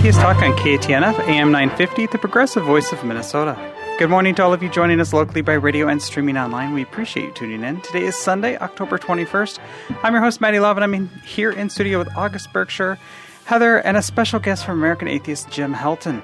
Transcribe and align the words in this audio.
Atheist 0.00 0.20
Talk 0.20 0.38
on 0.38 0.52
KTNF, 0.52 1.18
AM 1.28 1.52
950, 1.52 2.06
the 2.06 2.16
progressive 2.16 2.64
voice 2.64 2.90
of 2.90 3.04
Minnesota. 3.04 3.54
Good 3.98 4.08
morning 4.08 4.34
to 4.36 4.42
all 4.42 4.54
of 4.54 4.62
you 4.62 4.70
joining 4.70 4.98
us 4.98 5.12
locally 5.12 5.42
by 5.42 5.52
radio 5.52 5.88
and 5.88 6.00
streaming 6.00 6.38
online. 6.38 6.72
We 6.72 6.80
appreciate 6.80 7.26
you 7.26 7.32
tuning 7.32 7.62
in. 7.62 7.82
Today 7.82 8.04
is 8.04 8.16
Sunday, 8.16 8.56
October 8.56 8.96
21st. 8.96 9.58
I'm 10.02 10.14
your 10.14 10.22
host, 10.22 10.40
Maddie 10.40 10.58
Love, 10.58 10.78
and 10.78 10.84
I'm 10.84 11.08
here 11.22 11.50
in 11.50 11.68
studio 11.68 11.98
with 11.98 12.08
August 12.16 12.50
Berkshire, 12.50 12.98
Heather, 13.44 13.76
and 13.76 13.98
a 13.98 14.00
special 14.00 14.40
guest 14.40 14.64
from 14.64 14.78
American 14.78 15.06
Atheist, 15.06 15.50
Jim 15.50 15.74
Helton. 15.74 16.22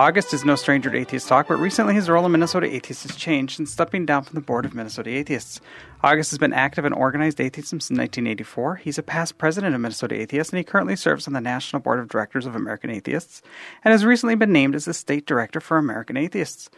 August 0.00 0.32
is 0.32 0.46
no 0.46 0.54
stranger 0.54 0.88
to 0.88 0.96
Atheist 0.96 1.28
Talk, 1.28 1.48
but 1.48 1.58
recently 1.58 1.92
his 1.92 2.08
role 2.08 2.24
in 2.24 2.32
Minnesota 2.32 2.66
Atheists 2.74 3.02
has 3.02 3.14
changed 3.14 3.56
since 3.56 3.70
stepping 3.70 4.06
down 4.06 4.22
from 4.22 4.34
the 4.34 4.40
board 4.40 4.64
of 4.64 4.74
Minnesota 4.74 5.10
Atheists. 5.10 5.60
August 6.02 6.30
has 6.30 6.38
been 6.38 6.54
active 6.54 6.86
in 6.86 6.94
organized 6.94 7.38
atheism 7.38 7.80
since 7.80 7.98
1984. 7.98 8.76
He's 8.76 8.96
a 8.96 9.02
past 9.02 9.36
president 9.36 9.74
of 9.74 9.80
Minnesota 9.82 10.18
Atheists, 10.18 10.54
and 10.54 10.56
he 10.56 10.64
currently 10.64 10.96
serves 10.96 11.26
on 11.26 11.34
the 11.34 11.40
National 11.42 11.82
Board 11.82 11.98
of 11.98 12.08
Directors 12.08 12.46
of 12.46 12.56
American 12.56 12.88
Atheists, 12.88 13.42
and 13.84 13.92
has 13.92 14.06
recently 14.06 14.36
been 14.36 14.54
named 14.54 14.74
as 14.74 14.86
the 14.86 14.94
state 14.94 15.26
director 15.26 15.60
for 15.60 15.76
American 15.76 16.16
Atheists. 16.16 16.70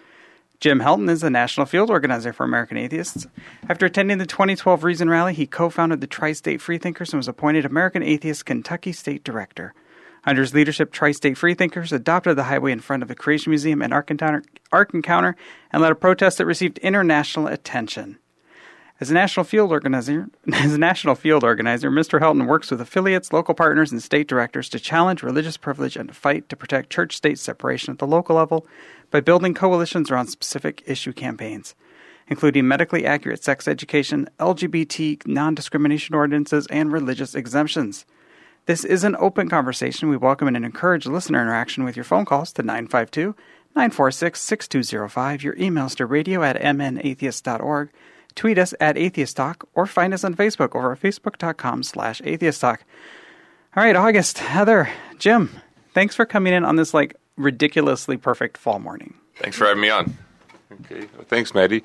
Jim 0.58 0.80
Helton 0.80 1.08
is 1.08 1.20
the 1.20 1.30
national 1.30 1.66
field 1.66 1.90
organizer 1.90 2.32
for 2.32 2.42
American 2.42 2.76
Atheists. 2.76 3.28
After 3.68 3.86
attending 3.86 4.18
the 4.18 4.26
2012 4.26 4.82
Reason 4.82 5.08
Rally, 5.08 5.34
he 5.34 5.46
co 5.46 5.70
founded 5.70 6.00
the 6.00 6.08
Tri 6.08 6.32
State 6.32 6.60
Freethinkers 6.60 7.12
and 7.12 7.20
was 7.20 7.28
appointed 7.28 7.64
American 7.64 8.02
Atheist 8.02 8.46
Kentucky 8.46 8.90
State 8.90 9.22
Director. 9.22 9.74
Under 10.24 10.42
his 10.42 10.54
leadership, 10.54 10.92
Tri 10.92 11.12
State 11.12 11.36
Freethinkers 11.36 11.92
adopted 11.92 12.36
the 12.36 12.44
highway 12.44 12.70
in 12.70 12.80
front 12.80 13.02
of 13.02 13.08
the 13.08 13.14
Creation 13.14 13.50
Museum 13.50 13.82
and 13.82 13.92
Ark 13.92 14.10
Encounter, 14.10 14.42
Ark 14.70 14.94
Encounter 14.94 15.36
and 15.72 15.82
led 15.82 15.90
a 15.90 15.96
protest 15.96 16.38
that 16.38 16.46
received 16.46 16.78
international 16.78 17.48
attention. 17.48 18.18
As 19.00 19.10
a 19.10 19.14
national 19.14 19.42
field 19.42 19.72
organizer, 19.72 20.28
as 20.52 20.74
a 20.74 20.78
national 20.78 21.16
field 21.16 21.42
organizer, 21.42 21.90
Mr. 21.90 22.20
Helton 22.20 22.46
works 22.46 22.70
with 22.70 22.80
affiliates, 22.80 23.32
local 23.32 23.52
partners, 23.52 23.90
and 23.90 24.00
state 24.00 24.28
directors 24.28 24.68
to 24.68 24.78
challenge 24.78 25.24
religious 25.24 25.56
privilege 25.56 25.96
and 25.96 26.08
to 26.08 26.14
fight 26.14 26.48
to 26.48 26.54
protect 26.54 26.90
church-state 26.90 27.40
separation 27.40 27.92
at 27.92 27.98
the 27.98 28.06
local 28.06 28.36
level 28.36 28.64
by 29.10 29.20
building 29.20 29.54
coalitions 29.54 30.08
around 30.08 30.28
specific 30.28 30.84
issue 30.86 31.12
campaigns, 31.12 31.74
including 32.28 32.68
medically 32.68 33.04
accurate 33.04 33.42
sex 33.42 33.66
education, 33.66 34.28
LGBT 34.38 35.26
non-discrimination 35.26 36.14
ordinances, 36.14 36.68
and 36.68 36.92
religious 36.92 37.34
exemptions. 37.34 38.06
This 38.66 38.84
is 38.84 39.02
an 39.02 39.16
open 39.18 39.48
conversation. 39.48 40.08
We 40.08 40.16
welcome 40.16 40.46
and 40.46 40.64
encourage 40.64 41.04
listener 41.04 41.42
interaction 41.42 41.82
with 41.82 41.96
your 41.96 42.04
phone 42.04 42.24
calls 42.24 42.52
to 42.52 42.62
952 42.62 43.34
946 43.74 44.40
6205, 44.40 45.42
your 45.42 45.54
emails 45.54 45.96
to 45.96 46.06
radio 46.06 46.44
at 46.44 46.60
mnatheist.org, 46.60 47.90
tweet 48.36 48.58
us 48.58 48.72
at 48.78 48.96
Atheist 48.96 49.36
Talk, 49.36 49.68
or 49.74 49.86
find 49.86 50.14
us 50.14 50.22
on 50.22 50.36
Facebook 50.36 50.76
over 50.76 50.92
at 50.92 51.00
facebook.com 51.00 51.82
slash 51.82 52.22
Atheist 52.22 52.60
Talk. 52.60 52.84
All 53.74 53.82
right, 53.82 53.96
August, 53.96 54.38
Heather, 54.38 54.88
Jim, 55.18 55.50
thanks 55.92 56.14
for 56.14 56.24
coming 56.24 56.52
in 56.52 56.64
on 56.64 56.76
this 56.76 56.94
like 56.94 57.16
ridiculously 57.36 58.16
perfect 58.16 58.56
fall 58.58 58.78
morning. 58.78 59.14
Thanks 59.38 59.56
for 59.56 59.66
having 59.66 59.80
me 59.80 59.90
on. 59.90 60.16
Okay, 60.84 61.08
thanks, 61.26 61.52
Maddie. 61.52 61.82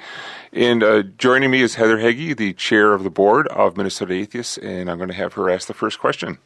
And 0.54 0.84
uh, 0.84 1.02
joining 1.18 1.50
me 1.50 1.62
is 1.62 1.74
Heather 1.74 1.98
Heggie, 1.98 2.34
the 2.34 2.54
chair 2.54 2.94
of 2.94 3.04
the 3.04 3.10
board 3.10 3.48
of 3.48 3.78
Minnesota 3.78 4.14
Atheists, 4.14 4.60
and 4.60 4.92
I'm 4.92 4.98
going 4.98 5.10
to 5.10 5.16
have 5.16 5.34
her 5.34 5.50
ask 5.50 5.68
the 5.68 5.74
first 5.74 6.00
question. 6.00 6.38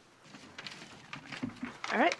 All 1.92 1.98
right. 1.98 2.16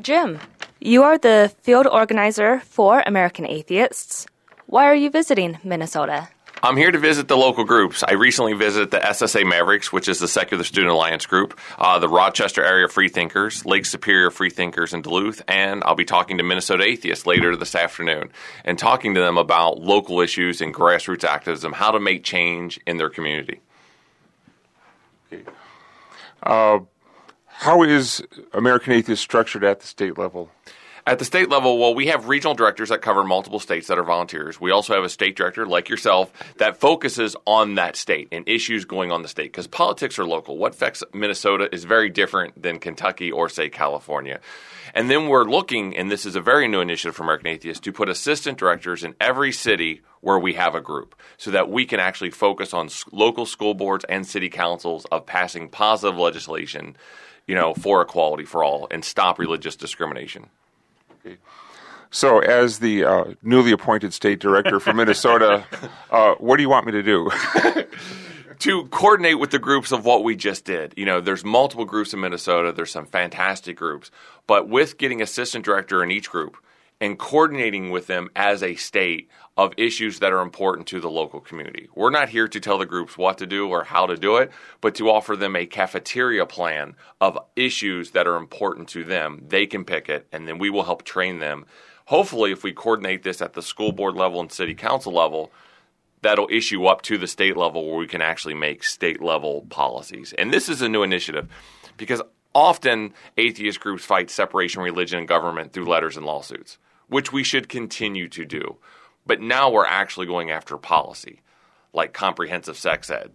Jim, 0.00 0.40
you 0.80 1.04
are 1.04 1.16
the 1.16 1.52
field 1.62 1.86
organizer 1.86 2.58
for 2.60 3.04
American 3.06 3.46
Atheists. 3.46 4.26
Why 4.66 4.86
are 4.86 4.96
you 4.96 5.10
visiting 5.10 5.58
Minnesota? 5.62 6.28
I'm 6.64 6.76
here 6.76 6.90
to 6.90 6.98
visit 6.98 7.28
the 7.28 7.36
local 7.36 7.64
groups. 7.64 8.02
I 8.06 8.14
recently 8.14 8.52
visited 8.54 8.90
the 8.90 8.98
SSA 8.98 9.44
Mavericks, 9.44 9.92
which 9.92 10.08
is 10.08 10.18
the 10.18 10.28
Secular 10.28 10.64
Student 10.64 10.92
Alliance 10.92 11.26
group, 11.26 11.58
uh, 11.78 11.98
the 11.98 12.08
Rochester 12.08 12.64
Area 12.64 12.88
Freethinkers, 12.88 13.64
Lake 13.64 13.84
Superior 13.84 14.30
Freethinkers 14.30 14.92
in 14.92 15.02
Duluth, 15.02 15.42
and 15.46 15.82
I'll 15.84 15.96
be 15.96 16.04
talking 16.04 16.38
to 16.38 16.44
Minnesota 16.44 16.84
Atheists 16.84 17.26
later 17.26 17.56
this 17.56 17.74
afternoon 17.74 18.30
and 18.64 18.78
talking 18.78 19.14
to 19.14 19.20
them 19.20 19.38
about 19.38 19.80
local 19.80 20.20
issues 20.20 20.60
and 20.60 20.74
grassroots 20.74 21.24
activism, 21.24 21.72
how 21.72 21.92
to 21.92 22.00
make 22.00 22.24
change 22.24 22.78
in 22.86 22.96
their 22.96 23.10
community. 23.10 23.60
Okay. 25.32 25.44
Uh, 26.42 26.80
how 27.62 27.84
is 27.84 28.20
American 28.52 28.92
Atheist 28.92 29.22
structured 29.22 29.62
at 29.62 29.78
the 29.78 29.86
state 29.86 30.18
level? 30.18 30.50
At 31.06 31.20
the 31.20 31.24
state 31.24 31.48
level, 31.48 31.78
well, 31.78 31.94
we 31.94 32.08
have 32.08 32.26
regional 32.26 32.54
directors 32.54 32.88
that 32.88 33.02
cover 33.02 33.22
multiple 33.22 33.60
states 33.60 33.86
that 33.86 33.98
are 33.98 34.04
volunteers. 34.04 34.60
We 34.60 34.72
also 34.72 34.94
have 34.94 35.04
a 35.04 35.08
state 35.08 35.36
director, 35.36 35.64
like 35.64 35.88
yourself, 35.88 36.32
that 36.58 36.76
focuses 36.76 37.36
on 37.46 37.76
that 37.76 37.94
state 37.94 38.28
and 38.32 38.48
issues 38.48 38.84
going 38.84 39.12
on 39.12 39.22
the 39.22 39.28
state 39.28 39.52
because 39.52 39.68
politics 39.68 40.18
are 40.18 40.24
local. 40.24 40.58
What 40.58 40.74
affects 40.74 41.04
Minnesota 41.14 41.68
is 41.72 41.84
very 41.84 42.08
different 42.08 42.60
than 42.60 42.80
Kentucky 42.80 43.30
or, 43.30 43.48
say, 43.48 43.68
California. 43.68 44.40
And 44.92 45.08
then 45.08 45.28
we're 45.28 45.44
looking, 45.44 45.96
and 45.96 46.10
this 46.10 46.26
is 46.26 46.34
a 46.34 46.40
very 46.40 46.66
new 46.66 46.80
initiative 46.80 47.14
for 47.14 47.22
American 47.22 47.48
Atheists, 47.48 47.80
to 47.84 47.92
put 47.92 48.08
assistant 48.08 48.58
directors 48.58 49.04
in 49.04 49.14
every 49.20 49.52
city 49.52 50.02
where 50.20 50.38
we 50.38 50.54
have 50.54 50.74
a 50.74 50.80
group 50.80 51.14
so 51.36 51.52
that 51.52 51.68
we 51.68 51.84
can 51.84 52.00
actually 52.00 52.30
focus 52.30 52.74
on 52.74 52.88
local 53.12 53.46
school 53.46 53.74
boards 53.74 54.04
and 54.08 54.26
city 54.26 54.48
councils 54.48 55.04
of 55.12 55.26
passing 55.26 55.68
positive 55.68 56.18
legislation 56.18 56.96
you 57.46 57.54
know, 57.54 57.74
for 57.74 58.02
equality 58.02 58.44
for 58.44 58.64
all 58.64 58.86
and 58.90 59.04
stop 59.04 59.38
religious 59.38 59.76
discrimination. 59.76 60.46
Okay. 61.24 61.38
So, 62.10 62.40
as 62.40 62.78
the 62.78 63.04
uh, 63.04 63.24
newly 63.42 63.72
appointed 63.72 64.12
state 64.12 64.38
director 64.38 64.78
for 64.80 64.92
Minnesota, 64.92 65.64
uh, 66.10 66.34
what 66.34 66.58
do 66.58 66.62
you 66.62 66.68
want 66.68 66.86
me 66.86 66.92
to 66.92 67.02
do? 67.02 67.30
to 68.58 68.84
coordinate 68.88 69.38
with 69.38 69.50
the 69.50 69.58
groups 69.58 69.92
of 69.92 70.04
what 70.04 70.22
we 70.22 70.36
just 70.36 70.64
did. 70.64 70.94
You 70.96 71.06
know, 71.06 71.20
there's 71.20 71.44
multiple 71.44 71.84
groups 71.84 72.12
in 72.12 72.20
Minnesota. 72.20 72.70
There's 72.70 72.90
some 72.90 73.06
fantastic 73.06 73.76
groups, 73.76 74.10
but 74.46 74.68
with 74.68 74.98
getting 74.98 75.22
assistant 75.22 75.64
director 75.64 76.02
in 76.02 76.10
each 76.10 76.30
group 76.30 76.56
and 77.02 77.18
coordinating 77.18 77.90
with 77.90 78.06
them 78.06 78.30
as 78.36 78.62
a 78.62 78.76
state 78.76 79.28
of 79.56 79.74
issues 79.76 80.20
that 80.20 80.32
are 80.32 80.40
important 80.40 80.86
to 80.86 81.00
the 81.00 81.10
local 81.10 81.40
community. 81.40 81.88
We're 81.96 82.10
not 82.10 82.28
here 82.28 82.46
to 82.46 82.60
tell 82.60 82.78
the 82.78 82.86
groups 82.86 83.18
what 83.18 83.38
to 83.38 83.46
do 83.46 83.68
or 83.68 83.82
how 83.82 84.06
to 84.06 84.16
do 84.16 84.36
it, 84.36 84.52
but 84.80 84.94
to 84.94 85.10
offer 85.10 85.34
them 85.34 85.56
a 85.56 85.66
cafeteria 85.66 86.46
plan 86.46 86.94
of 87.20 87.36
issues 87.56 88.12
that 88.12 88.28
are 88.28 88.36
important 88.36 88.88
to 88.90 89.02
them. 89.02 89.42
They 89.48 89.66
can 89.66 89.84
pick 89.84 90.08
it, 90.08 90.28
and 90.30 90.46
then 90.46 90.58
we 90.58 90.70
will 90.70 90.84
help 90.84 91.02
train 91.02 91.40
them. 91.40 91.66
Hopefully, 92.04 92.52
if 92.52 92.62
we 92.62 92.72
coordinate 92.72 93.24
this 93.24 93.42
at 93.42 93.54
the 93.54 93.62
school 93.62 93.90
board 93.90 94.14
level 94.14 94.40
and 94.40 94.52
city 94.52 94.74
council 94.74 95.12
level, 95.12 95.50
that'll 96.20 96.48
issue 96.52 96.86
up 96.86 97.02
to 97.02 97.18
the 97.18 97.26
state 97.26 97.56
level 97.56 97.84
where 97.84 97.98
we 97.98 98.06
can 98.06 98.22
actually 98.22 98.54
make 98.54 98.84
state 98.84 99.20
level 99.20 99.66
policies. 99.70 100.32
And 100.38 100.52
this 100.52 100.68
is 100.68 100.80
a 100.80 100.88
new 100.88 101.02
initiative 101.02 101.48
because 101.96 102.22
often 102.54 103.12
atheist 103.36 103.80
groups 103.80 104.04
fight 104.04 104.30
separation 104.30 104.80
of 104.80 104.84
religion 104.84 105.18
and 105.18 105.26
government 105.26 105.72
through 105.72 105.86
letters 105.86 106.16
and 106.16 106.24
lawsuits, 106.24 106.78
which 107.12 107.32
we 107.32 107.44
should 107.44 107.68
continue 107.68 108.26
to 108.26 108.44
do. 108.44 108.76
But 109.26 109.40
now 109.40 109.70
we're 109.70 109.86
actually 109.86 110.26
going 110.26 110.50
after 110.50 110.78
policy, 110.78 111.40
like 111.92 112.12
comprehensive 112.14 112.76
sex 112.76 113.10
ed, 113.10 113.30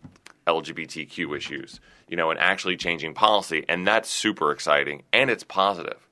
LGBTQ 0.47 1.37
issues, 1.37 1.79
you 2.07 2.17
know, 2.17 2.31
and 2.31 2.39
actually 2.39 2.75
changing 2.75 3.13
policy. 3.13 3.63
And 3.69 3.85
that's 3.85 4.09
super 4.09 4.51
exciting 4.51 5.03
and 5.13 5.29
it's 5.29 5.43
positive. 5.43 6.07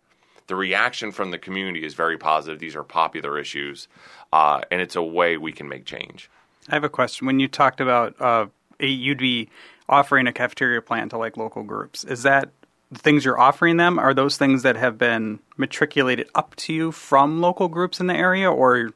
The 0.47 0.55
reaction 0.55 1.11
from 1.11 1.31
the 1.31 1.39
community 1.39 1.83
is 1.83 1.95
very 1.95 2.19
positive. 2.19 2.59
These 2.59 2.75
are 2.75 2.83
popular 2.83 3.39
issues, 3.39 3.87
uh, 4.31 4.61
and 4.69 4.79
it's 4.79 4.95
a 4.95 5.01
way 5.01 5.37
we 5.37 5.51
can 5.51 5.67
make 5.67 5.85
change. 5.85 6.29
I 6.69 6.75
have 6.75 6.83
a 6.83 6.89
question. 6.89 7.25
When 7.25 7.39
you 7.39 7.47
talked 7.47 7.81
about 7.81 8.21
uh, 8.21 8.45
you'd 8.79 9.17
be 9.17 9.49
offering 9.89 10.27
a 10.27 10.33
cafeteria 10.33 10.83
plan 10.83 11.09
to 11.09 11.17
like 11.17 11.35
local 11.35 11.63
groups, 11.63 12.03
is 12.03 12.21
that 12.23 12.49
the 12.91 13.00
things 13.00 13.25
you're 13.25 13.40
offering 13.40 13.78
them? 13.78 14.00
Are 14.00 14.13
those 14.13 14.38
things 14.38 14.63
that 14.63 14.75
have 14.75 14.97
been 14.97 15.40
matriculated 15.57 16.29
up 16.35 16.56
to 16.57 16.73
you 16.73 16.91
from 16.91 17.41
local 17.41 17.68
groups 17.68 18.00
in 18.00 18.07
the 18.07 18.16
area, 18.16 18.51
or 18.51 18.91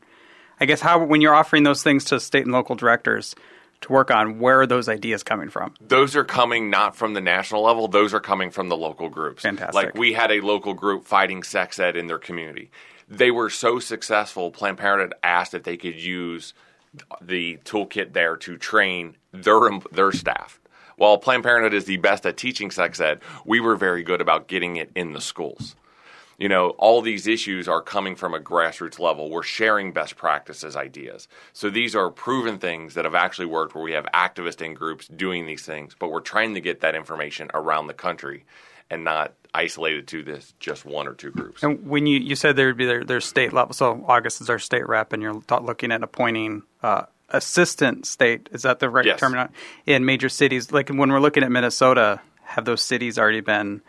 I 0.60 0.66
guess 0.66 0.82
how 0.82 1.04
when 1.04 1.22
you're 1.22 1.36
offering 1.36 1.64
those 1.64 1.84
things 1.84 2.06
to 2.06 2.20
state 2.20 2.44
and 2.44 2.52
local 2.52 2.76
directors 2.76 3.36
to 3.82 3.94
work 3.94 4.12
on, 4.12 4.40
where 4.40 4.62
are 4.62 4.68
those 4.68 4.90
ideas 4.90 5.24
coming 5.24 5.50
from? 5.50 5.74
Those 5.80 6.16
are 6.16 6.26
coming 6.26 6.70
not 6.70 6.96
from 6.96 7.14
the 7.14 7.22
national 7.22 7.64
level; 7.64 7.88
those 7.88 8.14
are 8.14 8.20
coming 8.20 8.52
from 8.52 8.70
the 8.70 8.78
local 8.78 9.10
groups. 9.10 9.44
Fantastic. 9.44 9.74
Like 9.74 9.96
we 9.96 10.14
had 10.14 10.32
a 10.32 10.42
local 10.42 10.74
group 10.74 11.06
fighting 11.06 11.44
sex 11.44 11.80
ed 11.80 11.96
in 11.96 12.08
their 12.08 12.20
community. 12.20 12.72
They 13.08 13.32
were 13.32 13.50
so 13.50 13.80
successful. 13.80 14.52
Planned 14.52 14.78
Parenthood 14.78 15.16
asked 15.24 15.54
if 15.54 15.64
they 15.64 15.78
could 15.78 16.00
use 16.00 16.54
the 17.22 17.58
toolkit 17.64 18.14
there 18.14 18.36
to 18.38 18.58
train 18.58 19.16
their 19.32 19.60
their 19.92 20.12
staff. 20.12 20.60
While 21.00 21.18
Planned 21.18 21.44
Parenthood 21.44 21.74
is 21.74 21.86
the 21.86 21.98
best 21.98 22.26
at 22.26 22.38
teaching 22.38 22.72
sex 22.72 23.00
ed, 23.00 23.22
we 23.46 23.60
were 23.60 23.76
very 23.76 24.04
good 24.04 24.22
about 24.22 24.48
getting 24.48 24.76
it 24.76 24.92
in 24.96 25.14
the 25.14 25.22
schools 25.22 25.76
you 26.40 26.48
know, 26.48 26.70
all 26.72 27.02
these 27.02 27.28
issues 27.28 27.68
are 27.68 27.82
coming 27.82 28.16
from 28.16 28.34
a 28.34 28.40
grassroots 28.40 28.98
level. 28.98 29.30
We're 29.30 29.44
sharing 29.44 29.92
best 29.92 30.16
practices 30.16 30.76
ideas. 30.76 31.28
So 31.52 31.70
these 31.70 31.96
are 31.96 32.10
proven 32.10 32.60
things 32.60 32.94
that 32.94 33.04
have 33.04 33.14
actually 33.14 33.48
worked 33.48 33.76
where 33.76 33.84
we 33.84 33.92
have 33.92 34.06
activist 34.14 34.66
in 34.66 34.74
groups 34.74 35.08
doing 35.10 35.46
these 35.46 35.64
things, 35.64 35.96
but 36.00 36.10
we're 36.10 36.22
trying 36.22 36.54
to 36.54 36.62
get 36.62 36.80
that 36.80 36.96
information 36.96 37.52
around 37.54 37.88
the 37.88 37.94
country 37.94 38.46
and 38.90 39.04
not 39.04 39.34
isolated 39.54 40.08
to 40.08 40.24
this 40.24 40.54
just 40.60 40.86
one 40.86 41.08
or 41.08 41.14
two 41.14 41.30
groups. 41.30 41.62
And 41.62 41.86
when 41.86 42.08
you, 42.08 42.20
you 42.20 42.36
said 42.36 42.56
there 42.56 42.68
would 42.68 42.78
be 42.78 42.86
their, 42.86 43.20
state 43.20 43.52
level, 43.52 43.74
so 43.74 44.04
August 44.08 44.40
is 44.40 44.50
our 44.50 44.60
state 44.60 44.88
rep, 44.88 45.12
and 45.12 45.22
you're 45.22 45.42
looking 45.62 45.92
at 45.92 46.04
appointing 46.04 46.64
uh, 46.82 47.04
assistant 47.30 48.06
state. 48.06 48.50
Is 48.52 48.64
that 48.64 48.80
the 48.80 48.90
right 48.90 49.06
yes. 49.06 49.20
term? 49.20 49.50
In 49.86 50.06
major 50.06 50.30
cities, 50.30 50.72
like 50.72 50.90
when 50.90 51.12
we're 51.12 51.20
looking 51.20 51.44
at 51.44 51.52
Minnesota, 51.52 52.22
have 52.44 52.66
those 52.66 52.82
cities 52.82 53.18
already 53.18 53.42
been 53.42 53.82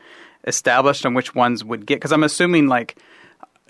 established 0.47 1.05
and 1.05 1.15
which 1.15 1.35
ones 1.35 1.65
would 1.65 1.87
get? 1.87 1.97
Because 1.97 2.13
I'm 2.13 2.23
assuming 2.23 2.69
like 2.69 2.97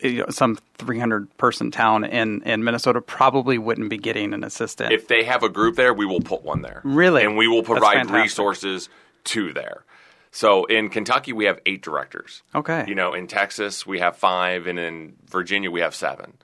you 0.03 0.21
know, 0.21 0.27
some 0.31 0.59
300 0.79 1.37
person 1.37 1.71
town 1.71 2.05
in, 2.05 2.43
in 2.43 2.65
Minnesota 2.65 3.01
probably 3.01 3.59
wouldn't 3.59 3.91
be 3.91 3.99
getting 3.99 4.33
an 4.33 4.45
assistant. 4.45 4.93
If 4.93 5.09
they 5.09 5.25
have 5.25 5.43
a 5.43 5.49
group 5.49 5.77
there, 5.77 5.93
we 5.93 6.07
will 6.07 6.21
put 6.21 6.43
one 6.43 6.63
there. 6.63 6.81
Really? 6.85 7.23
And 7.23 7.37
we 7.37 7.49
will 7.49 7.63
provide 7.63 8.11
resources 8.11 8.89
to 9.25 9.53
there. 9.53 9.85
So 10.33 10.65
in 10.67 10.91
Kentucky, 10.91 11.33
we 11.33 11.47
have 11.47 11.61
eight 11.67 11.83
directors. 11.83 12.43
Okay. 12.55 12.85
You 12.87 12.95
know, 12.95 13.15
in 13.15 13.27
Texas, 13.27 13.87
we 13.87 13.99
have 13.99 14.17
five, 14.17 14.67
and 14.67 14.79
in 14.79 15.17
Virginia, 15.29 15.71
we 15.71 15.81
have 15.81 15.95
seven. 15.95 16.35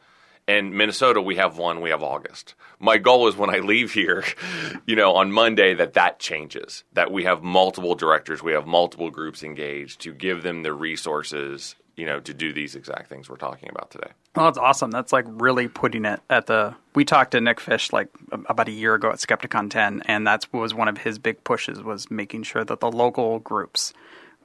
In 0.47 0.77
Minnesota, 0.77 1.21
we 1.21 1.37
have 1.37 1.59
one. 1.59 1.81
We 1.81 1.91
have 1.91 2.05
August. 2.05 2.55
My 2.79 2.99
goal 2.99 3.27
is 3.27 3.37
when 3.37 3.51
I 3.51 3.59
leave 3.59 3.93
here, 3.93 4.23
you 4.87 4.95
know, 4.95 5.17
on 5.17 5.33
Monday, 5.33 5.75
that 5.75 5.95
that 5.95 6.21
changes. 6.21 6.85
That 6.93 7.11
we 7.11 7.25
have 7.25 7.43
multiple 7.43 7.97
directors, 7.97 8.45
we 8.45 8.53
have 8.53 8.67
multiple 8.67 9.11
groups 9.11 9.43
engaged 9.43 10.01
to 10.03 10.13
give 10.13 10.45
them 10.45 10.63
the 10.63 10.73
resources, 10.73 11.75
you 11.97 12.07
know, 12.07 12.21
to 12.21 12.33
do 12.33 12.53
these 12.53 12.77
exact 12.77 13.09
things 13.09 13.29
we're 13.29 13.37
talking 13.37 13.71
about 13.71 13.91
today. 13.91 14.11
Well, 14.37 14.45
that's 14.45 14.59
awesome. 14.59 14.93
That's 14.93 15.13
like 15.13 15.25
really 15.27 15.67
putting 15.67 16.05
it 16.05 16.21
at 16.31 16.47
the. 16.47 16.77
We 16.95 17.05
talked 17.05 17.33
to 17.33 17.41
Nick 17.41 17.59
Fish 17.59 17.93
like 17.93 18.09
about 18.31 18.69
a 18.69 18.73
year 18.73 18.95
ago 18.95 19.11
at 19.11 19.17
Skepticon 19.17 19.69
10, 19.69 20.03
and 20.07 20.29
that 20.29 20.47
was 20.53 20.73
one 20.73 20.87
of 20.87 20.99
his 20.99 21.19
big 21.19 21.43
pushes 21.43 21.83
was 21.83 22.09
making 22.09 22.45
sure 22.45 22.63
that 22.63 22.79
the 22.79 22.93
local 22.93 23.41
groups 23.41 23.93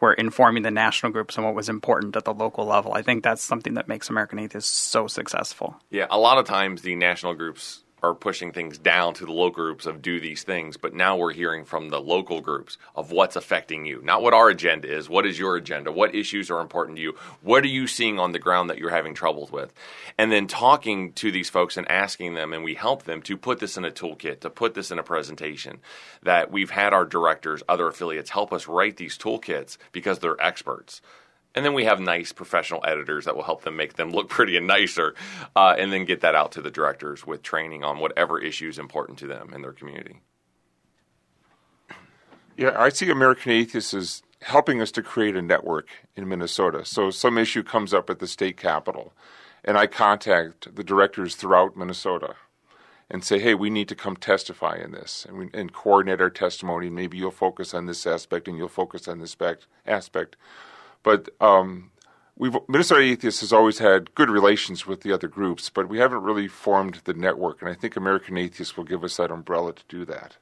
were 0.02 0.14
informing 0.14 0.64
the 0.64 0.72
national 0.72 1.12
groups 1.14 1.38
on 1.38 1.46
what 1.46 1.56
was 1.56 1.70
important 1.70 2.16
at 2.18 2.26
the 2.26 2.34
local 2.34 2.66
level. 2.66 2.94
I 2.94 3.04
think 3.04 3.24
that's 3.24 3.44
something 3.44 3.76
that 3.76 3.88
makes 3.88 4.10
American 4.10 4.40
Atheists 4.40 4.76
so 4.76 5.08
successful. 5.08 5.78
Yeah, 5.90 6.08
a 6.10 6.18
lot 6.18 6.38
of 6.38 6.46
times 6.46 6.82
the 6.82 6.96
national 6.96 7.36
groups 7.36 7.82
are 8.04 8.14
pushing 8.16 8.52
things 8.52 8.78
down 8.78 9.14
to 9.14 9.26
the 9.26 9.32
local 9.32 9.64
groups 9.64 9.86
of 9.86 10.02
do 10.02 10.20
these 10.20 10.44
things, 10.44 10.78
but 10.78 10.94
now 10.94 11.16
we're 11.16 11.34
hearing 11.34 11.66
from 11.66 11.90
the 11.90 12.02
local 12.02 12.42
groups 12.42 12.78
of 12.96 13.12
what's 13.12 13.36
affecting 13.36 13.86
you. 13.86 14.02
Not 14.04 14.22
what 14.22 14.34
our 14.34 14.50
agenda 14.50 14.92
is, 14.92 15.10
what 15.10 15.26
is 15.26 15.38
your 15.38 15.56
agenda? 15.56 15.92
What 15.92 16.16
issues 16.16 16.50
are 16.50 16.62
important 16.62 16.98
to 16.98 17.04
you? 17.04 17.16
What 17.42 17.64
are 17.64 17.68
you 17.68 17.88
seeing 17.88 18.20
on 18.20 18.32
the 18.32 18.40
ground 18.40 18.70
that 18.70 18.80
you're 18.80 18.90
having 18.90 19.14
troubles 19.14 19.52
with? 19.52 19.74
And 20.18 20.32
then 20.32 20.48
talking 20.48 21.14
to 21.14 21.32
these 21.32 21.50
folks 21.50 21.78
and 21.78 21.90
asking 21.92 22.34
them 22.34 22.54
and 22.54 22.64
we 22.64 22.74
help 22.74 23.04
them 23.04 23.22
to 23.24 23.38
put 23.38 23.60
this 23.60 23.78
in 23.78 23.86
a 23.86 23.92
toolkit, 23.92 24.40
to 24.40 24.50
put 24.50 24.74
this 24.74 24.90
in 24.92 24.98
a 24.98 25.04
presentation 25.04 25.80
that 26.24 26.52
we've 26.52 26.72
had 26.72 26.94
our 26.94 27.06
directors, 27.06 27.62
other 27.70 27.88
affiliates 27.88 28.32
help 28.32 28.52
us 28.52 28.68
write 28.68 28.98
these 28.98 29.18
toolkits 29.18 29.78
because 29.92 30.20
they're 30.20 30.42
experts. 30.42 31.02
And 31.54 31.66
then 31.66 31.74
we 31.74 31.86
have 31.86 32.00
nice 32.00 32.32
professional 32.32 32.84
editors 32.86 33.26
that 33.26 33.36
will 33.36 33.44
help 33.44 33.64
them 33.64 33.76
make 33.76 33.94
them 33.94 34.12
look 34.12 34.30
pretty 34.38 34.58
and 34.58 34.68
nicer, 34.68 35.16
uh, 35.56 35.76
and 35.78 35.92
then 35.92 36.06
get 36.06 36.22
that 36.22 36.36
out 36.36 36.52
to 36.54 36.62
the 36.62 36.72
directors 36.72 37.26
with 37.26 37.42
training 37.42 37.84
on 37.84 38.00
whatever 38.00 38.40
issue 38.40 38.70
is 38.70 38.80
important 38.80 39.18
to 39.20 39.28
them 39.28 39.54
in 39.54 39.62
their 39.62 39.74
community. 39.74 40.22
Yeah, 42.58 42.76
I 42.78 42.90
see 42.90 43.10
American 43.10 43.52
Atheists 43.52 43.94
as 43.94 44.24
helping 44.42 44.82
us 44.82 44.92
to 44.92 45.04
create 45.04 45.36
a 45.36 45.42
network 45.42 45.88
in 46.16 46.28
Minnesota. 46.28 46.86
So 46.86 47.10
some 47.10 47.38
issue 47.38 47.64
comes 47.64 47.94
up 47.94 48.10
at 48.10 48.20
the 48.20 48.28
state 48.28 48.58
capitol, 48.58 49.14
and 49.64 49.78
I 49.78 49.88
contact 49.88 50.76
the 50.76 50.84
directors 50.84 51.36
throughout 51.36 51.78
Minnesota 51.78 52.36
and 53.10 53.24
say, 53.24 53.40
"Hey, 53.40 53.54
we 53.54 53.70
need 53.70 53.88
to 53.90 53.96
come 53.96 54.16
testify 54.16 54.78
in 54.78 54.92
this, 54.92 55.26
and, 55.28 55.38
we, 55.38 55.50
and 55.54 55.74
coordinate 55.74 56.22
our 56.22 56.30
testimony. 56.30 56.90
Maybe 56.90 57.18
you'll 57.18 57.32
focus 57.32 57.74
on 57.74 57.86
this 57.86 58.08
aspect, 58.08 58.48
and 58.48 58.58
you'll 58.58 58.68
focus 58.68 59.08
on 59.08 59.20
this 59.20 59.36
aspect." 59.86 60.36
But 61.04 61.30
um, 61.40 61.92
we've 62.38 62.56
Minnesota 62.68 63.02
Atheists 63.02 63.42
has 63.42 63.54
always 63.54 63.80
had 63.80 64.14
good 64.16 64.30
relations 64.30 64.86
with 64.86 65.02
the 65.02 65.12
other 65.12 65.28
groups, 65.28 65.70
but 65.70 65.90
we 65.90 66.00
haven't 66.00 66.24
really 66.24 66.48
formed 66.48 67.02
the 67.06 67.14
network, 67.14 67.62
and 67.62 67.70
I 67.70 67.74
think 67.74 67.96
American 67.96 68.38
Atheists 68.38 68.78
will 68.78 68.84
give 68.84 69.04
us 69.04 69.18
that 69.18 69.32
umbrella 69.32 69.74
to 69.74 69.84
do 69.88 70.06
that. 70.06 70.38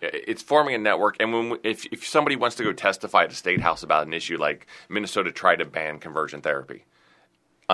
It's 0.00 0.42
forming 0.42 0.74
a 0.74 0.78
network, 0.78 1.16
and 1.20 1.32
when 1.32 1.50
we, 1.50 1.58
if 1.62 1.86
if 1.86 2.06
somebody 2.06 2.34
wants 2.36 2.56
to 2.56 2.64
go 2.64 2.72
testify 2.72 3.24
at 3.24 3.32
a 3.32 3.36
state 3.36 3.60
house 3.60 3.82
about 3.82 4.06
an 4.06 4.12
issue 4.12 4.36
like 4.36 4.66
Minnesota 4.88 5.30
tried 5.30 5.56
to 5.56 5.64
ban 5.64 5.98
conversion 5.98 6.40
therapy, 6.40 6.84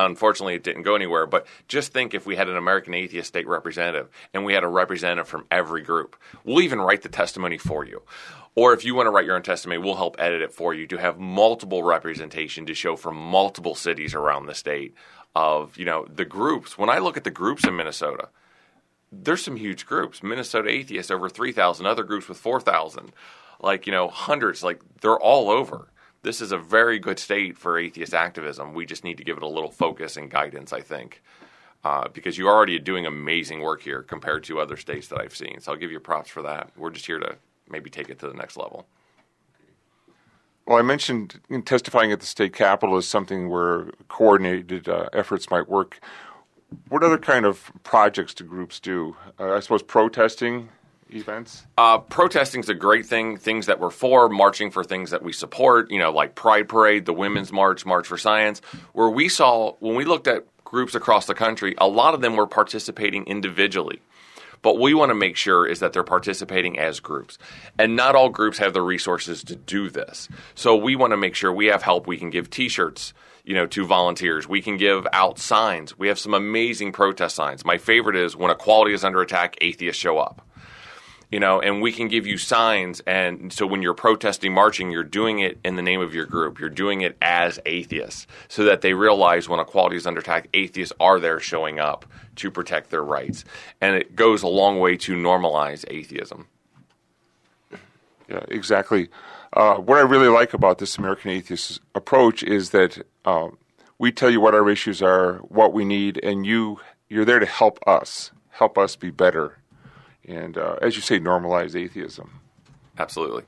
unfortunately 0.06 0.54
it 0.54 0.62
didn't 0.62 0.82
go 0.82 0.94
anywhere. 0.94 1.26
But 1.26 1.46
just 1.66 1.92
think 1.92 2.14
if 2.14 2.26
we 2.26 2.36
had 2.36 2.48
an 2.48 2.56
American 2.56 2.94
Atheist 2.94 3.28
state 3.28 3.46
representative 3.46 4.08
and 4.32 4.44
we 4.44 4.54
had 4.54 4.64
a 4.64 4.68
representative 4.68 5.28
from 5.28 5.46
every 5.50 5.82
group, 5.82 6.16
we'll 6.44 6.62
even 6.62 6.80
write 6.80 7.02
the 7.02 7.08
testimony 7.08 7.58
for 7.58 7.84
you. 7.84 8.02
Or 8.54 8.72
if 8.72 8.84
you 8.84 8.94
want 8.94 9.06
to 9.06 9.10
write 9.10 9.26
your 9.26 9.36
own 9.36 9.42
testimony, 9.42 9.78
we'll 9.78 9.94
help 9.94 10.16
edit 10.18 10.42
it 10.42 10.52
for 10.52 10.74
you 10.74 10.86
to 10.88 10.96
have 10.96 11.18
multiple 11.18 11.82
representation 11.82 12.66
to 12.66 12.74
show 12.74 12.96
from 12.96 13.16
multiple 13.16 13.74
cities 13.74 14.14
around 14.14 14.46
the 14.46 14.54
state 14.54 14.94
of 15.36 15.76
you 15.76 15.84
know 15.84 16.06
the 16.12 16.24
groups. 16.24 16.76
When 16.76 16.90
I 16.90 16.98
look 16.98 17.16
at 17.16 17.24
the 17.24 17.30
groups 17.30 17.64
in 17.64 17.76
Minnesota 17.76 18.28
there's 19.10 19.42
some 19.42 19.56
huge 19.56 19.86
groups. 19.86 20.22
Minnesota 20.22 20.68
Atheists 20.68 21.10
over 21.10 21.28
3,000, 21.28 21.86
other 21.86 22.02
groups 22.02 22.28
with 22.28 22.38
4,000, 22.38 23.12
like, 23.60 23.86
you 23.86 23.92
know, 23.92 24.08
hundreds, 24.08 24.62
like 24.62 24.80
they're 25.00 25.18
all 25.18 25.50
over. 25.50 25.88
This 26.22 26.40
is 26.40 26.52
a 26.52 26.58
very 26.58 26.98
good 26.98 27.18
state 27.18 27.56
for 27.56 27.78
atheist 27.78 28.12
activism. 28.14 28.74
We 28.74 28.86
just 28.86 29.04
need 29.04 29.18
to 29.18 29.24
give 29.24 29.36
it 29.36 29.42
a 29.42 29.48
little 29.48 29.70
focus 29.70 30.16
and 30.16 30.30
guidance, 30.30 30.72
I 30.72 30.80
think, 30.80 31.22
uh, 31.84 32.08
because 32.08 32.36
you're 32.36 32.50
already 32.50 32.78
doing 32.78 33.06
amazing 33.06 33.60
work 33.60 33.82
here 33.82 34.02
compared 34.02 34.44
to 34.44 34.60
other 34.60 34.76
states 34.76 35.08
that 35.08 35.20
I've 35.20 35.36
seen. 35.36 35.60
So 35.60 35.72
I'll 35.72 35.78
give 35.78 35.92
you 35.92 36.00
props 36.00 36.28
for 36.28 36.42
that. 36.42 36.70
We're 36.76 36.90
just 36.90 37.06
here 37.06 37.20
to 37.20 37.36
maybe 37.70 37.88
take 37.88 38.10
it 38.10 38.18
to 38.20 38.28
the 38.28 38.34
next 38.34 38.56
level. 38.56 38.86
Well, 40.66 40.78
I 40.78 40.82
mentioned 40.82 41.40
in 41.48 41.62
testifying 41.62 42.12
at 42.12 42.20
the 42.20 42.26
state 42.26 42.52
capitol 42.52 42.98
is 42.98 43.08
something 43.08 43.48
where 43.48 43.86
coordinated 44.08 44.88
uh, 44.88 45.08
efforts 45.12 45.50
might 45.50 45.68
work. 45.68 46.00
What 46.88 47.02
other 47.02 47.16
kind 47.16 47.46
of 47.46 47.70
projects 47.84 48.34
do 48.34 48.44
groups 48.44 48.78
do? 48.78 49.16
Uh, 49.40 49.54
I 49.54 49.60
suppose 49.60 49.82
protesting 49.82 50.68
events. 51.10 51.66
Uh, 51.76 51.98
protesting 51.98 52.60
is 52.60 52.68
a 52.68 52.74
great 52.74 53.06
thing. 53.06 53.36
Things 53.36 53.66
that 53.66 53.80
we're 53.80 53.90
for, 53.90 54.28
marching 54.28 54.70
for 54.70 54.84
things 54.84 55.10
that 55.10 55.22
we 55.22 55.32
support. 55.32 55.90
You 55.90 55.98
know, 55.98 56.12
like 56.12 56.34
Pride 56.34 56.68
Parade, 56.68 57.06
the 57.06 57.12
Women's 57.12 57.52
March, 57.52 57.84
March 57.86 58.06
for 58.06 58.18
Science. 58.18 58.60
Where 58.92 59.10
we 59.10 59.28
saw 59.28 59.72
when 59.80 59.94
we 59.94 60.04
looked 60.04 60.26
at 60.26 60.46
groups 60.64 60.94
across 60.94 61.26
the 61.26 61.34
country, 61.34 61.74
a 61.78 61.88
lot 61.88 62.14
of 62.14 62.20
them 62.20 62.36
were 62.36 62.46
participating 62.46 63.24
individually. 63.24 64.00
But 64.60 64.78
we 64.78 64.92
want 64.92 65.10
to 65.10 65.14
make 65.14 65.36
sure 65.36 65.66
is 65.66 65.80
that 65.80 65.92
they're 65.92 66.02
participating 66.02 66.78
as 66.78 67.00
groups. 67.00 67.38
And 67.78 67.94
not 67.94 68.16
all 68.16 68.28
groups 68.28 68.58
have 68.58 68.74
the 68.74 68.82
resources 68.82 69.44
to 69.44 69.56
do 69.56 69.88
this. 69.88 70.28
So 70.54 70.76
we 70.76 70.96
want 70.96 71.12
to 71.12 71.16
make 71.16 71.34
sure 71.34 71.52
we 71.52 71.66
have 71.66 71.82
help. 71.82 72.06
We 72.06 72.16
can 72.16 72.30
give 72.30 72.50
t-shirts, 72.50 73.14
you 73.44 73.54
know, 73.54 73.66
to 73.66 73.86
volunteers. 73.86 74.48
We 74.48 74.60
can 74.60 74.76
give 74.76 75.06
out 75.12 75.38
signs. 75.38 75.96
We 75.96 76.08
have 76.08 76.18
some 76.18 76.34
amazing 76.34 76.90
protest 76.90 77.36
signs. 77.36 77.64
My 77.64 77.78
favorite 77.78 78.16
is 78.16 78.34
when 78.34 78.50
equality 78.50 78.94
is 78.94 79.04
under 79.04 79.20
attack, 79.20 79.56
atheists 79.60 80.00
show 80.02 80.18
up 80.18 80.47
you 81.30 81.38
know, 81.38 81.60
and 81.60 81.82
we 81.82 81.92
can 81.92 82.08
give 82.08 82.26
you 82.26 82.38
signs. 82.38 83.00
And 83.00 83.52
so 83.52 83.66
when 83.66 83.82
you're 83.82 83.94
protesting, 83.94 84.52
marching, 84.52 84.90
you're 84.90 85.04
doing 85.04 85.40
it 85.40 85.58
in 85.64 85.76
the 85.76 85.82
name 85.82 86.00
of 86.00 86.14
your 86.14 86.24
group. 86.24 86.58
You're 86.58 86.70
doing 86.70 87.02
it 87.02 87.16
as 87.20 87.60
atheists 87.66 88.26
so 88.48 88.64
that 88.64 88.80
they 88.80 88.94
realize 88.94 89.48
when 89.48 89.60
equality 89.60 89.96
is 89.96 90.06
under 90.06 90.20
attack, 90.20 90.48
atheists 90.54 90.94
are 90.98 91.20
there 91.20 91.38
showing 91.40 91.78
up 91.78 92.06
to 92.36 92.50
protect 92.50 92.90
their 92.90 93.04
rights. 93.04 93.44
And 93.80 93.94
it 93.94 94.16
goes 94.16 94.42
a 94.42 94.48
long 94.48 94.78
way 94.78 94.96
to 94.98 95.14
normalize 95.14 95.84
atheism. 95.88 96.46
Yeah, 98.28 98.44
exactly. 98.48 99.08
Uh, 99.52 99.76
what 99.76 99.98
I 99.98 100.02
really 100.02 100.28
like 100.28 100.52
about 100.52 100.78
this 100.78 100.98
American 100.98 101.30
Atheist 101.30 101.80
approach 101.94 102.42
is 102.42 102.70
that 102.70 103.04
uh, 103.24 103.48
we 103.98 104.12
tell 104.12 104.30
you 104.30 104.40
what 104.40 104.54
our 104.54 104.68
issues 104.68 105.00
are, 105.00 105.36
what 105.38 105.72
we 105.72 105.84
need, 105.84 106.20
and 106.22 106.44
you 106.44 106.80
you're 107.08 107.24
there 107.24 107.38
to 107.38 107.46
help 107.46 107.78
us, 107.86 108.30
help 108.50 108.76
us 108.76 108.94
be 108.94 109.10
better, 109.10 109.56
and 110.28 110.56
uh, 110.58 110.76
as 110.82 110.94
you 110.94 111.02
say, 111.02 111.18
normalize 111.18 111.74
atheism. 111.74 112.40
Absolutely. 112.98 113.44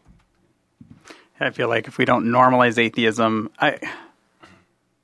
I 1.38 1.50
feel 1.50 1.68
like 1.68 1.88
if 1.88 1.96
we 1.96 2.04
don't 2.04 2.26
normalize 2.26 2.78
atheism, 2.78 3.50
I 3.58 3.78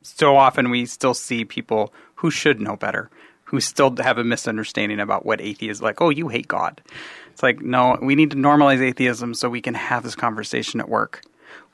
so 0.03 0.37
often 0.37 0.71
we 0.71 0.87
still 0.87 1.15
see 1.15 1.45
people 1.45 1.93
who 2.17 2.31
should 2.31 2.61
know 2.61 2.77
better, 2.77 3.11
who 3.45 3.61
still 3.61 3.95
have 3.97 4.19
a 4.19 4.25
misunderstanding 4.25 5.01
about 5.01 5.25
what 5.25 5.41
atheism 5.41 5.71
is 5.71 5.83
like. 5.83 6.01
Oh, 6.01 6.11
you 6.11 6.29
hate 6.29 6.49
God. 6.49 6.83
It's 7.33 7.43
like 7.43 7.61
no, 7.61 7.99
we 8.01 8.15
need 8.15 8.31
to 8.33 8.37
normalize 8.37 8.81
atheism 8.81 9.35
so 9.35 9.49
we 9.49 9.63
can 9.63 9.75
have 9.75 10.03
this 10.03 10.15
conversation 10.15 10.81
at 10.81 10.89
work 10.89 11.23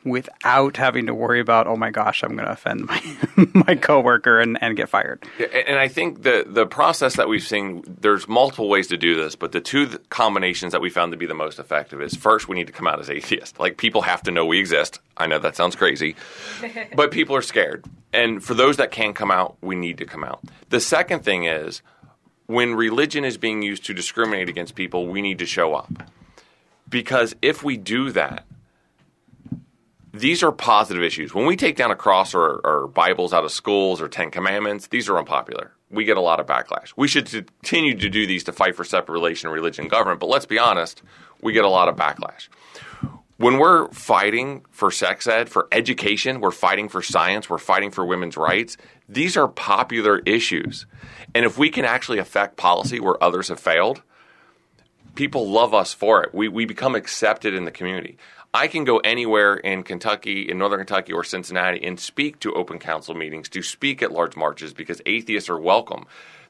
without 0.05 0.77
having 0.77 1.07
to 1.07 1.15
worry 1.15 1.41
about 1.41 1.67
oh 1.67 1.77
my 1.77 1.91
gosh, 1.91 2.23
I'm 2.23 2.35
going 2.35 2.47
to 2.47 2.53
offend 2.53 2.87
my 2.87 3.17
my 3.67 3.75
coworker 3.75 4.41
and, 4.41 4.59
and 4.63 4.77
get 4.77 4.89
fired. 4.89 5.25
Yeah, 5.39 5.47
and 5.47 5.79
I 5.79 5.89
think 5.89 6.23
the 6.23 6.45
the 6.47 6.67
process 6.67 7.17
that 7.17 7.29
we've 7.29 7.47
seen, 7.47 7.83
there's 8.01 8.29
multiple 8.29 8.69
ways 8.69 8.89
to 8.89 8.97
do 8.97 9.15
this, 9.15 9.37
but 9.37 9.53
the 9.53 9.61
two 9.61 9.87
th- 9.87 10.09
combinations 10.09 10.73
that 10.73 10.81
we 10.81 10.91
found 10.91 11.13
to 11.13 11.19
be 11.19 11.27
the 11.27 11.35
most 11.35 11.59
effective 11.59 12.01
is 12.01 12.15
first, 12.15 12.49
we 12.49 12.57
need 12.57 12.67
to 12.67 12.73
come 12.73 12.87
out 12.87 13.01
as 13.01 13.11
atheist. 13.11 13.59
Like 13.61 13.77
people 13.77 14.03
have 14.03 14.23
to 14.25 14.31
know 14.31 14.45
we 14.45 14.59
exist. 14.59 15.01
I 15.17 15.27
know 15.27 15.39
that 15.39 15.57
sounds 15.57 15.77
crazy, 15.77 16.17
but 16.97 17.11
people 17.11 17.37
are 17.37 17.43
scared. 17.43 17.85
And 18.13 18.43
for 18.43 18.55
those 18.55 18.77
that 18.77 18.91
can 18.91 19.15
come 19.15 19.31
out, 19.31 19.57
we 19.63 19.75
need 19.75 19.99
to 19.99 20.05
come 20.05 20.25
out. 20.25 20.41
The 20.69 20.81
second 20.81 21.25
thing 21.25 21.45
is 21.45 21.83
when 22.47 22.75
religion 22.75 23.25
is 23.25 23.39
being 23.39 23.63
used 23.63 23.85
to 23.87 23.95
discriminate 23.95 24.49
against 24.49 24.75
people, 24.75 25.07
we 25.07 25.23
need 25.23 25.39
to 25.39 25.47
show 25.47 25.75
up. 25.75 26.11
Because 26.89 27.35
if 27.41 27.63
we 27.63 27.79
do 27.79 28.11
that, 28.11 28.45
these 30.13 30.43
are 30.43 30.53
positive 30.53 31.03
issues. 31.03 31.35
When 31.35 31.47
we 31.47 31.57
take 31.57 31.77
down 31.77 31.91
a 31.91 31.97
cross 31.97 32.35
or, 32.35 32.61
or, 32.65 32.87
Bibles 32.87 33.33
out 33.33 33.45
of 33.45 33.53
schools 33.53 34.01
or 34.01 34.09
Ten 34.09 34.31
Commandments, 34.31 34.89
these 34.89 35.09
are 35.09 35.19
unpopular. 35.19 35.73
We 35.91 36.05
get 36.05 36.17
a 36.17 36.21
lot 36.21 36.41
of 36.41 36.47
backlash. 36.47 36.93
We 36.97 37.09
should 37.09 37.31
continue 37.31 37.95
to 37.97 38.09
do 38.09 38.27
these 38.27 38.45
to 38.45 38.53
fight 38.53 38.77
for 38.77 38.85
separation 38.85 39.49
of 39.49 39.55
religion 39.55 39.85
and 39.85 39.91
government, 39.91 40.21
but 40.21 40.29
let's 40.29 40.47
be 40.47 40.59
honest, 40.59 41.03
we 41.41 41.53
get 41.53 41.65
a 41.65 41.69
lot 41.69 41.89
of 41.89 41.97
backlash. 41.97 42.49
when 43.39 43.59
we're 43.59 43.89
fighting 43.89 44.65
for 44.71 44.91
sex 44.91 45.27
ed, 45.27 45.49
for 45.49 45.67
education, 45.73 46.41
we're 46.41 46.51
fighting 46.53 46.89
for 46.89 47.03
science, 47.03 47.51
we're 47.51 47.59
fighting 47.59 47.91
for 47.91 48.05
women's 48.05 48.37
rights, 48.37 48.77
these 49.09 49.37
are 49.37 49.49
popular 49.49 50.21
issues. 50.21 50.87
And 51.35 51.45
if 51.45 51.59
we 51.59 51.69
can 51.71 51.85
actually 51.85 52.19
affect 52.19 52.57
policy 52.57 53.01
where 53.01 53.23
others 53.23 53.49
have 53.49 53.59
failed, 53.59 54.03
people 55.15 55.51
love 55.51 55.75
us 55.75 55.93
for 55.93 56.23
it. 56.23 56.35
We, 56.35 56.49
we 56.49 56.65
become 56.65 56.95
accepted 56.95 57.55
in 57.55 57.65
the 57.65 57.71
community. 57.71 58.17
I 58.55 58.69
can 58.69 58.85
go 58.85 58.99
anywhere 58.99 59.55
in 59.55 59.83
Kentucky, 59.83 60.51
in 60.51 60.59
Northern 60.59 60.81
Kentucky 60.81 61.15
or 61.15 61.25
Cincinnati, 61.25 61.83
and 61.83 61.99
speak 61.99 62.39
to 62.41 62.53
open 62.53 62.79
council 62.79 63.15
meetings, 63.15 63.49
to 63.49 63.63
speak 63.63 64.03
at 64.03 64.13
large 64.13 64.37
marches 64.37 64.75
because 64.75 65.01
atheists 65.07 65.49
are 65.49 65.59
welcome. 65.59 66.05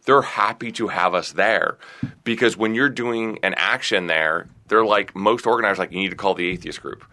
They're 0.04 0.23
happy 0.23 0.73
to 0.73 0.88
have 0.88 1.14
us 1.14 1.30
there 1.30 1.78
because 2.25 2.56
when 2.56 2.75
you're 2.75 2.88
doing 2.88 3.38
an 3.44 3.54
action 3.56 4.09
there, 4.09 4.49
they're 4.66 4.85
like 4.85 5.14
most 5.14 5.47
organizers, 5.47 5.78
like 5.78 5.92
you 5.92 6.00
need 6.00 6.11
to 6.11 6.16
call 6.16 6.35
the 6.35 6.49
atheist 6.49 6.82
group. 6.82 7.04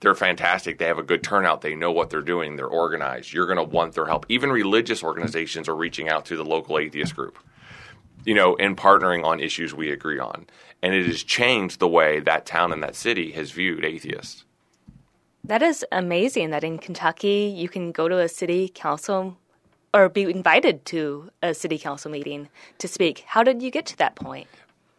They're 0.00 0.14
fantastic. 0.14 0.76
They 0.76 0.84
have 0.88 0.98
a 0.98 1.02
good 1.02 1.22
turnout. 1.22 1.62
They 1.62 1.74
know 1.74 1.90
what 1.90 2.10
they're 2.10 2.20
doing. 2.20 2.56
They're 2.56 2.66
organized. 2.66 3.32
You're 3.32 3.46
going 3.46 3.56
to 3.56 3.64
want 3.64 3.94
their 3.94 4.04
help. 4.04 4.26
Even 4.28 4.52
religious 4.52 5.02
organizations 5.02 5.70
are 5.70 5.74
reaching 5.74 6.10
out 6.10 6.26
to 6.26 6.36
the 6.36 6.44
local 6.44 6.78
atheist 6.78 7.16
group, 7.16 7.38
you 8.24 8.34
know, 8.34 8.54
in 8.56 8.76
partnering 8.76 9.24
on 9.24 9.40
issues 9.40 9.74
we 9.74 9.90
agree 9.90 10.18
on 10.18 10.46
and 10.84 10.94
it 10.94 11.06
has 11.06 11.22
changed 11.22 11.80
the 11.80 11.88
way 11.88 12.20
that 12.20 12.44
town 12.44 12.70
and 12.70 12.82
that 12.82 12.94
city 12.94 13.32
has 13.32 13.50
viewed 13.52 13.86
atheists. 13.86 14.44
That 15.42 15.62
is 15.62 15.82
amazing 15.90 16.50
that 16.50 16.62
in 16.62 16.76
Kentucky 16.76 17.54
you 17.56 17.70
can 17.70 17.90
go 17.90 18.06
to 18.06 18.18
a 18.18 18.28
city 18.28 18.68
council 18.68 19.38
or 19.94 20.10
be 20.10 20.22
invited 20.22 20.84
to 20.86 21.30
a 21.42 21.54
city 21.54 21.78
council 21.78 22.10
meeting 22.10 22.50
to 22.78 22.86
speak. 22.86 23.24
How 23.26 23.42
did 23.42 23.62
you 23.62 23.70
get 23.70 23.86
to 23.86 23.96
that 23.96 24.14
point? 24.14 24.46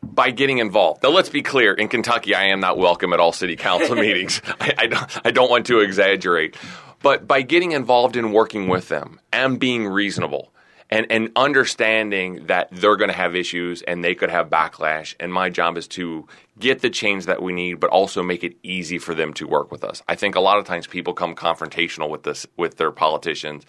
By 0.01 0.32
getting 0.32 0.58
involved. 0.58 1.03
Now, 1.03 1.10
let's 1.10 1.29
be 1.29 1.44
clear. 1.44 1.74
In 1.74 1.88
Kentucky, 1.88 2.34
I 2.34 2.46
am 2.46 2.60
not 2.60 2.79
welcome 2.79 3.13
at 3.13 3.20
all 3.20 3.32
city 3.32 3.55
council 3.55 3.96
meetings. 4.08 4.41
I, 4.60 4.74
I, 4.79 4.88
don't, 4.88 5.27
I 5.27 5.32
don't 5.32 5.51
want 5.51 5.67
to 5.67 5.82
exaggerate. 5.82 6.55
But 7.03 7.27
by 7.27 7.44
getting 7.44 7.74
involved 7.74 8.15
in 8.15 8.32
working 8.32 8.70
with 8.70 8.88
them 8.88 9.20
and 9.32 9.60
being 9.60 9.88
reasonable, 9.88 10.51
and 10.89 11.08
and 11.10 11.32
understanding 11.36 12.46
that 12.48 12.70
they're 12.72 12.96
going 12.96 13.10
to 13.10 13.15
have 13.15 13.36
issues 13.36 13.82
and 13.82 14.04
they 14.04 14.15
could 14.15 14.30
have 14.30 14.50
backlash. 14.50 15.15
And 15.20 15.34
my 15.34 15.50
job 15.50 15.77
is 15.77 15.88
to 15.89 16.27
get 16.60 16.82
the 16.82 16.89
change 16.89 17.25
that 17.25 17.42
we 17.42 17.54
need 17.54 17.80
but 17.80 17.89
also 17.89 18.22
make 18.22 18.44
it 18.44 18.56
easy 18.63 19.00
for 19.00 19.15
them 19.15 19.34
to 19.34 19.48
work 19.48 19.72
with 19.72 19.84
us. 19.84 20.01
I 20.08 20.15
think 20.15 20.36
a 20.36 20.39
lot 20.39 20.58
of 20.58 20.65
times 20.65 20.88
people 20.88 21.13
come 21.13 21.36
confrontational 21.36 22.10
with 22.10 22.24
this 22.24 22.46
with 22.58 22.77
their 22.77 22.92
politicians. 22.92 23.65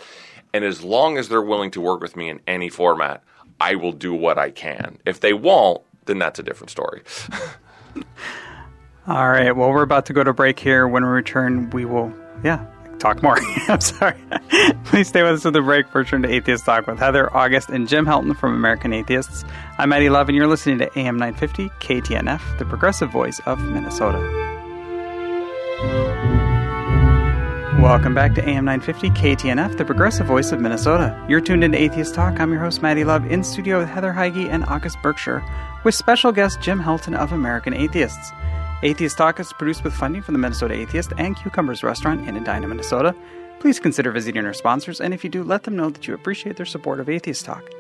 And 0.53 0.65
as 0.65 0.83
long 0.83 1.19
as 1.19 1.29
they're 1.29 1.43
willing 1.43 1.71
to 1.73 1.81
work 1.81 2.01
with 2.01 2.17
me 2.17 2.29
in 2.29 2.41
any 2.47 2.69
format 2.69 3.23
i 3.59 3.75
will 3.75 3.93
do 3.93 4.13
what 4.13 4.39
i 4.39 4.51
can. 4.51 4.99
If 5.07 5.21
they 5.21 5.33
won't 5.33 5.83
then 6.05 6.19
that's 6.19 6.39
a 6.39 6.43
different 6.43 6.71
story. 6.71 7.03
All 9.09 9.29
right 9.31 9.57
well 9.57 9.71
we're 9.71 9.83
about 9.83 10.07
to 10.07 10.13
go 10.13 10.23
to 10.23 10.33
break 10.33 10.59
here. 10.59 10.87
When 10.87 11.03
we 11.03 11.09
return 11.09 11.71
we 11.71 11.85
will 11.85 12.13
yeah 12.45 12.67
talk 12.99 13.23
more. 13.23 13.39
I'm 13.69 13.81
sorry. 13.81 14.17
Please 14.85 15.09
stay 15.09 15.23
with 15.23 15.33
us 15.33 15.47
at 15.47 15.53
the 15.53 15.63
break 15.63 15.89
for 15.89 16.05
Turn 16.05 16.23
to 16.23 16.29
Atheist 16.29 16.65
Talk 16.65 16.87
with 16.87 16.99
Heather, 16.99 17.35
August, 17.37 17.69
and 17.69 17.89
Jim 17.89 18.07
Helton 18.07 18.37
from 18.37 18.55
American 18.55 18.93
Atheists. 18.93 19.45
I'm 19.79 19.91
Maddie 19.91 20.09
Love, 20.09 20.29
and 20.29 20.37
you're 20.37 20.47
listening 20.47 20.79
to 20.79 20.99
AM 20.99 21.17
950 21.17 21.69
KTNF, 21.81 22.59
the 22.59 22.65
progressive 22.65 23.11
voice 23.11 23.41
of 23.47 23.61
Minnesota. 23.61 24.47
Welcome 27.81 28.15
back 28.15 28.35
to 28.35 28.41
AM 28.43 28.65
950 28.65 29.11
KTNF, 29.11 29.77
the 29.77 29.85
progressive 29.85 30.27
voice 30.27 30.51
of 30.51 30.61
Minnesota. 30.61 31.25
You're 31.29 31.43
tuned 31.43 31.63
into 31.63 31.79
Atheist 31.79 32.15
Talk. 32.15 32.41
I'm 32.41 32.51
your 32.51 32.61
host, 32.61 32.81
Maddie 32.81 33.05
Love, 33.05 33.31
in 33.31 33.45
studio 33.45 33.79
with 33.79 33.89
Heather 33.89 34.13
Heige 34.13 34.49
and 34.49 34.65
August 34.65 34.97
Berkshire, 35.03 35.45
with 35.85 35.95
special 35.95 36.33
guest 36.33 36.61
Jim 36.61 36.81
Helton 36.81 37.15
of 37.15 37.33
American 37.33 37.75
Atheists. 37.75 38.33
Atheist 38.83 39.17
Talk 39.17 39.41
is 39.41 39.55
produced 39.55 39.85
with 39.85 39.95
funding 39.95 40.21
from 40.21 40.35
the 40.35 40.39
Minnesota 40.39 40.75
Atheist 40.75 41.15
and 41.17 41.35
Q. 41.35 41.51
Cumbers 41.51 41.83
Restaurant 41.83 42.29
in 42.29 42.37
Edina, 42.37 42.69
Minnesota. 42.69 43.15
Please 43.59 43.81
consider 43.81 44.13
visiting 44.13 44.45
our 44.45 44.53
sponsors, 44.53 45.01
and 45.01 45.15
if 45.15 45.25
you 45.25 45.31
do, 45.31 45.43
let 45.43 45.63
them 45.63 45.77
know 45.77 45.89
that 45.89 46.07
you 46.07 46.13
appreciate 46.13 46.59
their 46.59 46.67
support 46.67 47.01
of 47.01 47.09
Atheist 47.09 47.47
Talk. 47.47 47.71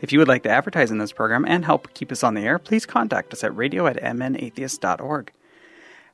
If 0.00 0.14
you 0.14 0.18
would 0.18 0.28
like 0.28 0.42
to 0.44 0.50
advertise 0.50 0.90
in 0.90 0.96
this 0.96 1.12
program 1.12 1.44
and 1.44 1.66
help 1.66 1.92
keep 1.92 2.10
us 2.10 2.24
on 2.24 2.32
the 2.32 2.40
air, 2.40 2.58
please 2.58 2.86
contact 2.86 3.34
us 3.34 3.44
at 3.44 3.54
radio 3.54 3.86
at 3.86 3.98
mnatheist.org. 4.02 5.30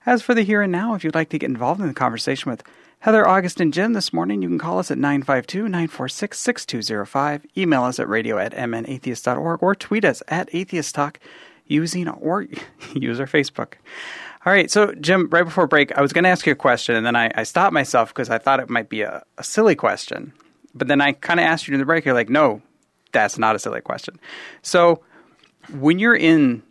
As 0.05 0.23
for 0.23 0.35
the 0.35 0.43
here 0.43 0.61
and 0.61 0.73
now, 0.73 0.95
if 0.95 1.05
you'd 1.05 1.15
like 1.15 1.29
to 1.29 1.39
get 1.39 1.49
involved 1.49 1.81
in 1.81 1.87
the 1.87 1.95
conversation 1.95 2.51
with 2.51 2.65
Heather, 3.01 3.29
August, 3.29 3.61
and 3.61 3.73
Jim 3.73 3.93
this 3.93 4.13
morning, 4.13 4.43
you 4.43 4.49
can 4.49 4.59
call 4.59 4.81
us 4.81 4.91
at 4.91 4.99
952 4.99 5.69
946 5.69 6.37
6205, 6.37 7.47
email 7.57 7.85
us 7.85 8.01
at 8.01 8.09
radio 8.09 8.39
at 8.39 8.53
mnatheist.org, 8.55 9.63
or 9.63 9.77
tweet 9.77 10.05
us 10.05 10.21
at 10.27 10.49
Atheist 10.53 10.97
Talk 10.97 11.21
using 11.67 12.09
or 12.09 12.47
use 12.95 13.21
our 13.21 13.27
Facebook. 13.27 13.75
All 14.45 14.53
right, 14.53 14.71
so 14.71 14.93
Jim, 14.95 15.29
right 15.31 15.45
before 15.45 15.67
break, 15.67 15.97
I 15.99 16.01
was 16.01 16.13
going 16.13 16.23
to 16.23 16.31
ask 16.31 16.47
you 16.47 16.53
a 16.53 16.57
question, 16.57 16.95
and 16.95 17.05
then 17.05 17.17
I, 17.17 17.33
I 17.35 17.43
stopped 17.43 17.73
myself 17.73 18.11
because 18.11 18.31
I 18.31 18.39
thought 18.39 18.61
it 18.61 18.71
might 18.71 18.89
be 18.89 19.03
a, 19.03 19.25
a 19.39 19.43
silly 19.43 19.75
question. 19.75 20.33
But 20.73 20.89
then 20.89 21.01
I 21.01 21.13
kind 21.13 21.41
of 21.41 21.45
asked 21.45 21.67
you 21.67 21.75
in 21.75 21.81
the 21.81 21.87
break, 21.87 22.05
you're 22.05 22.15
like, 22.15 22.29
no, 22.29 22.63
that's 23.13 23.39
not 23.39 23.57
a 23.57 23.59
silly 23.59 23.81
question. 23.81 24.21
So 24.63 25.03
when 25.73 25.99
you're 25.99 26.17
in 26.17 26.63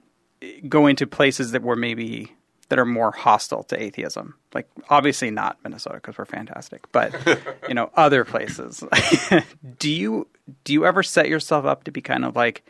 going 0.69 0.95
to 0.97 1.07
places 1.07 1.51
that 1.51 1.63
were 1.63 1.75
maybe 1.75 2.31
that 2.69 2.79
are 2.79 2.85
more 2.85 3.11
hostile 3.11 3.63
to 3.63 3.81
atheism, 3.81 4.35
like 4.53 4.67
obviously 4.89 5.31
not 5.31 5.57
Minnesota 5.63 5.95
because 5.95 6.17
we're 6.17 6.25
fantastic, 6.25 6.89
but 6.91 7.13
you 7.67 7.73
know 7.73 7.91
other 7.95 8.23
places, 8.23 8.83
do 9.79 9.91
you 9.91 10.27
do 10.63 10.73
you 10.73 10.85
ever 10.85 11.03
set 11.03 11.27
yourself 11.27 11.65
up 11.65 11.83
to 11.83 11.91
be 11.91 12.01
kind 12.01 12.25
of 12.25 12.35
like 12.35 12.65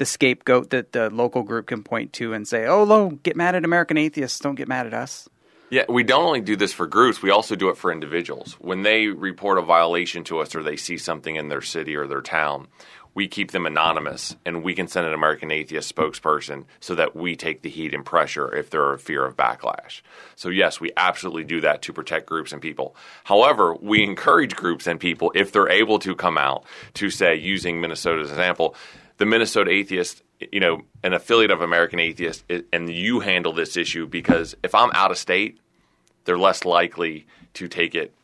the 0.00 0.06
scapegoat 0.06 0.70
that 0.70 0.92
the 0.92 1.10
local 1.10 1.44
group 1.44 1.66
can 1.66 1.84
point 1.84 2.12
to 2.14 2.32
and 2.32 2.48
say, 2.48 2.66
"Oh, 2.66 2.82
lo, 2.82 3.10
get 3.22 3.36
mad 3.36 3.54
at 3.54 3.64
American 3.64 3.98
atheists. 3.98 4.40
Don't 4.40 4.56
get 4.56 4.66
mad 4.66 4.86
at 4.86 4.94
us." 4.94 5.28
Yeah, 5.68 5.84
we 5.88 6.02
don't 6.02 6.24
only 6.24 6.40
do 6.40 6.56
this 6.56 6.72
for 6.72 6.88
groups, 6.88 7.22
we 7.22 7.30
also 7.30 7.54
do 7.54 7.68
it 7.68 7.76
for 7.76 7.92
individuals. 7.92 8.56
When 8.58 8.82
they 8.82 9.06
report 9.06 9.56
a 9.56 9.62
violation 9.62 10.24
to 10.24 10.40
us 10.40 10.56
or 10.56 10.64
they 10.64 10.74
see 10.74 10.98
something 10.98 11.36
in 11.36 11.48
their 11.48 11.60
city 11.60 11.94
or 11.94 12.08
their 12.08 12.22
town, 12.22 12.66
we 13.14 13.28
keep 13.28 13.50
them 13.50 13.66
anonymous 13.66 14.36
and 14.44 14.62
we 14.62 14.74
can 14.74 14.88
send 14.88 15.06
an 15.06 15.12
American 15.12 15.50
atheist 15.50 15.94
spokesperson 15.94 16.64
so 16.80 16.94
that 16.94 17.14
we 17.14 17.36
take 17.36 17.62
the 17.62 17.70
heat 17.70 17.94
and 17.94 18.04
pressure 18.04 18.52
if 18.54 18.70
there 18.70 18.84
are 18.84 18.98
fear 18.98 19.24
of 19.24 19.36
backlash. 19.36 20.02
So, 20.36 20.48
yes, 20.48 20.80
we 20.80 20.90
absolutely 20.96 21.44
do 21.44 21.60
that 21.60 21.82
to 21.82 21.92
protect 21.92 22.26
groups 22.26 22.52
and 22.52 22.62
people. 22.62 22.96
However, 23.24 23.74
we 23.74 24.02
encourage 24.02 24.56
groups 24.56 24.86
and 24.86 24.98
people, 24.98 25.32
if 25.34 25.52
they're 25.52 25.68
able 25.68 25.98
to 26.00 26.14
come 26.14 26.38
out, 26.38 26.64
to 26.94 27.10
say, 27.10 27.34
using 27.36 27.80
Minnesota's 27.80 28.30
example, 28.30 28.74
the 29.20 29.26
Minnesota 29.26 29.70
Atheist, 29.70 30.22
you 30.50 30.60
know, 30.60 30.80
an 31.04 31.12
affiliate 31.12 31.50
of 31.50 31.60
American 31.60 32.00
Atheist, 32.00 32.42
and 32.72 32.88
you 32.88 33.20
handle 33.20 33.52
this 33.52 33.76
issue 33.76 34.06
because 34.06 34.56
if 34.62 34.74
I'm 34.74 34.90
out 34.94 35.10
of 35.10 35.18
state, 35.18 35.58
they're 36.24 36.38
less 36.38 36.64
likely 36.64 37.26
to 37.52 37.68
take 37.68 37.94
it 37.94 38.14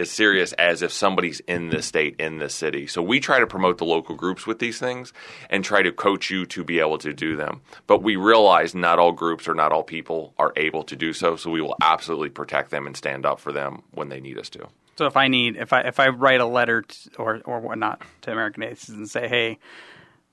as 0.00 0.10
serious 0.10 0.52
as 0.54 0.82
if 0.82 0.92
somebody's 0.92 1.38
in 1.40 1.70
the 1.70 1.80
state, 1.82 2.16
in 2.18 2.38
the 2.38 2.48
city. 2.48 2.88
So 2.88 3.00
we 3.00 3.20
try 3.20 3.38
to 3.38 3.46
promote 3.46 3.78
the 3.78 3.84
local 3.84 4.16
groups 4.16 4.44
with 4.44 4.58
these 4.58 4.80
things 4.80 5.12
and 5.48 5.62
try 5.62 5.82
to 5.82 5.92
coach 5.92 6.30
you 6.30 6.46
to 6.46 6.64
be 6.64 6.80
able 6.80 6.98
to 6.98 7.12
do 7.12 7.36
them. 7.36 7.60
But 7.86 8.02
we 8.02 8.16
realize 8.16 8.74
not 8.74 8.98
all 8.98 9.12
groups 9.12 9.46
or 9.46 9.54
not 9.54 9.70
all 9.70 9.84
people 9.84 10.34
are 10.36 10.52
able 10.56 10.82
to 10.84 10.96
do 10.96 11.12
so. 11.12 11.36
So 11.36 11.50
we 11.50 11.60
will 11.60 11.76
absolutely 11.80 12.30
protect 12.30 12.70
them 12.70 12.88
and 12.88 12.96
stand 12.96 13.24
up 13.24 13.38
for 13.38 13.52
them 13.52 13.84
when 13.92 14.08
they 14.08 14.20
need 14.20 14.36
us 14.36 14.50
to. 14.50 14.66
So 14.96 15.06
if 15.06 15.16
I 15.16 15.28
need, 15.28 15.56
if 15.56 15.72
I 15.72 15.82
if 15.82 16.00
I 16.00 16.08
write 16.08 16.40
a 16.40 16.46
letter 16.46 16.82
to, 16.82 17.16
or 17.18 17.40
or 17.44 17.60
whatnot 17.60 18.02
to 18.22 18.32
American 18.32 18.64
Atheists 18.64 18.88
and 18.88 19.08
say, 19.08 19.28
hey, 19.28 19.58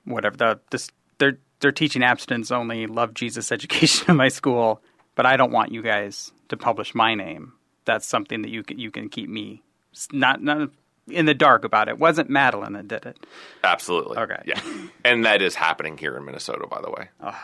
whatever 0.08 0.38
the 0.38 0.60
this 0.72 0.90
they're 1.18 1.38
they're 1.60 1.72
teaching 1.72 2.04
abstinence 2.04 2.52
only, 2.52 2.88
love 2.88 3.14
Jesus 3.14 3.52
education 3.58 4.10
in 4.10 4.18
my 4.18 4.30
school, 4.30 4.82
but 5.16 5.26
I 5.26 5.38
don't 5.38 5.52
want 5.52 5.72
you 5.72 5.82
guys 5.82 6.32
to 6.50 6.58
publish 6.58 6.96
my 6.96 7.16
name. 7.16 7.54
That's 7.86 8.06
something 8.08 8.42
that 8.42 8.50
you 8.50 8.64
can 8.64 8.80
you 8.80 8.92
can 8.92 9.10
keep 9.10 9.30
me 9.30 9.64
not 10.12 10.42
not 10.42 10.70
in 11.10 11.26
the 11.26 11.34
dark 11.34 11.64
about 11.64 11.88
it. 11.88 11.98
Wasn't 11.98 12.30
Madeline 12.30 12.74
that 12.74 12.88
did 12.88 13.06
it? 13.06 13.18
Absolutely. 13.64 14.18
Okay. 14.18 14.42
Yeah, 14.46 14.62
and 15.06 15.26
that 15.26 15.42
is 15.42 15.56
happening 15.56 15.98
here 15.98 16.16
in 16.18 16.26
Minnesota, 16.26 16.68
by 16.70 16.82
the 16.82 16.92
way. 16.92 17.10
Oh, 17.22 17.40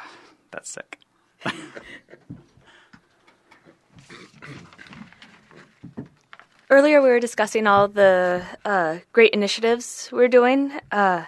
that's 0.52 0.70
sick. 0.70 1.00
Earlier, 6.70 7.02
we 7.02 7.10
were 7.10 7.20
discussing 7.20 7.68
all 7.68 7.88
the 7.88 8.44
uh, 8.66 8.98
great 9.12 9.32
initiatives 9.34 10.10
we're 10.12 10.28
doing. 10.28 10.72
Uh, 10.92 11.26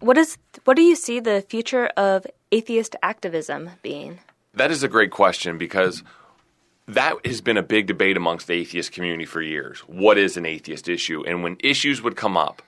what 0.00 0.16
is 0.18 0.38
what 0.64 0.76
do 0.76 0.82
you 0.82 0.96
see 0.96 1.20
the 1.20 1.44
future 1.48 1.86
of 1.96 2.26
atheist 2.52 2.96
activism 3.02 3.70
being? 3.82 4.20
That 4.54 4.70
is 4.70 4.82
a 4.82 4.88
great 4.88 5.10
question 5.10 5.58
because 5.58 6.02
that 6.86 7.14
has 7.24 7.40
been 7.40 7.56
a 7.56 7.62
big 7.62 7.86
debate 7.86 8.16
amongst 8.16 8.46
the 8.46 8.54
atheist 8.54 8.92
community 8.92 9.26
for 9.26 9.42
years. 9.42 9.80
What 9.80 10.18
is 10.18 10.36
an 10.36 10.46
atheist 10.46 10.88
issue? 10.88 11.22
And 11.26 11.42
when 11.42 11.56
issues 11.60 12.02
would 12.02 12.16
come 12.16 12.36
up, 12.36 12.62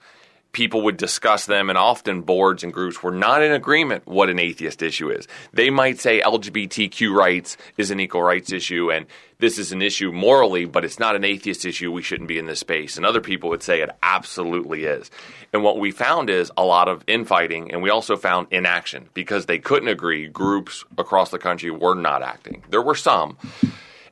people 0.51 0.81
would 0.81 0.97
discuss 0.97 1.45
them, 1.45 1.69
and 1.69 1.77
often 1.77 2.21
boards 2.21 2.63
and 2.63 2.73
groups 2.73 3.01
were 3.01 3.11
not 3.11 3.41
in 3.41 3.51
agreement 3.51 4.05
what 4.05 4.29
an 4.29 4.39
atheist 4.39 4.81
issue 4.81 5.09
is. 5.09 5.27
They 5.53 5.69
might 5.69 5.99
say 5.99 6.21
LGBTQ 6.21 7.13
rights 7.13 7.57
is 7.77 7.91
an 7.91 7.99
equal 7.99 8.21
rights 8.23 8.51
issue, 8.51 8.91
and 8.91 9.05
this 9.39 9.57
is 9.57 9.71
an 9.71 9.81
issue 9.81 10.11
morally, 10.11 10.65
but 10.65 10.85
it's 10.85 10.99
not 10.99 11.15
an 11.15 11.23
atheist 11.23 11.65
issue. 11.65 11.91
We 11.91 12.03
shouldn't 12.03 12.27
be 12.27 12.37
in 12.37 12.45
this 12.45 12.59
space. 12.59 12.95
And 12.95 13.05
other 13.05 13.21
people 13.21 13.49
would 13.49 13.63
say 13.63 13.81
it 13.81 13.89
absolutely 14.03 14.83
is. 14.83 15.09
And 15.51 15.63
what 15.63 15.79
we 15.79 15.91
found 15.91 16.29
is 16.29 16.51
a 16.57 16.63
lot 16.63 16.87
of 16.87 17.03
infighting, 17.07 17.71
and 17.71 17.81
we 17.81 17.89
also 17.89 18.15
found 18.15 18.47
inaction 18.51 19.09
because 19.13 19.45
they 19.45 19.57
couldn't 19.57 19.89
agree. 19.89 20.27
Groups 20.27 20.85
across 20.97 21.31
the 21.31 21.39
country 21.39 21.71
were 21.71 21.95
not 21.95 22.21
acting. 22.21 22.63
There 22.69 22.81
were 22.81 22.95
some. 22.95 23.37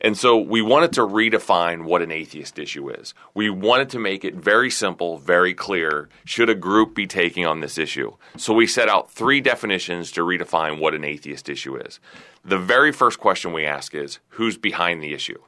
And 0.02 0.18
so 0.18 0.38
we 0.38 0.62
wanted 0.62 0.94
to 0.94 1.02
redefine 1.02 1.84
what 1.84 2.02
an 2.02 2.12
atheist 2.12 2.58
issue 2.58 2.90
is. 2.90 3.14
We 3.34 3.50
wanted 3.50 3.90
to 3.90 4.00
make 4.00 4.24
it 4.24 4.36
very 4.36 4.70
simple, 4.70 5.18
very 5.18 5.54
clear. 5.54 6.10
Should 6.26 6.50
a 6.50 6.56
group 6.56 6.96
be 6.96 7.06
taking 7.06 7.46
on 7.46 7.60
this 7.60 7.78
issue? 7.78 8.14
So 8.38 8.54
we 8.54 8.66
set 8.66 8.88
out 8.90 9.12
three 9.12 9.42
definitions 9.42 10.12
to 10.14 10.22
redefine 10.22 10.80
what 10.80 10.96
an 10.96 11.04
atheist 11.04 11.50
issue 11.50 11.76
is. 11.76 12.00
The 12.46 12.58
very 12.58 12.92
first 12.92 13.20
question 13.20 13.52
we 13.52 13.66
ask 13.66 13.94
is 13.94 14.20
who's 14.30 14.58
behind 14.58 15.04
the 15.04 15.14
issue? 15.14 15.40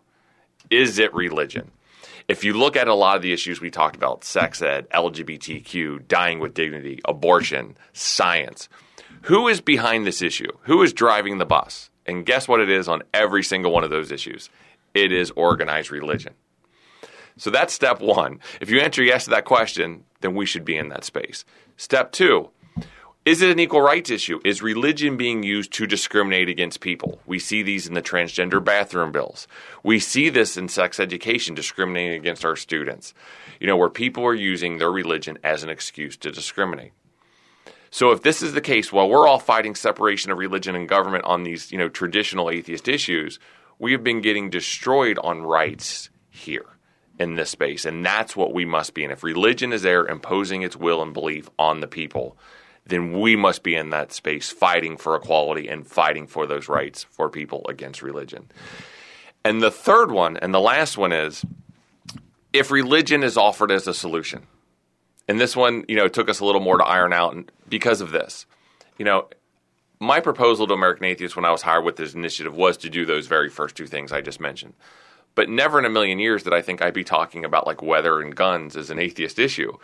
Is 0.70 1.00
it 1.00 1.14
religion? 1.14 1.72
If 2.28 2.44
you 2.44 2.54
look 2.54 2.76
at 2.76 2.88
a 2.88 2.94
lot 2.94 3.16
of 3.16 3.22
the 3.22 3.34
issues 3.34 3.62
we 3.62 3.72
talked 3.72 3.96
about 3.96 4.24
sex 4.24 4.62
ed, 4.62 4.90
LGBTQ, 4.90 6.08
dying 6.08 6.40
with 6.40 6.54
dignity, 6.54 7.00
abortion, 7.06 7.78
science 7.94 8.70
who 9.24 9.48
is 9.48 9.62
behind 9.62 10.08
this 10.08 10.22
issue? 10.22 10.52
Who 10.64 10.82
is 10.82 10.94
driving 10.94 11.38
the 11.38 11.46
bus? 11.46 11.91
And 12.06 12.26
guess 12.26 12.48
what 12.48 12.60
it 12.60 12.70
is 12.70 12.88
on 12.88 13.04
every 13.14 13.44
single 13.44 13.72
one 13.72 13.84
of 13.84 13.90
those 13.90 14.12
issues? 14.12 14.50
It 14.94 15.12
is 15.12 15.32
organized 15.32 15.92
religion. 15.92 16.34
So 17.38 17.50
that's 17.50 17.74
step 17.74 18.02
one. 18.02 18.40
If 18.60 18.70
you 18.70 18.80
answer 18.80 19.04
yes 19.04 19.26
to 19.26 19.30
that 19.32 19.46
question, 19.46 20.04
then 20.22 20.36
we 20.36 20.46
should 20.46 20.66
be 20.66 20.78
in 20.78 20.90
that 20.90 21.04
space. 21.04 21.46
Step 21.78 22.12
two 22.12 22.50
is 23.24 23.44
it 23.44 23.52
an 23.52 23.60
equal 23.60 23.82
rights 23.82 24.10
issue? 24.10 24.40
Is 24.44 24.64
religion 24.64 25.16
being 25.16 25.44
used 25.44 25.72
to 25.74 25.86
discriminate 25.86 26.50
against 26.50 26.80
people? 26.80 27.20
We 27.28 27.38
see 27.38 27.62
these 27.62 27.86
in 27.86 27.94
the 27.94 28.02
transgender 28.02 28.64
bathroom 28.64 29.12
bills. 29.12 29.48
We 29.84 30.00
see 30.00 30.30
this 30.30 30.58
in 30.58 30.70
sex 30.70 31.00
education, 31.00 31.54
discriminating 31.54 32.20
against 32.20 32.44
our 32.44 32.56
students. 32.56 33.14
You 33.60 33.68
know, 33.68 33.78
where 33.78 33.92
people 33.92 34.26
are 34.26 34.34
using 34.34 34.80
their 34.80 34.92
religion 34.92 35.38
as 35.44 35.62
an 35.62 35.70
excuse 35.70 36.18
to 36.18 36.32
discriminate. 36.32 36.94
So 37.92 38.12
if 38.12 38.24
this 38.24 38.42
is 38.42 38.54
the 38.54 38.62
case, 38.62 38.92
while 38.92 39.10
we're 39.10 39.28
all 39.28 39.38
fighting 39.38 39.76
separation 39.76 40.32
of 40.32 40.38
religion 40.38 40.76
and 40.76 40.88
government 40.88 41.26
on 41.26 41.44
these, 41.44 41.72
you 41.74 41.78
know, 41.78 41.90
traditional 41.90 42.50
atheist 42.50 42.88
issues, 42.88 43.38
we 43.80 43.92
have 43.92 44.04
been 44.04 44.22
getting 44.22 44.50
destroyed 44.50 45.20
on 45.22 45.42
rights 45.42 46.10
here 46.30 46.66
in 47.20 47.36
this 47.36 47.50
space, 47.50 47.84
and 47.84 48.06
that's 48.06 48.36
what 48.36 48.54
we 48.54 48.64
must 48.64 48.94
be. 48.94 49.04
And 49.04 49.12
if 49.12 49.24
religion 49.24 49.74
is 49.74 49.82
there 49.82 50.08
imposing 50.08 50.62
its 50.62 50.78
will 50.78 51.02
and 51.02 51.14
belief 51.14 51.50
on 51.60 51.82
the 51.82 51.88
people, 51.88 52.38
then 52.86 53.20
we 53.20 53.36
must 53.36 53.62
be 53.62 53.76
in 53.76 53.90
that 53.90 54.14
space 54.14 54.50
fighting 54.50 54.96
for 54.96 55.16
equality 55.16 55.68
and 55.68 55.86
fighting 55.86 56.28
for 56.28 56.48
those 56.48 56.70
rights 56.70 57.04
for 57.04 57.30
people 57.30 57.66
against 57.68 58.02
religion. 58.02 58.50
And 59.44 59.62
the 59.62 59.70
third 59.70 60.12
one, 60.12 60.38
and 60.38 60.54
the 60.54 60.62
last 60.62 60.98
one 60.98 61.12
is 61.12 61.44
if 62.54 62.72
religion 62.72 63.22
is 63.22 63.38
offered 63.38 63.70
as 63.70 63.86
a 63.86 63.94
solution. 63.94 64.48
And 65.28 65.40
this 65.40 65.56
one, 65.56 65.86
you 65.88 65.96
know, 65.96 66.08
took 66.08 66.30
us 66.30 66.40
a 66.40 66.46
little 66.46 66.62
more 66.62 66.78
to 66.78 66.84
iron 66.84 67.14
out 67.14 67.34
because 67.72 68.02
of 68.02 68.12
this. 68.12 68.46
You 69.00 69.06
know, 69.06 69.28
my 70.00 70.20
proposal 70.20 70.68
to 70.68 70.74
American 70.76 71.06
Atheists 71.06 71.36
when 71.36 71.46
I 71.46 71.52
was 71.52 71.64
hired 71.64 71.84
with 71.84 71.96
this 71.96 72.14
initiative 72.14 72.56
was 72.56 72.78
to 72.78 72.90
do 72.90 73.06
those 73.06 73.26
very 73.26 73.50
first 73.50 73.76
two 73.76 73.88
things 73.88 74.12
I 74.12 74.22
just 74.22 74.40
mentioned. 74.40 74.74
But 75.34 75.50
never 75.50 75.80
in 75.80 75.86
a 75.86 75.90
million 75.90 76.20
years 76.20 76.44
did 76.44 76.54
I 76.54 76.62
think 76.62 76.82
I'd 76.82 76.94
be 76.94 77.04
talking 77.04 77.46
about 77.46 77.66
like 77.66 77.82
weather 77.82 78.22
and 78.22 78.36
guns 78.36 78.76
as 78.76 78.90
an 78.90 79.00
atheist 79.00 79.40
issue. 79.40 79.78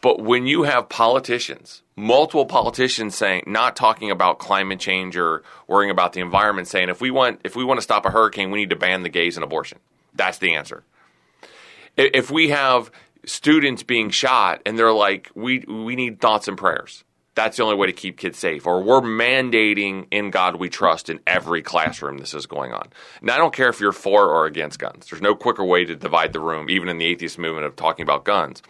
But 0.00 0.20
when 0.20 0.46
you 0.46 0.62
have 0.64 0.88
politicians, 0.88 1.82
multiple 1.96 2.46
politicians 2.46 3.16
saying 3.16 3.44
not 3.46 3.74
talking 3.74 4.10
about 4.10 4.38
climate 4.38 4.78
change 4.78 5.16
or 5.16 5.42
worrying 5.66 5.90
about 5.90 6.12
the 6.12 6.20
environment 6.20 6.68
saying 6.68 6.88
if 6.88 7.00
we 7.00 7.10
want 7.10 7.40
if 7.42 7.56
we 7.56 7.64
want 7.64 7.78
to 7.78 7.82
stop 7.82 8.06
a 8.06 8.10
hurricane, 8.10 8.50
we 8.50 8.60
need 8.60 8.70
to 8.70 8.76
ban 8.76 9.02
the 9.02 9.08
gays 9.08 9.36
and 9.36 9.42
abortion. 9.42 9.78
That's 10.14 10.38
the 10.38 10.54
answer. 10.54 10.84
If 11.96 12.30
we 12.30 12.50
have 12.50 12.90
students 13.24 13.82
being 13.82 14.10
shot 14.10 14.60
and 14.64 14.78
they're 14.78 14.92
like 14.92 15.30
we 15.34 15.60
we 15.60 15.96
need 15.96 16.20
thoughts 16.20 16.46
and 16.46 16.56
prayers 16.56 17.04
that's 17.36 17.58
the 17.58 17.62
only 17.62 17.76
way 17.76 17.86
to 17.86 17.92
keep 17.92 18.16
kids 18.16 18.38
safe. 18.38 18.66
Or 18.66 18.82
we're 18.82 19.02
mandating 19.02 20.06
in 20.10 20.30
god 20.30 20.56
we 20.56 20.68
trust 20.68 21.08
in 21.08 21.20
every 21.26 21.62
classroom 21.62 22.18
this 22.18 22.34
is 22.34 22.46
going 22.46 22.72
on. 22.72 22.88
Now 23.22 23.34
i 23.34 23.38
don't 23.38 23.54
care 23.54 23.68
if 23.68 23.78
you're 23.78 23.92
for 23.92 24.28
or 24.28 24.46
against 24.46 24.80
guns. 24.80 25.06
There's 25.08 25.22
no 25.22 25.36
quicker 25.36 25.64
way 25.64 25.84
to 25.84 25.94
divide 25.94 26.32
the 26.32 26.40
room 26.40 26.68
even 26.68 26.88
in 26.88 26.98
the 26.98 27.06
atheist 27.06 27.38
movement 27.38 27.66
of 27.66 27.76
talking 27.76 28.02
about 28.02 28.24
guns. 28.24 28.62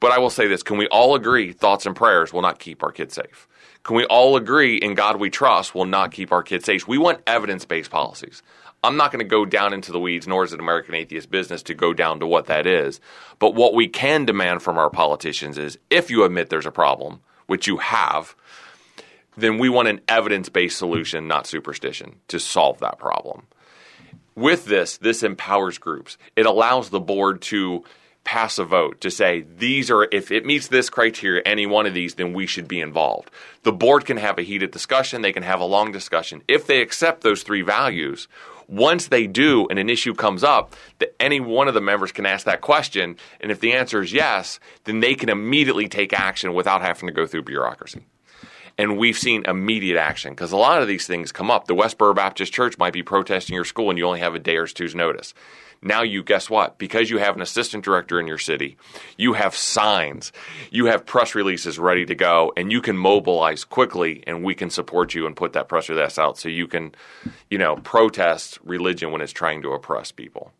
But 0.00 0.12
i 0.12 0.18
will 0.18 0.30
say 0.30 0.46
this 0.46 0.62
can 0.62 0.78
we 0.78 0.86
all 0.86 1.14
agree 1.14 1.52
thoughts 1.52 1.84
and 1.84 1.94
prayers 1.94 2.32
will 2.32 2.42
not 2.42 2.58
keep 2.58 2.82
our 2.82 2.92
kids 2.92 3.14
safe? 3.14 3.46
Can 3.82 3.96
we 3.96 4.04
all 4.06 4.36
agree 4.36 4.76
in 4.76 4.94
god 4.94 5.20
we 5.20 5.28
trust 5.28 5.74
will 5.74 5.84
not 5.84 6.12
keep 6.12 6.32
our 6.32 6.42
kids 6.42 6.64
safe? 6.64 6.88
We 6.88 6.98
want 6.98 7.20
evidence-based 7.26 7.90
policies. 7.90 8.42
I'm 8.84 8.96
not 8.96 9.10
going 9.10 9.24
to 9.24 9.28
go 9.28 9.44
down 9.44 9.72
into 9.72 9.90
the 9.90 9.98
weeds, 9.98 10.28
nor 10.28 10.44
is 10.44 10.52
it 10.52 10.60
American 10.60 10.94
Atheist 10.94 11.30
business 11.30 11.62
to 11.64 11.74
go 11.74 11.92
down 11.92 12.20
to 12.20 12.26
what 12.26 12.46
that 12.46 12.66
is. 12.66 13.00
But 13.40 13.54
what 13.54 13.74
we 13.74 13.88
can 13.88 14.24
demand 14.24 14.62
from 14.62 14.78
our 14.78 14.90
politicians 14.90 15.58
is 15.58 15.78
if 15.90 16.08
you 16.08 16.22
admit 16.24 16.50
there's 16.50 16.66
a 16.66 16.70
problem, 16.70 17.20
which 17.46 17.66
you 17.66 17.78
have, 17.78 18.34
then 19.36 19.58
we 19.58 19.68
want 19.68 19.88
an 19.88 20.00
evidence 20.08 20.48
based 20.48 20.78
solution, 20.78 21.28
not 21.28 21.46
superstition, 21.46 22.16
to 22.28 22.38
solve 22.38 22.78
that 22.80 22.98
problem. 22.98 23.46
With 24.34 24.66
this, 24.66 24.98
this 24.98 25.22
empowers 25.22 25.78
groups. 25.78 26.18
It 26.36 26.46
allows 26.46 26.90
the 26.90 27.00
board 27.00 27.40
to 27.42 27.84
pass 28.26 28.58
a 28.58 28.64
vote 28.64 29.00
to 29.00 29.08
say 29.08 29.46
these 29.56 29.88
are 29.88 30.08
if 30.10 30.32
it 30.32 30.44
meets 30.44 30.66
this 30.66 30.90
criteria 30.90 31.40
any 31.46 31.64
one 31.64 31.86
of 31.86 31.94
these 31.94 32.16
then 32.16 32.32
we 32.32 32.44
should 32.44 32.66
be 32.66 32.80
involved 32.80 33.30
the 33.62 33.72
board 33.72 34.04
can 34.04 34.16
have 34.16 34.36
a 34.36 34.42
heated 34.42 34.72
discussion 34.72 35.22
they 35.22 35.32
can 35.32 35.44
have 35.44 35.60
a 35.60 35.64
long 35.64 35.92
discussion 35.92 36.42
if 36.48 36.66
they 36.66 36.80
accept 36.80 37.20
those 37.20 37.44
three 37.44 37.62
values 37.62 38.26
once 38.68 39.08
they 39.08 39.26
do 39.26 39.66
and 39.68 39.78
an 39.78 39.90
issue 39.90 40.14
comes 40.14 40.42
up, 40.42 40.74
that 40.98 41.14
any 41.20 41.40
one 41.40 41.68
of 41.68 41.74
the 41.74 41.80
members 41.80 42.12
can 42.12 42.26
ask 42.26 42.44
that 42.46 42.60
question. 42.60 43.16
And 43.40 43.50
if 43.50 43.60
the 43.60 43.72
answer 43.72 44.02
is 44.02 44.12
yes, 44.12 44.58
then 44.84 45.00
they 45.00 45.14
can 45.14 45.28
immediately 45.28 45.88
take 45.88 46.12
action 46.12 46.54
without 46.54 46.82
having 46.82 47.06
to 47.06 47.12
go 47.12 47.26
through 47.26 47.42
bureaucracy. 47.42 48.04
And 48.78 48.98
we've 48.98 49.16
seen 49.16 49.44
immediate 49.46 49.98
action 49.98 50.32
because 50.32 50.52
a 50.52 50.56
lot 50.56 50.82
of 50.82 50.88
these 50.88 51.06
things 51.06 51.32
come 51.32 51.50
up. 51.50 51.66
The 51.66 51.74
Westboro 51.74 52.14
Baptist 52.14 52.52
Church 52.52 52.76
might 52.76 52.92
be 52.92 53.02
protesting 53.02 53.54
your 53.54 53.64
school 53.64 53.88
and 53.88 53.98
you 53.98 54.06
only 54.06 54.20
have 54.20 54.34
a 54.34 54.38
day 54.38 54.56
or 54.56 54.66
two's 54.66 54.94
notice. 54.94 55.32
Now 55.82 56.02
you 56.02 56.22
guess 56.22 56.50
what? 56.50 56.78
Because 56.78 57.10
you 57.10 57.18
have 57.18 57.36
an 57.36 57.42
assistant 57.42 57.84
director 57.84 58.18
in 58.18 58.26
your 58.26 58.38
city, 58.38 58.76
you 59.16 59.34
have 59.34 59.54
signs, 59.54 60.32
you 60.70 60.86
have 60.86 61.06
press 61.06 61.34
releases 61.34 61.78
ready 61.78 62.06
to 62.06 62.14
go, 62.14 62.52
and 62.56 62.72
you 62.72 62.80
can 62.80 62.96
mobilize 62.96 63.64
quickly, 63.64 64.22
and 64.26 64.42
we 64.42 64.54
can 64.54 64.70
support 64.70 65.14
you 65.14 65.26
and 65.26 65.36
put 65.36 65.52
that 65.52 65.68
press 65.68 65.88
release 65.88 66.18
out 66.18 66.38
so 66.38 66.48
you 66.48 66.66
can, 66.66 66.94
you 67.50 67.58
know, 67.58 67.76
protest 67.76 68.58
religion 68.64 69.12
when 69.12 69.20
it's 69.20 69.32
trying 69.32 69.62
to 69.62 69.72
oppress 69.72 70.12
people. 70.12 70.52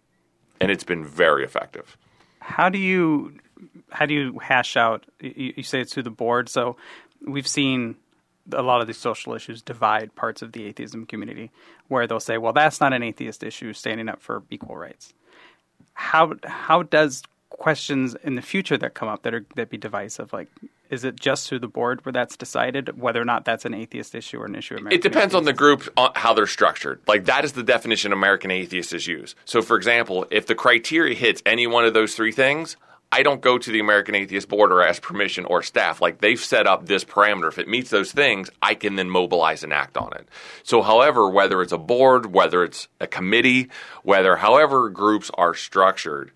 And 0.61 0.71
it's 0.71 0.85
been 0.85 1.05
very 1.05 1.45
effective. 1.45 1.97
How 2.41 2.69
do 2.69 2.79
you 2.79 3.39
how 3.91 4.07
do 4.07 4.15
you 4.15 4.39
hash 4.39 4.77
out? 4.77 5.07
You, 5.21 5.55
you 5.57 5.63
say 5.63 5.81
it's 5.81 5.95
through 5.95 6.05
the 6.05 6.11
board, 6.11 6.49
so 6.49 6.77
we've 7.27 7.49
seen 7.49 7.97
a 8.53 8.63
lot 8.63 8.81
of 8.81 8.87
these 8.87 8.99
social 8.99 9.35
issues 9.35 9.63
divide 9.63 10.15
parts 10.15 10.43
of 10.43 10.53
the 10.53 10.65
atheism 10.67 11.07
community, 11.07 11.51
where 11.89 12.07
they'll 12.07 12.21
say, 12.21 12.39
"Well, 12.39 12.53
that's 12.53 12.81
not 12.81 12.93
an 12.93 13.03
atheist 13.03 13.43
issue, 13.43 13.73
standing 13.73 14.09
up 14.09 14.21
for 14.23 14.43
equal 14.51 14.77
rights." 14.77 15.15
How 15.95 16.35
how 16.45 16.83
does 16.83 17.23
questions 17.49 18.15
in 18.23 18.35
the 18.35 18.43
future 18.43 18.77
that 18.77 18.95
come 18.95 19.09
up 19.09 19.23
that 19.23 19.35
are 19.35 19.47
that 19.57 19.71
be 19.71 19.77
divisive, 19.77 20.33
like 20.33 20.49
is 20.91 21.05
it 21.05 21.19
just 21.19 21.49
through 21.49 21.59
the 21.59 21.69
board 21.69 22.05
where 22.05 22.13
that's 22.13 22.37
decided 22.37 23.01
whether 23.01 23.21
or 23.21 23.25
not 23.25 23.45
that's 23.45 23.65
an 23.65 23.75
atheist 23.75 24.15
issue 24.15 24.39
or 24.39 24.47
an 24.47 24.55
issue 24.55 24.75
of 24.75 24.81
American 24.81 24.99
It 24.99 25.03
depends 25.03 25.35
atheists? 25.35 25.37
on 25.37 25.45
the 25.45 25.53
group 25.53 25.89
on 25.97 26.13
how 26.15 26.33
they're 26.33 26.47
structured. 26.47 27.01
Like 27.09 27.25
that 27.25 27.45
is 27.45 27.53
the 27.53 27.65
definition 27.65 28.13
American 28.13 28.51
atheists 28.53 28.93
is 28.93 29.07
used. 29.07 29.37
So 29.47 29.63
for 29.63 29.77
example, 29.77 30.27
if 30.31 30.47
the 30.47 30.55
criteria 30.55 31.17
hits 31.17 31.43
any 31.45 31.67
one 31.67 31.85
of 31.85 31.95
those 31.95 32.15
three 32.15 32.31
things, 32.31 32.77
I 33.13 33.23
don't 33.23 33.41
go 33.41 33.57
to 33.57 33.71
the 33.71 33.81
American 33.81 34.15
Atheist 34.15 34.49
Board 34.49 34.73
or 34.73 34.83
ask 34.83 35.01
permission 35.01 35.45
or 35.45 35.63
staff. 35.63 36.01
Like 36.01 36.21
they've 36.21 36.39
set 36.39 36.67
up 36.67 36.87
this 36.87 37.05
parameter. 37.05 37.49
If 37.49 37.59
it 37.59 37.69
meets 37.69 37.91
those 37.91 38.13
things, 38.13 38.51
I 38.61 38.75
can 38.75 38.97
then 38.97 39.09
mobilize 39.09 39.63
and 39.63 39.73
act 39.73 39.97
on 39.97 40.13
it. 40.15 40.29
So, 40.65 40.83
however, 40.83 41.29
whether 41.29 41.63
it's 41.63 41.73
a 41.73 41.79
board, 41.79 42.33
whether 42.33 42.65
it's 42.65 42.89
a 43.01 43.07
committee, 43.07 43.71
whether 44.03 44.37
however 44.37 44.91
groups 44.91 45.31
are 45.35 45.55
structured, 45.55 46.33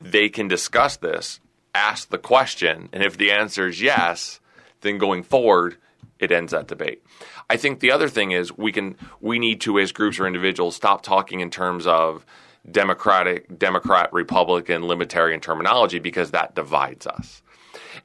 they 0.00 0.28
can 0.28 0.48
discuss 0.48 0.96
this, 0.96 1.40
ask 1.74 2.08
the 2.08 2.18
question, 2.18 2.88
and 2.92 3.02
if 3.02 3.16
the 3.16 3.32
answer 3.32 3.68
is 3.68 3.80
yes, 3.80 4.40
then 4.80 4.98
going 4.98 5.22
forward, 5.22 5.76
it 6.18 6.30
ends 6.30 6.52
that 6.52 6.68
debate. 6.68 7.02
I 7.50 7.56
think 7.56 7.80
the 7.80 7.90
other 7.90 8.08
thing 8.08 8.30
is 8.30 8.56
we 8.56 8.72
can 8.72 8.96
we 9.20 9.38
need 9.38 9.60
to 9.62 9.78
as 9.78 9.92
groups 9.92 10.18
or 10.18 10.26
individuals 10.26 10.76
stop 10.76 11.02
talking 11.02 11.40
in 11.40 11.50
terms 11.50 11.86
of 11.86 12.24
democratic, 12.70 13.58
Democrat, 13.58 14.12
Republican, 14.12 14.86
libertarian 14.86 15.40
terminology 15.40 15.98
because 15.98 16.30
that 16.30 16.54
divides 16.54 17.06
us. 17.06 17.42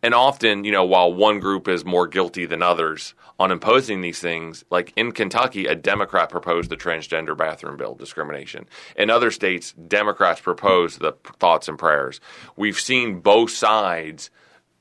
And 0.02 0.14
often, 0.14 0.64
you 0.64 0.72
know, 0.72 0.86
while 0.86 1.14
one 1.14 1.40
group 1.40 1.68
is 1.68 1.86
more 1.86 2.08
guilty 2.08 2.46
than 2.46 2.62
others 2.62 3.14
on 3.40 3.52
imposing 3.52 4.02
these 4.02 4.20
things, 4.20 4.64
like 4.70 4.94
in 4.96 5.12
Kentucky, 5.12 5.66
a 5.66 5.76
Democrat 5.76 6.30
proposed 6.30 6.70
the 6.70 6.78
transgender 6.78 7.38
bathroom 7.38 7.78
bill 7.78 7.96
discrimination. 7.96 8.68
In 8.96 9.10
other 9.10 9.32
states, 9.32 9.74
Democrats 9.74 10.42
proposed 10.42 11.00
the 11.00 11.14
thoughts 11.40 11.68
and 11.68 11.78
prayers. 11.78 12.20
We've 12.56 12.80
seen 12.80 13.20
both 13.20 13.52
sides 13.52 14.30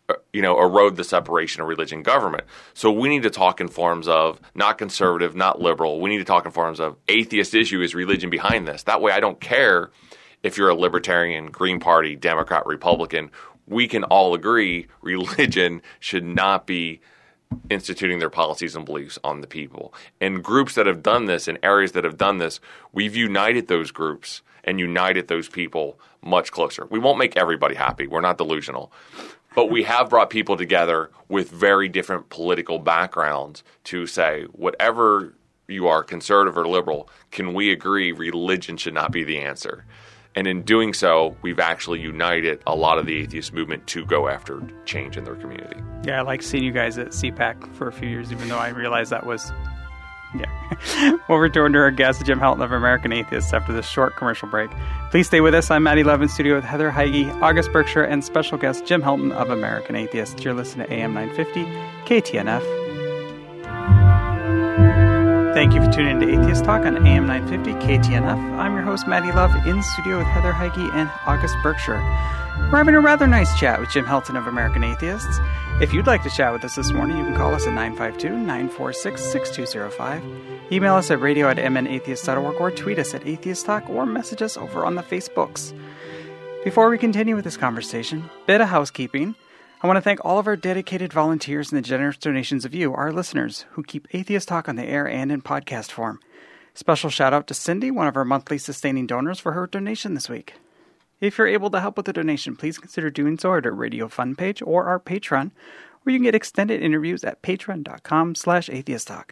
Uh, 0.09 0.14
you 0.33 0.40
know, 0.40 0.57
erode 0.61 0.95
the 0.95 1.03
separation 1.03 1.62
of 1.62 1.69
religion 1.69 1.99
and 1.99 2.05
government. 2.05 2.45
So 2.75 2.92
we 2.92 3.09
need 3.09 3.25
to 3.25 3.31
talk 3.31 3.61
in 3.61 3.66
forms 3.66 4.07
of 4.07 4.40
not 4.55 4.79
conservative, 4.79 5.35
not 5.35 5.61
liberal. 5.61 6.01
We 6.01 6.11
need 6.11 6.19
to 6.19 6.25
talk 6.25 6.45
in 6.45 6.53
forms 6.53 6.79
of 6.79 6.97
atheist 7.09 7.55
issue 7.55 7.83
is 7.83 7.92
religion 7.92 8.31
behind 8.31 8.69
this. 8.69 8.85
That 8.85 9.01
way, 9.01 9.11
I 9.11 9.19
don't 9.19 9.40
care 9.40 9.90
if 10.45 10.57
you're 10.57 10.69
a 10.69 10.77
libertarian, 10.77 11.51
Green 11.51 11.81
Party, 11.81 12.14
Democrat, 12.14 12.66
Republican. 12.66 13.33
We 13.66 13.88
can 13.88 14.05
all 14.05 14.33
agree 14.35 14.87
religion 15.03 15.83
should 15.99 16.25
not 16.25 16.69
be 16.69 17.01
instituting 17.69 18.21
their 18.21 18.31
policies 18.31 18.77
and 18.77 18.85
beliefs 18.85 19.19
on 19.25 19.40
the 19.40 19.47
people. 19.49 19.92
And 20.21 20.45
groups 20.45 20.75
that 20.75 20.87
have 20.87 21.03
done 21.03 21.25
this, 21.25 21.49
in 21.49 21.59
areas 21.64 21.92
that 21.92 22.05
have 22.05 22.16
done 22.16 22.38
this, 22.38 22.61
we've 22.92 23.16
united 23.16 23.66
those 23.66 23.90
groups 23.90 24.42
and 24.62 24.79
united 24.79 25.29
those 25.29 25.49
people 25.49 25.99
much 26.23 26.51
closer. 26.53 26.87
We 26.90 26.99
won't 26.99 27.19
make 27.19 27.37
everybody 27.37 27.75
happy. 27.75 28.07
We're 28.07 28.21
not 28.21 28.38
delusional. 28.38 28.92
But 29.57 29.71
we 29.71 29.85
have 29.85 30.11
brought 30.11 30.29
people 30.29 30.59
together 30.59 31.11
with 31.29 31.51
very 31.51 31.88
different 31.88 32.29
political 32.29 32.79
backgrounds 32.79 33.64
to 33.85 34.07
say, 34.07 34.45
whatever 34.53 35.33
you 35.66 35.88
are, 35.88 36.05
conservative 36.05 36.59
or 36.59 36.69
liberal, 36.69 37.09
can 37.31 37.55
we 37.55 37.73
agree 37.73 38.12
religion 38.12 38.77
should 38.77 38.92
not 38.92 39.12
be 39.12 39.25
the 39.25 39.38
answer? 39.38 39.87
And 40.35 40.47
in 40.47 40.61
doing 40.61 40.92
so, 40.92 41.35
we've 41.40 41.59
actually 41.59 42.01
united 42.01 42.62
a 42.66 42.77
lot 42.77 42.99
of 42.99 43.07
the 43.07 43.16
atheist 43.16 43.55
movement 43.55 43.87
to 43.87 44.05
go 44.05 44.29
after 44.29 44.61
change 44.85 45.16
in 45.16 45.25
their 45.25 45.37
community. 45.37 45.81
Yeah, 46.05 46.19
I 46.19 46.23
like 46.23 46.42
seeing 46.42 46.62
you 46.62 46.73
guys 46.73 46.99
at 46.99 47.09
CPAC 47.09 47.75
for 47.77 47.88
a 47.88 47.92
few 47.92 48.11
years, 48.11 48.31
even 48.31 48.49
though 48.49 48.59
I 48.59 48.69
realized 48.69 49.11
that 49.11 49.25
was. 49.25 49.51
Yeah. 50.38 51.16
we'll 51.29 51.38
return 51.38 51.72
to 51.72 51.79
our 51.79 51.90
guest, 51.90 52.25
Jim 52.25 52.38
Helton 52.38 52.64
of 52.64 52.72
American 52.72 53.12
Atheists, 53.12 53.53
after 53.53 53.72
this 53.72 53.87
short 53.87 54.16
commercial 54.16 54.49
break. 54.49 54.70
Please 55.11 55.27
stay 55.27 55.40
with 55.40 55.55
us. 55.55 55.70
I'm 55.70 55.83
Maddie 55.83 56.05
Love 56.05 56.22
in 56.22 56.29
studio 56.29 56.57
with 56.57 56.64
Heather 56.64 56.90
Heige, 56.90 57.31
August 57.40 57.72
Berkshire, 57.72 58.05
and 58.05 58.25
special 58.25 58.59
guest 58.59 58.85
Jim 58.87 59.03
Helton 59.03 59.33
of 59.33 59.51
American 59.51 59.96
Atheists. 59.96 60.42
You're 60.44 60.55
listening 60.55 60.87
to 60.87 60.92
AM 60.92 61.14
950, 61.14 61.64
KTNF. 62.07 62.87
Thank 65.55 65.72
you 65.72 65.83
for 65.83 65.90
tuning 65.90 66.20
in 66.20 66.29
to 66.29 66.38
Atheist 66.42 66.64
Talk 66.64 66.85
on 66.85 67.07
AM 67.07 67.27
950 67.27 67.87
KTNF. 67.87 68.59
I'm 68.59 68.75
your 68.75 68.83
host, 68.83 69.09
Maddie 69.09 69.33
Love, 69.33 69.55
in 69.66 69.83
studio 69.83 70.18
with 70.18 70.27
Heather 70.27 70.53
Heige 70.53 70.92
and 70.92 71.11
August 71.27 71.55
Berkshire. 71.62 72.03
We're 72.72 72.79
having 72.79 72.96
a 72.96 73.00
rather 73.00 73.29
nice 73.29 73.57
chat 73.57 73.79
with 73.79 73.90
Jim 73.90 74.05
Helton 74.05 74.37
of 74.37 74.48
American 74.48 74.83
Atheists. 74.83 75.38
If 75.81 75.94
you'd 75.94 76.09
like 76.09 76.24
to 76.24 76.31
chat 76.31 76.52
with 76.52 76.64
us 76.64 76.74
this 76.74 76.90
morning, 76.90 77.16
you 77.16 77.22
can 77.22 77.37
call 77.37 77.55
us 77.55 77.64
at 77.64 77.72
952 77.72 78.29
946 78.31 79.22
6205. 79.22 80.72
Email 80.72 80.96
us 80.96 81.09
at 81.12 81.20
radio 81.20 81.48
at 81.48 81.59
mnatheist.org 81.59 82.61
or 82.61 82.72
tweet 82.72 82.98
us 82.98 83.14
at 83.14 83.24
Atheist 83.24 83.66
Talk 83.66 83.88
or 83.88 84.05
message 84.05 84.42
us 84.42 84.57
over 84.57 84.85
on 84.85 84.96
the 84.96 85.05
Facebooks. 85.05 85.72
Before 86.64 86.90
we 86.90 86.98
continue 86.98 87.37
with 87.37 87.44
this 87.44 87.57
conversation, 87.57 88.29
bit 88.48 88.61
of 88.61 88.68
housekeeping. 88.68 89.37
I 89.81 89.87
want 89.87 89.98
to 89.98 90.02
thank 90.02 90.24
all 90.24 90.40
of 90.40 90.48
our 90.48 90.57
dedicated 90.57 91.12
volunteers 91.12 91.70
and 91.70 91.79
the 91.79 91.87
generous 91.87 92.16
donations 92.16 92.64
of 92.64 92.74
you, 92.74 92.92
our 92.94 93.12
listeners, 93.12 93.64
who 93.70 93.85
keep 93.85 94.09
Atheist 94.12 94.48
Talk 94.48 94.68
on 94.68 94.74
the 94.74 94.85
air 94.85 95.07
and 95.07 95.31
in 95.31 95.40
podcast 95.40 95.92
form. 95.92 96.18
Special 96.74 97.11
shout 97.11 97.33
out 97.33 97.46
to 97.46 97.55
Cindy, 97.55 97.92
one 97.92 98.09
of 98.09 98.16
our 98.16 98.24
monthly 98.24 98.59
sustaining 98.59 99.07
donors, 99.07 99.38
for 99.38 99.52
her 99.52 99.68
donation 99.68 100.14
this 100.14 100.29
week. 100.29 100.55
If 101.20 101.38
you're 101.38 101.46
able 101.46 101.70
to 101.70 101.81
help 101.81 101.96
with 101.96 102.09
a 102.09 102.12
donation, 102.12 102.57
please 102.57 102.79
consider 102.79 103.11
doing 103.11 103.38
so 103.38 103.55
at 103.55 103.64
our 103.64 103.72
Radio 103.72 104.07
Fund 104.09 104.37
page 104.37 104.61
or 104.62 104.85
our 104.85 105.00
Patreon, 105.00 105.50
where 106.02 106.12
you 106.12 106.18
can 106.18 106.24
get 106.24 106.35
extended 106.35 106.83
interviews 106.83 107.24
at 107.24 107.42
patreon.com 107.42 108.35
slash 108.35 108.68
atheisttalk. 108.68 109.31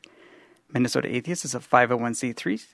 Minnesota 0.73 1.15
Atheist 1.15 1.45
is 1.45 1.55
a 1.55 1.61
501c3 1.61 2.67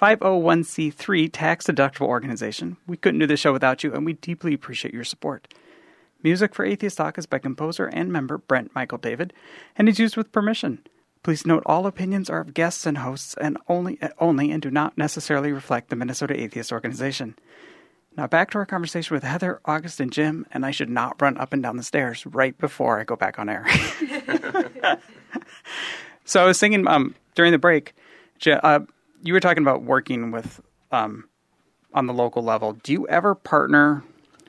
501c3 0.00 1.30
tax-deductible 1.32 2.06
organization. 2.06 2.76
We 2.86 2.96
couldn't 2.96 3.18
do 3.18 3.26
this 3.26 3.40
show 3.40 3.52
without 3.52 3.82
you, 3.82 3.92
and 3.92 4.04
we 4.04 4.12
deeply 4.12 4.54
appreciate 4.54 4.94
your 4.94 5.02
support. 5.02 5.52
Music 6.22 6.54
for 6.54 6.64
Atheist 6.64 6.96
Talk 6.96 7.18
is 7.18 7.26
by 7.26 7.38
composer 7.38 7.86
and 7.86 8.12
member 8.12 8.38
Brent 8.38 8.74
Michael 8.74 8.98
David 8.98 9.32
and 9.76 9.88
is 9.88 9.98
used 9.98 10.16
with 10.16 10.32
permission. 10.32 10.80
Please 11.22 11.46
note 11.46 11.62
all 11.66 11.86
opinions 11.86 12.30
are 12.30 12.40
of 12.40 12.54
guests 12.54 12.86
and 12.86 12.98
hosts 12.98 13.34
and 13.40 13.56
only 13.68 13.98
only 14.18 14.50
and 14.50 14.62
do 14.62 14.70
not 14.70 14.96
necessarily 14.96 15.52
reflect 15.52 15.90
the 15.90 15.96
Minnesota 15.96 16.40
Atheist 16.40 16.72
Organization. 16.72 17.36
Now 18.16 18.26
back 18.26 18.50
to 18.50 18.58
our 18.58 18.66
conversation 18.66 19.14
with 19.14 19.22
Heather, 19.22 19.60
August, 19.64 20.00
and 20.00 20.12
Jim, 20.12 20.46
and 20.50 20.66
I 20.66 20.70
should 20.70 20.90
not 20.90 21.20
run 21.22 21.36
up 21.38 21.52
and 21.52 21.62
down 21.62 21.76
the 21.76 21.82
stairs 21.82 22.26
right 22.26 22.56
before 22.58 22.98
I 22.98 23.04
go 23.04 23.16
back 23.16 23.38
on 23.38 23.48
air. 23.48 23.66
so 26.24 26.42
I 26.42 26.46
was 26.46 26.58
thinking 26.58 26.86
um, 26.88 27.14
during 27.34 27.52
the 27.52 27.58
break, 27.58 27.94
uh, 28.46 28.80
you 29.22 29.32
were 29.32 29.40
talking 29.40 29.62
about 29.62 29.82
working 29.82 30.32
with 30.32 30.60
um, 30.90 31.28
on 31.94 32.06
the 32.06 32.12
local 32.12 32.42
level. 32.42 32.72
Do 32.72 32.92
you 32.92 33.06
ever 33.08 33.34
partner 33.36 34.02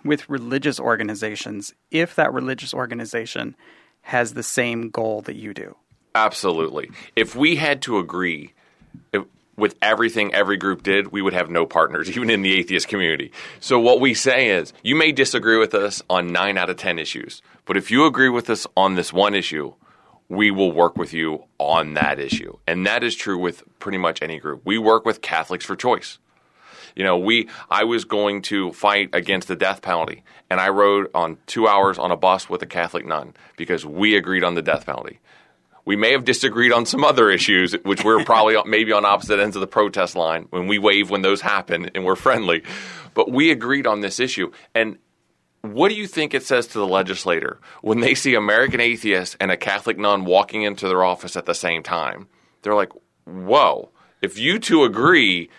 with 0.04 0.30
religious 0.30 0.80
organizations 0.80 1.74
if 1.92 2.16
that 2.16 2.34
religious 2.34 2.74
organization 2.74 3.56
has 4.02 4.34
the 4.34 4.44
same 4.44 4.90
goal 4.90 5.22
that 5.22 5.36
you 5.36 5.54
do. 5.54 5.76
Absolutely. 6.16 6.90
If 7.16 7.36
we 7.36 7.56
had 7.56 7.82
to 7.84 8.00
agree 8.00 8.54
if, 9.14 9.24
with 9.60 9.76
everything 9.82 10.34
every 10.34 10.58
group 10.58 10.84
did, 10.84 11.12
we 11.12 11.22
would 11.22 11.34
have 11.34 11.50
no 11.50 11.66
partners, 11.66 12.10
even 12.16 12.30
in 12.30 12.42
the 12.42 12.58
atheist 12.58 12.88
community. 12.88 13.32
So, 13.60 13.80
what 13.80 14.00
we 14.00 14.14
say 14.14 14.50
is 14.50 14.74
you 14.84 14.96
may 14.96 15.12
disagree 15.12 15.58
with 15.58 15.74
us 15.74 16.02
on 16.10 16.32
nine 16.32 16.58
out 16.58 16.70
of 16.70 16.78
10 16.78 17.00
issues, 17.00 17.42
but 17.66 17.78
if 17.78 17.92
you 17.92 18.06
agree 18.06 18.30
with 18.30 18.50
us 18.50 18.66
on 18.76 18.96
this 18.96 19.14
one 19.14 19.36
issue, 19.36 19.74
we 20.30 20.52
will 20.52 20.72
work 20.72 20.96
with 20.98 21.14
you 21.14 21.44
on 21.58 21.96
that 21.96 22.20
issue. 22.20 22.58
And 22.68 22.86
that 22.86 23.04
is 23.04 23.16
true 23.16 23.38
with 23.38 23.64
pretty 23.80 23.98
much 23.98 24.22
any 24.22 24.40
group. 24.40 24.62
We 24.64 24.78
work 24.78 25.06
with 25.06 25.22
Catholics 25.22 25.66
for 25.66 25.76
Choice. 25.76 26.20
You 26.96 27.04
know, 27.04 27.18
we 27.18 27.50
I 27.70 27.84
was 27.84 28.06
going 28.06 28.42
to 28.44 28.72
fight 28.74 29.10
against 29.14 29.48
the 29.48 29.56
death 29.56 29.82
penalty, 29.82 30.24
and 30.50 30.60
I 30.60 30.70
rode 30.70 31.10
on 31.14 31.38
two 31.46 31.68
hours 31.68 31.98
on 31.98 32.12
a 32.12 32.18
bus 32.18 32.50
with 32.50 32.62
a 32.62 32.68
Catholic 32.68 33.06
nun 33.06 33.34
because 33.58 33.86
we 33.86 34.16
agreed 34.16 34.44
on 34.44 34.56
the 34.56 34.62
death 34.62 34.86
penalty. 34.86 35.20
We 35.86 35.96
may 35.96 36.12
have 36.12 36.26
disagreed 36.26 36.72
on 36.72 36.86
some 36.86 37.04
other 37.04 37.30
issues, 37.30 37.74
which 37.84 38.04
we're 38.04 38.24
probably 38.24 38.58
maybe 38.66 38.92
on 38.92 39.06
opposite 39.06 39.40
ends 39.40 39.56
of 39.56 39.62
the 39.62 39.68
protest 39.68 40.16
line 40.16 40.48
when 40.50 40.68
we 40.68 40.80
wave 40.80 41.10
when 41.10 41.22
those 41.22 41.42
happen 41.42 41.90
and 41.96 42.06
we're 42.06 42.16
friendly. 42.16 42.64
But 43.14 43.32
we 43.32 43.52
agreed 43.52 43.88
on 43.88 44.02
this 44.02 44.20
issue. 44.20 44.52
And 44.76 44.98
what 45.62 45.90
do 45.90 45.96
you 45.96 46.08
think 46.08 46.34
it 46.34 46.44
says 46.44 46.68
to 46.68 46.80
the 46.80 46.88
legislator 46.88 47.60
when 47.82 48.00
they 48.00 48.16
see 48.16 48.36
American 48.36 48.80
atheists 48.80 49.36
and 49.40 49.52
a 49.52 49.58
Catholic 49.58 49.98
nun 49.98 50.26
walking 50.26 50.64
into 50.64 50.88
their 50.88 51.04
office 51.04 51.36
at 51.36 51.46
the 51.46 51.56
same 51.56 51.84
time? 51.84 52.28
They're 52.62 52.76
like, 52.76 52.92
whoa, 53.26 53.92
if 54.22 54.38
you 54.38 54.60
two 54.60 54.84
agree, 54.84 55.50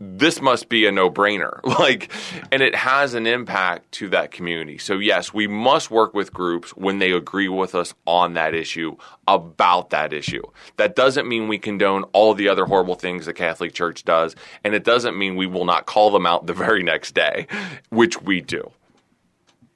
this 0.00 0.40
must 0.40 0.68
be 0.68 0.86
a 0.86 0.92
no-brainer. 0.92 1.60
Like 1.78 2.10
and 2.50 2.60
it 2.60 2.74
has 2.74 3.14
an 3.14 3.26
impact 3.26 3.92
to 3.92 4.08
that 4.08 4.32
community. 4.32 4.78
So 4.78 4.98
yes 4.98 5.32
we 5.32 5.46
must 5.46 5.90
work 5.90 6.12
with 6.12 6.32
groups 6.32 6.70
when 6.70 6.98
they 6.98 7.12
agree 7.12 7.48
with 7.48 7.74
us 7.74 7.94
on 8.04 8.34
that 8.34 8.52
issue 8.54 8.96
about 9.28 9.90
that 9.90 10.12
issue. 10.12 10.42
That 10.76 10.96
doesn't 10.96 11.28
mean 11.28 11.46
we 11.46 11.58
condone 11.58 12.02
all 12.12 12.34
the 12.34 12.48
other 12.48 12.64
horrible 12.64 12.96
things 12.96 13.26
the 13.26 13.32
catholic 13.32 13.74
church 13.74 14.04
does 14.04 14.34
and 14.64 14.74
it 14.74 14.82
doesn't 14.82 15.16
mean 15.16 15.36
we 15.36 15.46
will 15.46 15.64
not 15.64 15.86
call 15.86 16.10
them 16.10 16.26
out 16.26 16.46
the 16.46 16.54
very 16.66 16.82
next 16.82 17.14
day 17.14 17.46
which 17.90 18.20
we 18.20 18.40
do. 18.40 18.70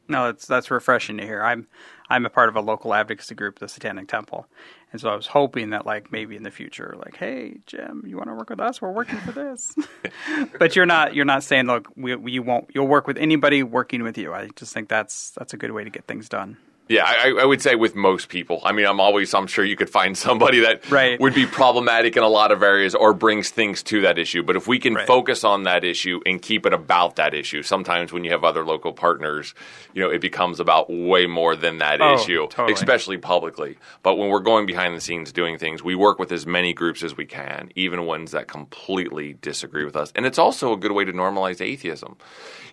No 0.09 0.27
that's 0.27 0.47
that's 0.47 0.71
refreshing 0.71 1.19
to 1.19 1.25
hear. 1.25 1.43
I'm 1.43 1.69
i'm 2.11 2.27
a 2.27 2.31
part 2.31 2.49
of 2.49 2.57
a 2.57 2.61
local 2.61 2.93
advocacy 2.93 3.35
group 3.35 3.61
the 3.61 3.69
satanic 3.69 4.09
temple 4.09 4.47
and 4.93 5.01
so 5.01 5.09
I 5.09 5.17
was 5.17 5.27
hoping 5.27 5.71
that 5.71 5.87
like 5.87 6.13
maybe 6.13 6.37
in 6.37 6.43
the 6.43 6.51
future, 6.51 6.95
like, 6.99 7.17
hey 7.17 7.61
Jim, 7.67 8.05
you 8.07 8.17
want 8.17 8.29
to 8.29 8.35
work 8.35 8.51
with 8.51 8.61
us? 8.61 8.81
We're 8.83 8.93
working 8.93 9.19
for 9.19 9.33
this. 9.33 9.75
but 10.59 10.77
you're 10.77 10.87
not 10.87 11.15
you're 11.15 11.25
not 11.25 11.43
saying 11.43 11.67
look, 11.67 11.89
we, 11.97 12.15
we 12.15 12.39
won't. 12.39 12.71
You'll 12.75 12.89
work 12.89 13.07
with 13.07 13.17
anybody 13.19 13.63
working 13.63 14.03
with 14.03 14.19
you. 14.19 14.33
I 14.33 14.49
just 14.55 14.75
think 14.75 14.89
that's 14.89 15.31
that's 15.31 15.55
a 15.55 15.57
good 15.57 15.73
way 15.73 15.85
to 15.85 15.91
get 15.91 16.07
things 16.07 16.29
done. 16.29 16.59
Yeah, 16.93 17.05
I, 17.07 17.31
I, 17.41 17.45
would 17.47 17.63
say 17.63 17.75
with 17.75 17.95
most 17.95 18.29
people. 18.29 18.61
I 18.65 18.73
mean, 18.73 18.85
I'm 18.85 19.01
always, 19.01 19.33
I'm 19.33 19.47
sure 19.47 19.65
you 19.65 19.77
could 19.77 19.89
find 19.89 20.17
somebody 20.19 20.61
that 20.61 20.91
right. 20.91 21.19
would 21.19 21.35
be 21.35 21.47
problematic 21.47 22.19
in 22.19 22.23
a 22.23 22.29
lot 22.29 22.53
of 22.53 22.63
areas 22.63 22.95
or 22.95 23.15
brings 23.15 23.49
things 23.49 23.83
to 23.85 24.03
that 24.03 24.19
issue. 24.19 24.43
But 24.43 24.57
if 24.57 24.69
we 24.69 24.79
can 24.79 24.95
right. 24.95 25.07
focus 25.07 25.43
on 25.43 25.63
that 25.63 25.85
issue 25.85 26.21
and 26.27 26.41
keep 26.43 26.67
it 26.67 26.75
about 26.75 27.17
that 27.17 27.33
issue, 27.33 27.63
sometimes 27.63 28.13
when 28.13 28.25
you 28.25 28.31
have 28.33 28.45
other 28.45 28.63
local 28.63 28.93
partners, 28.93 29.55
you 29.95 30.03
know, 30.03 30.11
it 30.11 30.21
becomes 30.21 30.61
about 30.61 30.91
way 30.91 31.27
more 31.27 31.57
than 31.57 31.79
that 31.79 32.03
oh, 32.03 32.15
issue, 32.15 32.47
totally. 32.49 32.75
especially 32.75 33.17
publicly. 33.17 33.79
But 34.03 34.17
when 34.17 34.29
we're 34.29 34.41
going 34.41 34.67
behind 34.67 34.95
the 34.95 35.01
scenes 35.01 35.33
doing 35.33 35.57
things, 35.57 35.83
we 35.83 35.95
work 35.95 36.19
with 36.19 36.31
as 36.31 36.47
many 36.47 36.75
groups 36.75 37.03
as 37.03 37.17
we 37.17 37.25
can, 37.25 37.71
even 37.75 38.05
ones 38.05 38.33
that 38.33 38.49
completely 38.49 39.33
disagree 39.41 39.87
with 39.87 39.97
us. 39.97 40.13
And 40.15 40.27
it's 40.27 40.39
also 40.39 40.75
a 40.75 40.77
good 40.77 40.93
way 40.93 41.07
to 41.07 41.13
normalize 41.13 41.63
atheism. 41.63 42.19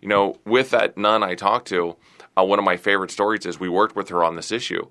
You 0.01 0.09
know, 0.09 0.35
with 0.45 0.71
that 0.71 0.97
nun 0.97 1.23
I 1.23 1.35
talked 1.35 1.69
to, 1.69 1.95
uh, 2.39 2.43
one 2.43 2.59
of 2.59 2.65
my 2.65 2.77
favorite 2.77 3.11
stories 3.11 3.45
is 3.45 3.59
we 3.59 3.69
worked 3.69 3.95
with 3.95 4.09
her 4.09 4.23
on 4.23 4.35
this 4.35 4.51
issue. 4.51 4.87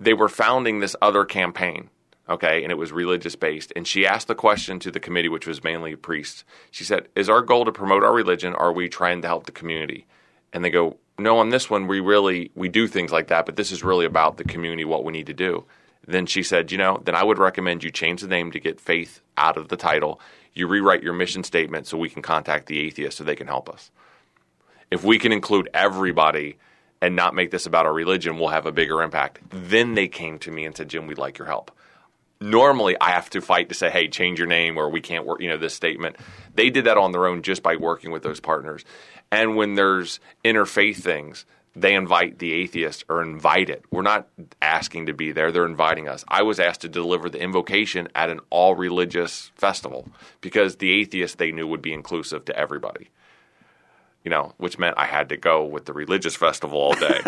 They 0.00 0.14
were 0.14 0.28
founding 0.28 0.80
this 0.80 0.94
other 1.02 1.24
campaign, 1.24 1.90
okay, 2.28 2.62
and 2.62 2.70
it 2.70 2.76
was 2.76 2.92
religious 2.92 3.36
based. 3.36 3.72
And 3.74 3.86
she 3.86 4.06
asked 4.06 4.28
the 4.28 4.34
question 4.34 4.78
to 4.80 4.90
the 4.90 5.00
committee, 5.00 5.28
which 5.28 5.46
was 5.46 5.64
mainly 5.64 5.96
priests. 5.96 6.44
She 6.70 6.84
said, 6.84 7.08
Is 7.16 7.28
our 7.28 7.42
goal 7.42 7.64
to 7.64 7.72
promote 7.72 8.04
our 8.04 8.12
religion 8.12 8.54
or 8.54 8.66
are 8.68 8.72
we 8.72 8.88
trying 8.88 9.22
to 9.22 9.28
help 9.28 9.46
the 9.46 9.52
community? 9.52 10.06
And 10.52 10.64
they 10.64 10.70
go, 10.70 10.98
No, 11.18 11.38
on 11.38 11.48
this 11.48 11.68
one 11.68 11.86
we 11.86 12.00
really 12.00 12.52
we 12.54 12.68
do 12.68 12.86
things 12.86 13.10
like 13.10 13.28
that, 13.28 13.46
but 13.46 13.56
this 13.56 13.72
is 13.72 13.82
really 13.82 14.06
about 14.06 14.36
the 14.36 14.44
community, 14.44 14.84
what 14.84 15.04
we 15.04 15.12
need 15.12 15.26
to 15.26 15.34
do. 15.34 15.64
Then 16.06 16.24
she 16.24 16.42
said, 16.42 16.72
you 16.72 16.78
know, 16.78 17.02
then 17.04 17.14
I 17.14 17.22
would 17.22 17.38
recommend 17.38 17.84
you 17.84 17.90
change 17.90 18.22
the 18.22 18.28
name 18.28 18.50
to 18.52 18.60
get 18.60 18.80
faith 18.80 19.20
out 19.36 19.58
of 19.58 19.68
the 19.68 19.76
title. 19.76 20.20
You 20.54 20.66
rewrite 20.66 21.02
your 21.02 21.12
mission 21.12 21.44
statement 21.44 21.86
so 21.86 21.98
we 21.98 22.08
can 22.08 22.22
contact 22.22 22.64
the 22.64 22.78
atheists 22.78 23.18
so 23.18 23.24
they 23.24 23.36
can 23.36 23.46
help 23.46 23.68
us. 23.68 23.90
If 24.90 25.04
we 25.04 25.18
can 25.18 25.32
include 25.32 25.68
everybody 25.74 26.56
and 27.00 27.14
not 27.16 27.34
make 27.34 27.50
this 27.50 27.66
about 27.66 27.86
our 27.86 27.92
religion, 27.92 28.38
we'll 28.38 28.48
have 28.48 28.66
a 28.66 28.72
bigger 28.72 29.02
impact. 29.02 29.40
Then 29.50 29.94
they 29.94 30.08
came 30.08 30.38
to 30.40 30.50
me 30.50 30.64
and 30.64 30.76
said, 30.76 30.88
Jim, 30.88 31.06
we'd 31.06 31.18
like 31.18 31.38
your 31.38 31.46
help. 31.46 31.70
Normally, 32.40 32.96
I 33.00 33.10
have 33.10 33.30
to 33.30 33.40
fight 33.40 33.68
to 33.68 33.74
say, 33.74 33.90
hey, 33.90 34.08
change 34.08 34.38
your 34.38 34.46
name 34.46 34.76
or 34.76 34.88
we 34.90 35.00
can't 35.00 35.26
work, 35.26 35.40
you 35.40 35.48
know, 35.48 35.56
this 35.56 35.74
statement. 35.74 36.16
They 36.54 36.70
did 36.70 36.84
that 36.84 36.96
on 36.96 37.10
their 37.10 37.26
own 37.26 37.42
just 37.42 37.62
by 37.62 37.76
working 37.76 38.12
with 38.12 38.22
those 38.22 38.40
partners. 38.40 38.84
And 39.30 39.56
when 39.56 39.74
there's 39.74 40.20
interfaith 40.44 40.96
things, 40.98 41.44
they 41.74 41.94
invite 41.94 42.38
the 42.38 42.52
atheist 42.52 43.04
or 43.08 43.22
invite 43.22 43.70
it. 43.70 43.84
We're 43.90 44.02
not 44.02 44.28
asking 44.62 45.06
to 45.06 45.12
be 45.12 45.32
there, 45.32 45.52
they're 45.52 45.66
inviting 45.66 46.08
us. 46.08 46.24
I 46.28 46.42
was 46.42 46.60
asked 46.60 46.80
to 46.82 46.88
deliver 46.88 47.28
the 47.28 47.40
invocation 47.40 48.08
at 48.14 48.30
an 48.30 48.40
all 48.50 48.74
religious 48.74 49.50
festival 49.54 50.08
because 50.40 50.76
the 50.76 51.00
atheist 51.00 51.38
they 51.38 51.52
knew 51.52 51.66
would 51.66 51.82
be 51.82 51.92
inclusive 51.92 52.44
to 52.46 52.56
everybody. 52.56 53.10
You 54.28 54.34
know, 54.34 54.52
which 54.58 54.78
meant 54.78 54.98
I 54.98 55.06
had 55.06 55.30
to 55.30 55.38
go 55.38 55.64
with 55.64 55.86
the 55.86 55.94
religious 55.94 56.36
festival 56.36 56.78
all 56.78 56.92
day. 56.92 57.22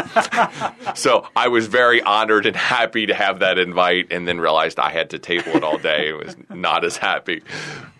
so 0.95 1.27
I 1.35 1.49
was 1.49 1.67
very 1.67 2.03
honored 2.03 2.45
and 2.45 2.55
happy 2.55 3.07
to 3.07 3.15
have 3.15 3.39
that 3.39 3.59
invite, 3.59 4.13
and 4.13 4.29
then 4.29 4.39
realized 4.39 4.79
I 4.79 4.91
had 4.91 5.09
to 5.09 5.19
table 5.19 5.53
it 5.57 5.65
all 5.65 5.79
day. 5.79 6.11
It 6.11 6.23
was 6.23 6.37
not 6.51 6.85
as 6.85 6.99
happy. 6.99 7.41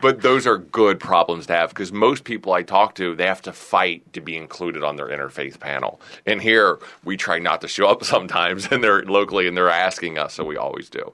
But 0.03 0.21
those 0.21 0.47
are 0.47 0.59
good 0.59 1.01
problems 1.01 1.47
to 1.47 1.55
have 1.55 1.71
because 1.71 1.93
most 1.93 2.25
people 2.25 2.53
I 2.53 2.63
talk 2.63 2.95
to, 2.97 3.15
they 3.15 3.25
have 3.25 3.41
to 3.41 3.55
fight 3.55 4.13
to 4.13 4.21
be 4.21 4.37
included 4.37 4.85
on 4.85 4.97
their 4.97 5.09
interfaith 5.09 5.59
panel. 5.59 5.99
And 6.27 6.43
here 6.43 6.79
we 7.03 7.17
try 7.17 7.39
not 7.39 7.63
to 7.63 7.69
show 7.69 7.89
up 7.89 8.05
sometimes, 8.15 8.69
and 8.71 8.85
they're 8.85 9.03
locally, 9.05 9.49
and 9.49 9.57
they're 9.57 9.71
asking 9.71 10.19
us, 10.19 10.35
so 10.35 10.45
we 10.45 10.59
always 10.59 10.91
do. 10.91 11.11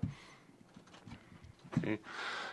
You 1.85 1.99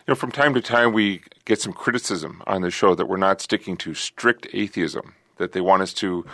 know, 0.06 0.14
from 0.14 0.30
time 0.30 0.54
to 0.54 0.60
time, 0.60 0.92
we 0.92 1.22
get 1.44 1.60
some 1.60 1.72
criticism 1.72 2.40
on 2.46 2.62
the 2.62 2.70
show 2.70 2.94
that 2.94 3.06
we're 3.06 3.16
not 3.16 3.40
sticking 3.40 3.76
to 3.78 3.94
strict 3.94 4.46
atheism, 4.52 5.14
that 5.36 5.52
they 5.52 5.60
want 5.60 5.82
us 5.82 5.92
to 5.94 6.24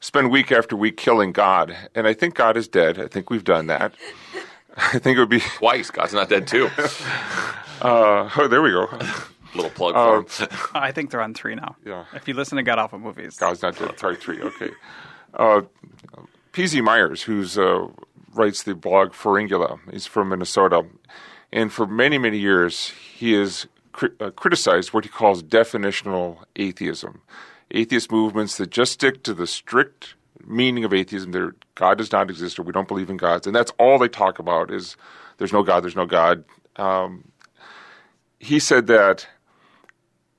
spend 0.00 0.30
week 0.30 0.52
after 0.52 0.76
week 0.76 0.96
killing 0.96 1.32
God. 1.32 1.76
And 1.94 2.06
I 2.06 2.14
think 2.14 2.34
God 2.34 2.56
is 2.56 2.68
dead. 2.68 2.98
I 2.98 3.08
think 3.08 3.30
we've 3.30 3.44
done 3.44 3.66
that. 3.66 3.94
I 4.76 4.98
think 4.98 5.16
it 5.16 5.20
would 5.20 5.30
be. 5.30 5.40
Twice. 5.40 5.90
God's 5.90 6.12
not 6.12 6.28
dead, 6.28 6.46
too. 6.46 6.70
Uh, 7.78 8.30
oh, 8.38 8.48
there 8.48 8.62
we 8.62 8.70
go. 8.70 8.88
Little 9.54 9.70
plug 9.70 9.94
for 9.94 10.44
him. 10.44 10.48
I 10.74 10.92
think 10.92 11.10
they're 11.10 11.20
on 11.20 11.34
three 11.34 11.54
now. 11.54 11.76
Yeah. 11.84 12.06
If 12.14 12.26
you 12.26 12.32
listen 12.32 12.56
to 12.56 12.62
God 12.62 12.78
Awful 12.78 12.98
Movies. 12.98 13.36
God's 13.36 13.60
not 13.60 13.76
dead. 13.78 13.98
Sorry, 13.98 14.16
three. 14.16 14.40
Okay. 14.40 14.70
Uh, 15.34 15.60
PZ 16.54 16.82
Myers, 16.82 17.22
who's 17.22 17.58
uh, 17.58 17.86
writes 18.32 18.62
the 18.62 18.74
blog 18.74 19.12
Pharyngula, 19.12 19.78
he's 19.90 20.06
from 20.06 20.30
Minnesota, 20.30 20.86
and 21.52 21.72
for 21.72 21.86
many 21.86 22.16
many 22.16 22.38
years 22.38 22.92
he 23.14 23.32
has 23.34 23.66
cri- 23.92 24.10
uh, 24.20 24.30
criticized 24.30 24.92
what 24.92 25.04
he 25.04 25.10
calls 25.10 25.42
definitional 25.42 26.38
atheism, 26.56 27.20
atheist 27.70 28.10
movements 28.10 28.56
that 28.58 28.70
just 28.70 28.92
stick 28.92 29.22
to 29.24 29.34
the 29.34 29.46
strict 29.46 30.14
meaning 30.44 30.84
of 30.84 30.92
atheism. 30.92 31.32
There, 31.32 31.54
God 31.74 31.98
does 31.98 32.12
not 32.12 32.30
exist, 32.30 32.58
or 32.58 32.62
we 32.62 32.72
don't 32.72 32.88
believe 32.88 33.10
in 33.10 33.16
gods, 33.16 33.46
and 33.46 33.54
that's 33.54 33.72
all 33.78 33.98
they 33.98 34.08
talk 34.08 34.38
about 34.38 34.70
is 34.70 34.96
there's 35.38 35.52
no 35.52 35.62
God, 35.62 35.82
there's 35.82 35.96
no 35.96 36.06
God. 36.06 36.44
Um, 36.76 37.32
he 38.38 38.58
said 38.58 38.86
that 38.86 39.26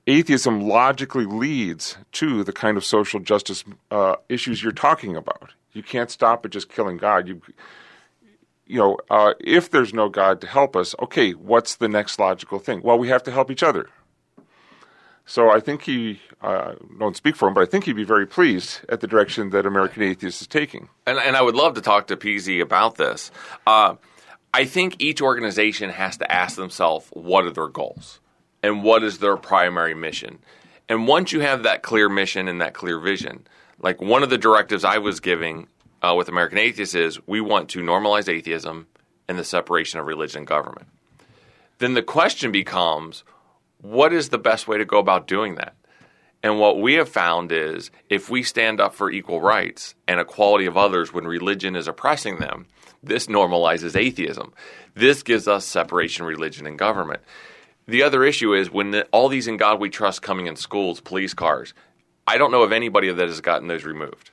atheism 0.06 0.62
logically 0.62 1.26
leads 1.26 1.98
to 2.12 2.42
the 2.42 2.52
kind 2.52 2.76
of 2.76 2.84
social 2.84 3.20
justice 3.20 3.64
uh, 3.90 4.16
issues 4.28 4.62
you're 4.62 4.72
talking 4.72 5.16
about. 5.16 5.52
You 5.72 5.82
can't 5.82 6.10
stop 6.10 6.44
at 6.44 6.50
just 6.50 6.70
killing 6.70 6.96
God. 6.96 7.28
You, 7.28 7.42
you 8.66 8.78
know, 8.78 8.98
uh, 9.10 9.34
if 9.40 9.70
there's 9.70 9.92
no 9.92 10.08
God 10.08 10.40
to 10.40 10.46
help 10.46 10.76
us, 10.76 10.94
okay, 11.00 11.32
what's 11.32 11.76
the 11.76 11.88
next 11.88 12.18
logical 12.18 12.58
thing? 12.58 12.80
Well, 12.82 12.98
we 12.98 13.08
have 13.08 13.22
to 13.24 13.30
help 13.30 13.50
each 13.50 13.62
other. 13.62 13.88
So 15.28 15.50
I 15.50 15.60
think 15.60 15.82
he, 15.82 16.22
uh, 16.40 16.72
don't 16.98 17.14
speak 17.14 17.36
for 17.36 17.48
him, 17.48 17.54
but 17.54 17.60
I 17.60 17.66
think 17.66 17.84
he'd 17.84 17.92
be 17.92 18.02
very 18.02 18.26
pleased 18.26 18.80
at 18.88 19.00
the 19.00 19.06
direction 19.06 19.50
that 19.50 19.66
American 19.66 20.02
Atheist 20.02 20.40
is 20.40 20.46
taking. 20.46 20.88
And, 21.06 21.18
and 21.18 21.36
I 21.36 21.42
would 21.42 21.54
love 21.54 21.74
to 21.74 21.82
talk 21.82 22.06
to 22.06 22.16
PZ 22.16 22.62
about 22.62 22.94
this. 22.94 23.30
Uh, 23.66 23.96
I 24.54 24.64
think 24.64 24.96
each 25.00 25.20
organization 25.20 25.90
has 25.90 26.16
to 26.16 26.32
ask 26.32 26.56
themselves 26.56 27.10
what 27.12 27.44
are 27.44 27.50
their 27.50 27.68
goals 27.68 28.20
and 28.62 28.82
what 28.82 29.04
is 29.04 29.18
their 29.18 29.36
primary 29.36 29.94
mission. 29.94 30.38
And 30.88 31.06
once 31.06 31.30
you 31.30 31.40
have 31.40 31.62
that 31.64 31.82
clear 31.82 32.08
mission 32.08 32.48
and 32.48 32.62
that 32.62 32.72
clear 32.72 32.98
vision, 32.98 33.46
like 33.80 34.00
one 34.00 34.22
of 34.22 34.30
the 34.30 34.38
directives 34.38 34.82
I 34.82 34.96
was 34.96 35.20
giving 35.20 35.68
uh, 36.00 36.14
with 36.16 36.30
American 36.30 36.56
Atheists 36.56 36.94
is 36.94 37.20
we 37.26 37.42
want 37.42 37.68
to 37.70 37.80
normalize 37.80 38.30
atheism 38.30 38.86
and 39.28 39.38
the 39.38 39.44
separation 39.44 40.00
of 40.00 40.06
religion 40.06 40.38
and 40.38 40.46
government. 40.46 40.86
Then 41.80 41.92
the 41.92 42.02
question 42.02 42.50
becomes 42.50 43.24
what 43.80 44.12
is 44.12 44.28
the 44.28 44.38
best 44.38 44.68
way 44.68 44.78
to 44.78 44.84
go 44.84 44.98
about 44.98 45.26
doing 45.26 45.54
that? 45.56 45.74
And 46.42 46.60
what 46.60 46.80
we 46.80 46.94
have 46.94 47.08
found 47.08 47.50
is 47.50 47.90
if 48.08 48.30
we 48.30 48.42
stand 48.42 48.80
up 48.80 48.94
for 48.94 49.10
equal 49.10 49.40
rights 49.40 49.94
and 50.06 50.20
equality 50.20 50.66
of 50.66 50.76
others 50.76 51.12
when 51.12 51.26
religion 51.26 51.74
is 51.74 51.88
oppressing 51.88 52.38
them, 52.38 52.66
this 53.02 53.26
normalizes 53.26 53.96
atheism. 53.96 54.52
This 54.94 55.22
gives 55.22 55.48
us 55.48 55.64
separation 55.64 56.24
religion 56.24 56.66
and 56.66 56.78
government. 56.78 57.22
The 57.86 58.02
other 58.02 58.24
issue 58.24 58.54
is 58.54 58.70
when 58.70 58.90
the, 58.90 59.04
all 59.06 59.28
these 59.28 59.48
in 59.48 59.56
God 59.56 59.80
we 59.80 59.90
trust 59.90 60.22
coming 60.22 60.46
in 60.46 60.56
schools, 60.56 61.00
police 61.00 61.34
cars, 61.34 61.74
I 62.26 62.36
don't 62.36 62.50
know 62.50 62.62
of 62.62 62.72
anybody 62.72 63.10
that 63.10 63.28
has 63.28 63.40
gotten 63.40 63.68
those 63.68 63.84
removed. 63.84 64.30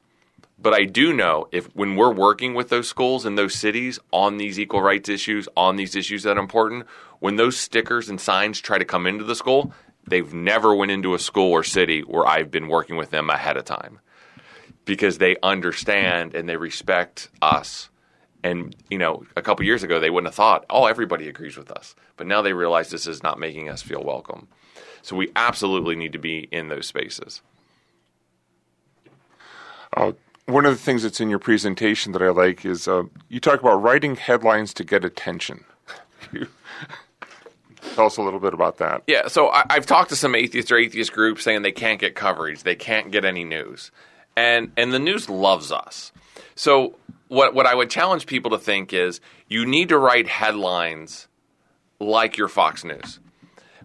But 0.57 0.73
I 0.73 0.85
do 0.85 1.13
know 1.13 1.47
if 1.51 1.73
when 1.75 1.95
we're 1.95 2.13
working 2.13 2.53
with 2.53 2.69
those 2.69 2.87
schools 2.87 3.25
and 3.25 3.37
those 3.37 3.55
cities 3.55 3.99
on 4.11 4.37
these 4.37 4.59
equal 4.59 4.81
rights 4.81 5.09
issues, 5.09 5.47
on 5.55 5.75
these 5.75 5.95
issues 5.95 6.23
that 6.23 6.37
are 6.37 6.41
important, 6.41 6.85
when 7.19 7.35
those 7.35 7.57
stickers 7.57 8.09
and 8.09 8.19
signs 8.19 8.59
try 8.59 8.77
to 8.77 8.85
come 8.85 9.07
into 9.07 9.23
the 9.23 9.35
school, 9.35 9.73
they've 10.07 10.33
never 10.33 10.75
went 10.75 10.91
into 10.91 11.13
a 11.13 11.19
school 11.19 11.51
or 11.51 11.63
city 11.63 12.01
where 12.01 12.25
I've 12.25 12.51
been 12.51 12.67
working 12.67 12.95
with 12.95 13.11
them 13.11 13.29
ahead 13.29 13.57
of 13.57 13.65
time 13.65 13.99
because 14.85 15.17
they 15.17 15.35
understand 15.41 16.35
and 16.35 16.47
they 16.47 16.57
respect 16.57 17.29
us. 17.41 17.89
And 18.43 18.75
you 18.89 18.97
know, 18.97 19.23
a 19.35 19.41
couple 19.41 19.65
years 19.65 19.83
ago, 19.83 19.99
they 19.99 20.11
wouldn't 20.11 20.27
have 20.27 20.35
thought, 20.35 20.65
"Oh, 20.69 20.85
everybody 20.85 21.27
agrees 21.27 21.57
with 21.57 21.71
us," 21.71 21.95
but 22.15 22.27
now 22.27 22.41
they 22.41 22.53
realize 22.53 22.89
this 22.89 23.07
is 23.07 23.23
not 23.23 23.39
making 23.39 23.69
us 23.69 23.81
feel 23.81 24.03
welcome. 24.03 24.47
So 25.01 25.15
we 25.15 25.31
absolutely 25.35 25.95
need 25.95 26.13
to 26.13 26.19
be 26.19 26.47
in 26.51 26.67
those 26.67 26.87
spaces. 26.87 27.41
Uh, 29.95 30.11
one 30.45 30.65
of 30.65 30.73
the 30.73 30.81
things 30.81 31.03
that's 31.03 31.21
in 31.21 31.29
your 31.29 31.39
presentation 31.39 32.11
that 32.11 32.21
I 32.21 32.29
like 32.29 32.65
is 32.65 32.87
uh, 32.87 33.03
you 33.29 33.39
talk 33.39 33.61
about 33.61 33.81
writing 33.81 34.15
headlines 34.15 34.73
to 34.75 34.83
get 34.83 35.03
attention. 35.03 35.63
Tell 37.93 38.07
us 38.07 38.17
a 38.17 38.21
little 38.21 38.39
bit 38.39 38.53
about 38.53 38.77
that. 38.77 39.03
Yeah, 39.07 39.27
so 39.27 39.49
I, 39.49 39.63
I've 39.69 39.85
talked 39.85 40.09
to 40.09 40.15
some 40.15 40.35
atheist 40.35 40.71
or 40.71 40.77
atheist 40.77 41.13
groups 41.13 41.43
saying 41.43 41.61
they 41.61 41.71
can't 41.71 41.99
get 41.99 42.15
coverage, 42.15 42.63
they 42.63 42.75
can't 42.75 43.11
get 43.11 43.23
any 43.23 43.43
news, 43.43 43.91
and 44.35 44.71
and 44.75 44.91
the 44.93 44.99
news 44.99 45.29
loves 45.29 45.71
us. 45.71 46.11
So 46.55 46.95
what 47.27 47.53
what 47.53 47.65
I 47.65 47.75
would 47.75 47.89
challenge 47.89 48.25
people 48.25 48.51
to 48.51 48.57
think 48.57 48.93
is 48.93 49.21
you 49.47 49.65
need 49.65 49.89
to 49.89 49.97
write 49.97 50.27
headlines 50.27 51.27
like 51.99 52.37
your 52.37 52.47
Fox 52.47 52.83
News. 52.83 53.19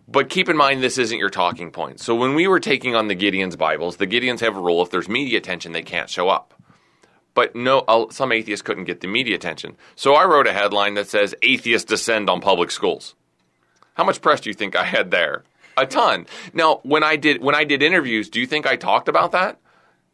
But 0.09 0.29
keep 0.29 0.49
in 0.49 0.57
mind, 0.57 0.83
this 0.83 0.99
isn't 0.99 1.19
your 1.19 1.31
talking 1.31 1.71
point. 1.71 2.01
So 2.01 2.17
when 2.17 2.35
we 2.35 2.49
were 2.49 2.59
taking 2.59 2.97
on 2.97 3.07
the 3.07 3.15
Gideon's 3.15 3.55
Bibles, 3.55 3.97
the 3.97 4.09
Gideons 4.09 4.41
have 4.41 4.57
a 4.57 4.61
rule: 4.61 4.83
if 4.83 4.91
there's 4.91 5.09
media 5.09 5.39
attention, 5.39 5.73
they 5.73 5.83
can't 5.83 6.11
show 6.11 6.29
up. 6.29 6.55
But 7.33 7.55
no, 7.55 8.09
some 8.11 8.33
atheists 8.33 8.63
couldn't 8.63 8.85
get 8.85 9.01
the 9.01 9.07
media 9.07 9.37
attention. 9.37 9.77
So 9.95 10.15
I 10.15 10.25
wrote 10.25 10.49
a 10.49 10.53
headline 10.53 10.95
that 10.95 11.09
says 11.09 11.35
"Atheists 11.43 11.89
descend 11.89 12.29
on 12.29 12.41
public 12.41 12.71
schools." 12.73 13.15
How 14.01 14.05
much 14.05 14.23
press 14.23 14.41
do 14.41 14.49
you 14.49 14.55
think 14.55 14.75
I 14.75 14.85
had 14.85 15.11
there? 15.11 15.43
A 15.77 15.85
ton. 15.85 16.25
Now, 16.55 16.81
when 16.85 17.03
I 17.03 17.17
did 17.17 17.43
when 17.43 17.55
I 17.55 17.65
did 17.65 17.83
interviews, 17.83 18.31
do 18.31 18.41
you 18.41 18.47
think 18.47 18.67
I 18.67 18.75
talked 18.75 19.11
about 19.11 19.33
that? 19.33 19.59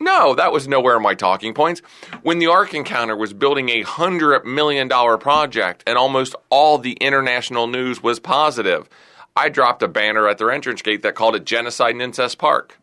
No, 0.00 0.34
that 0.34 0.50
was 0.50 0.66
nowhere 0.66 0.96
in 0.96 1.04
my 1.04 1.14
talking 1.14 1.54
points. 1.54 1.82
When 2.22 2.40
the 2.40 2.48
Ark 2.48 2.74
Encounter 2.74 3.14
was 3.14 3.32
building 3.32 3.68
a 3.68 3.82
hundred 3.82 4.44
million 4.44 4.88
dollar 4.88 5.16
project 5.18 5.84
and 5.86 5.96
almost 5.96 6.34
all 6.50 6.78
the 6.78 6.94
international 6.94 7.68
news 7.68 8.02
was 8.02 8.18
positive, 8.18 8.88
I 9.36 9.50
dropped 9.50 9.84
a 9.84 9.88
banner 9.88 10.26
at 10.26 10.38
their 10.38 10.50
entrance 10.50 10.82
gate 10.82 11.02
that 11.02 11.14
called 11.14 11.36
it 11.36 11.44
Genocide 11.44 11.92
and 11.92 12.02
Incest 12.02 12.38
Park. 12.38 12.80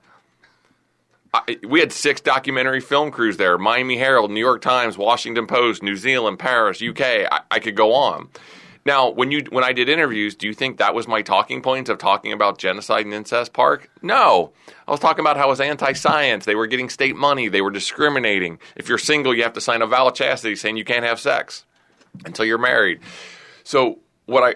I, 1.33 1.57
we 1.67 1.81
had 1.81 1.91
six 1.91 2.21
documentary 2.21 2.79
film 2.79 3.11
crews 3.11 3.35
there 3.35 3.57
Miami 3.57 3.97
Herald, 3.97 4.31
New 4.31 4.39
York 4.39 4.61
Times, 4.61 4.97
Washington 4.97 5.47
Post, 5.47 5.83
New 5.83 5.97
Zealand, 5.97 6.39
Paris, 6.39 6.81
UK. 6.81 7.01
I, 7.29 7.41
I 7.51 7.59
could 7.59 7.75
go 7.75 7.91
on. 7.91 8.29
Now, 8.85 9.09
when 9.09 9.31
you 9.31 9.43
when 9.49 9.63
I 9.63 9.71
did 9.71 9.87
interviews, 9.87 10.35
do 10.35 10.45
you 10.45 10.53
think 10.53 10.77
that 10.77 10.93
was 10.93 11.07
my 11.07 11.21
talking 11.21 11.61
points 11.61 11.89
of 11.89 11.97
talking 11.97 12.33
about 12.33 12.57
genocide 12.57 13.05
and 13.05 13.13
incest 13.13 13.53
park? 13.53 13.89
No. 14.01 14.51
I 14.87 14.91
was 14.91 14.99
talking 14.99 15.21
about 15.21 15.37
how 15.37 15.47
it 15.47 15.51
was 15.51 15.61
anti-science. 15.61 16.45
They 16.45 16.55
were 16.55 16.67
getting 16.67 16.89
state 16.89 17.15
money. 17.15 17.47
They 17.47 17.61
were 17.61 17.71
discriminating. 17.71 18.59
If 18.75 18.89
you're 18.89 18.97
single, 18.97 19.33
you 19.33 19.43
have 19.43 19.53
to 19.53 19.61
sign 19.61 19.81
a 19.81 19.87
vow 19.87 20.07
of 20.07 20.15
chastity 20.15 20.55
saying 20.55 20.75
you 20.75 20.83
can't 20.83 21.05
have 21.05 21.19
sex 21.19 21.65
until 22.25 22.45
you're 22.45 22.57
married. 22.57 22.99
So 23.63 23.99
what 24.25 24.43
I 24.43 24.55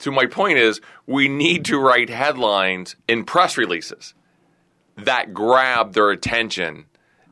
to 0.00 0.10
my 0.10 0.26
point 0.26 0.58
is 0.58 0.80
we 1.06 1.28
need 1.28 1.66
to 1.66 1.78
write 1.78 2.08
headlines 2.08 2.96
in 3.06 3.24
press 3.24 3.56
releases 3.56 4.14
that 4.96 5.34
grab 5.34 5.92
their 5.92 6.10
attention 6.10 6.86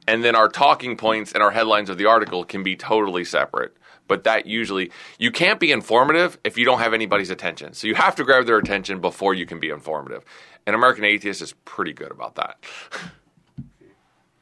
and 0.06 0.22
then 0.22 0.36
our 0.36 0.48
talking 0.48 0.96
points 0.96 1.32
and 1.32 1.42
our 1.42 1.50
headlines 1.50 1.88
of 1.88 1.98
the 1.98 2.04
article 2.04 2.44
can 2.44 2.62
be 2.62 2.76
totally 2.76 3.24
separate 3.24 3.74
but 4.06 4.24
that 4.24 4.46
usually 4.46 4.90
you 5.18 5.30
can't 5.30 5.60
be 5.60 5.72
informative 5.72 6.38
if 6.44 6.58
you 6.58 6.64
don't 6.64 6.80
have 6.80 6.94
anybody's 6.94 7.30
attention. 7.30 7.72
So 7.74 7.86
you 7.86 7.94
have 7.94 8.16
to 8.16 8.24
grab 8.24 8.46
their 8.46 8.58
attention 8.58 9.00
before 9.00 9.34
you 9.34 9.46
can 9.46 9.60
be 9.60 9.70
informative. 9.70 10.24
And 10.66 10.74
American 10.74 11.04
Atheist 11.04 11.42
is 11.42 11.52
pretty 11.64 11.92
good 11.92 12.10
about 12.10 12.36
that. 12.36 12.58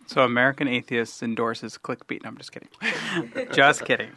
So 0.07 0.23
American 0.23 0.69
Atheists 0.69 1.23
endorses 1.23 1.79
clickbait. 1.83 2.23
No, 2.23 2.29
I'm 2.29 2.37
just 2.37 2.53
kidding. 2.53 2.69
just 3.53 3.85
kidding. 3.85 4.11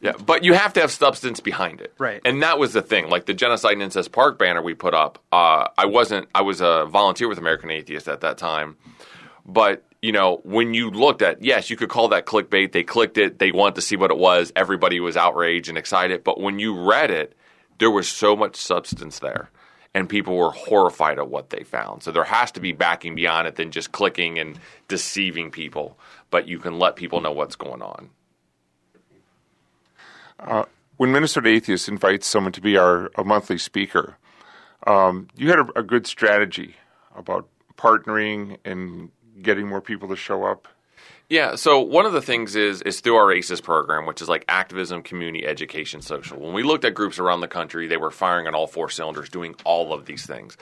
Yeah, 0.00 0.14
but 0.26 0.42
you 0.42 0.52
have 0.54 0.72
to 0.72 0.80
have 0.80 0.90
substance 0.90 1.38
behind 1.38 1.80
it, 1.80 1.94
Right. 1.96 2.20
And 2.24 2.42
that 2.42 2.58
was 2.58 2.72
the 2.72 2.82
thing. 2.82 3.08
Like 3.08 3.26
the 3.26 3.34
genocide 3.34 3.74
and 3.74 3.82
incest 3.82 4.10
park 4.10 4.36
banner 4.36 4.60
we 4.60 4.74
put 4.74 4.94
up. 4.94 5.20
Uh, 5.30 5.68
I 5.78 5.86
wasn't. 5.86 6.28
I 6.34 6.42
was 6.42 6.60
a 6.60 6.86
volunteer 6.86 7.28
with 7.28 7.38
American 7.38 7.70
Atheist 7.70 8.08
at 8.08 8.20
that 8.22 8.36
time, 8.36 8.76
but 9.46 9.84
you 10.02 10.10
know, 10.10 10.40
when 10.42 10.74
you 10.74 10.90
looked 10.90 11.22
at, 11.22 11.42
yes, 11.42 11.70
you 11.70 11.76
could 11.76 11.88
call 11.88 12.08
that 12.08 12.26
clickbait. 12.26 12.72
They 12.72 12.82
clicked 12.82 13.16
it. 13.16 13.38
They 13.38 13.52
wanted 13.52 13.76
to 13.76 13.80
see 13.80 13.94
what 13.96 14.10
it 14.10 14.18
was. 14.18 14.52
Everybody 14.56 14.98
was 14.98 15.16
outraged 15.16 15.68
and 15.68 15.78
excited. 15.78 16.24
But 16.24 16.40
when 16.40 16.58
you 16.58 16.76
read 16.76 17.12
it, 17.12 17.36
there 17.78 17.90
was 17.90 18.08
so 18.08 18.34
much 18.34 18.56
substance 18.56 19.20
there. 19.20 19.48
And 19.94 20.08
people 20.08 20.36
were 20.36 20.50
horrified 20.50 21.18
at 21.18 21.28
what 21.28 21.50
they 21.50 21.62
found. 21.62 22.02
So 22.02 22.10
there 22.10 22.24
has 22.24 22.50
to 22.52 22.60
be 22.60 22.72
backing 22.72 23.14
beyond 23.14 23.46
it 23.46 23.54
than 23.54 23.70
just 23.70 23.92
clicking 23.92 24.38
and 24.40 24.58
deceiving 24.88 25.50
people. 25.52 25.96
But 26.30 26.48
you 26.48 26.58
can 26.58 26.78
let 26.78 26.96
people 26.96 27.20
know 27.20 27.32
what's 27.32 27.56
going 27.56 27.82
on. 27.82 28.10
Uh, 30.40 30.64
when 30.96 31.12
Minnesota 31.12 31.48
Atheists 31.48 31.88
invites 31.88 32.26
someone 32.26 32.52
to 32.52 32.60
be 32.60 32.76
our 32.76 33.10
a 33.16 33.22
monthly 33.22 33.58
speaker, 33.58 34.16
um, 34.84 35.28
you 35.36 35.48
had 35.50 35.60
a, 35.60 35.78
a 35.78 35.82
good 35.84 36.08
strategy 36.08 36.74
about 37.14 37.48
partnering 37.76 38.56
and 38.64 39.10
getting 39.40 39.66
more 39.66 39.80
people 39.80 40.08
to 40.08 40.16
show 40.16 40.44
up? 40.44 40.68
Yeah, 41.32 41.54
so 41.54 41.80
one 41.80 42.04
of 42.04 42.12
the 42.12 42.20
things 42.20 42.56
is 42.56 42.82
is 42.82 43.00
through 43.00 43.16
our 43.16 43.32
ACES 43.32 43.62
program, 43.62 44.04
which 44.04 44.20
is 44.20 44.28
like 44.28 44.44
activism, 44.48 45.02
community, 45.02 45.46
education, 45.46 46.02
social. 46.02 46.38
When 46.38 46.52
we 46.52 46.62
looked 46.62 46.84
at 46.84 46.92
groups 46.92 47.18
around 47.18 47.40
the 47.40 47.48
country, 47.48 47.86
they 47.86 47.96
were 47.96 48.10
firing 48.10 48.46
on 48.46 48.54
all 48.54 48.66
four 48.66 48.90
cylinders, 48.90 49.30
doing 49.30 49.54
all 49.64 49.94
of 49.94 50.04
these 50.04 50.26
things. 50.26 50.58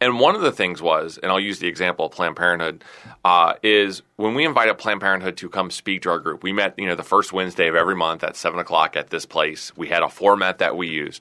And 0.00 0.20
one 0.20 0.36
of 0.36 0.42
the 0.42 0.52
things 0.52 0.80
was, 0.80 1.18
and 1.20 1.32
I'll 1.32 1.40
use 1.40 1.58
the 1.58 1.66
example 1.66 2.06
of 2.06 2.12
Planned 2.12 2.36
Parenthood, 2.36 2.84
uh, 3.24 3.54
is 3.64 4.02
when 4.14 4.34
we 4.34 4.44
invited 4.44 4.78
Planned 4.78 5.00
Parenthood 5.00 5.38
to 5.38 5.48
come 5.48 5.72
speak 5.72 6.02
to 6.02 6.10
our 6.10 6.20
group. 6.20 6.44
We 6.44 6.52
met, 6.52 6.78
you 6.78 6.86
know, 6.86 6.94
the 6.94 7.02
first 7.02 7.32
Wednesday 7.32 7.66
of 7.66 7.74
every 7.74 7.96
month 7.96 8.22
at 8.22 8.36
seven 8.36 8.60
o'clock 8.60 8.94
at 8.94 9.10
this 9.10 9.26
place. 9.26 9.76
We 9.76 9.88
had 9.88 10.04
a 10.04 10.08
format 10.08 10.58
that 10.58 10.76
we 10.76 10.86
used, 10.86 11.20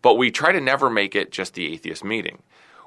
but 0.00 0.14
we 0.14 0.30
try 0.30 0.52
to 0.52 0.60
never 0.60 0.88
make 0.88 1.14
it 1.14 1.32
just 1.32 1.52
the 1.52 1.70
atheist 1.70 2.02
meeting 2.02 2.38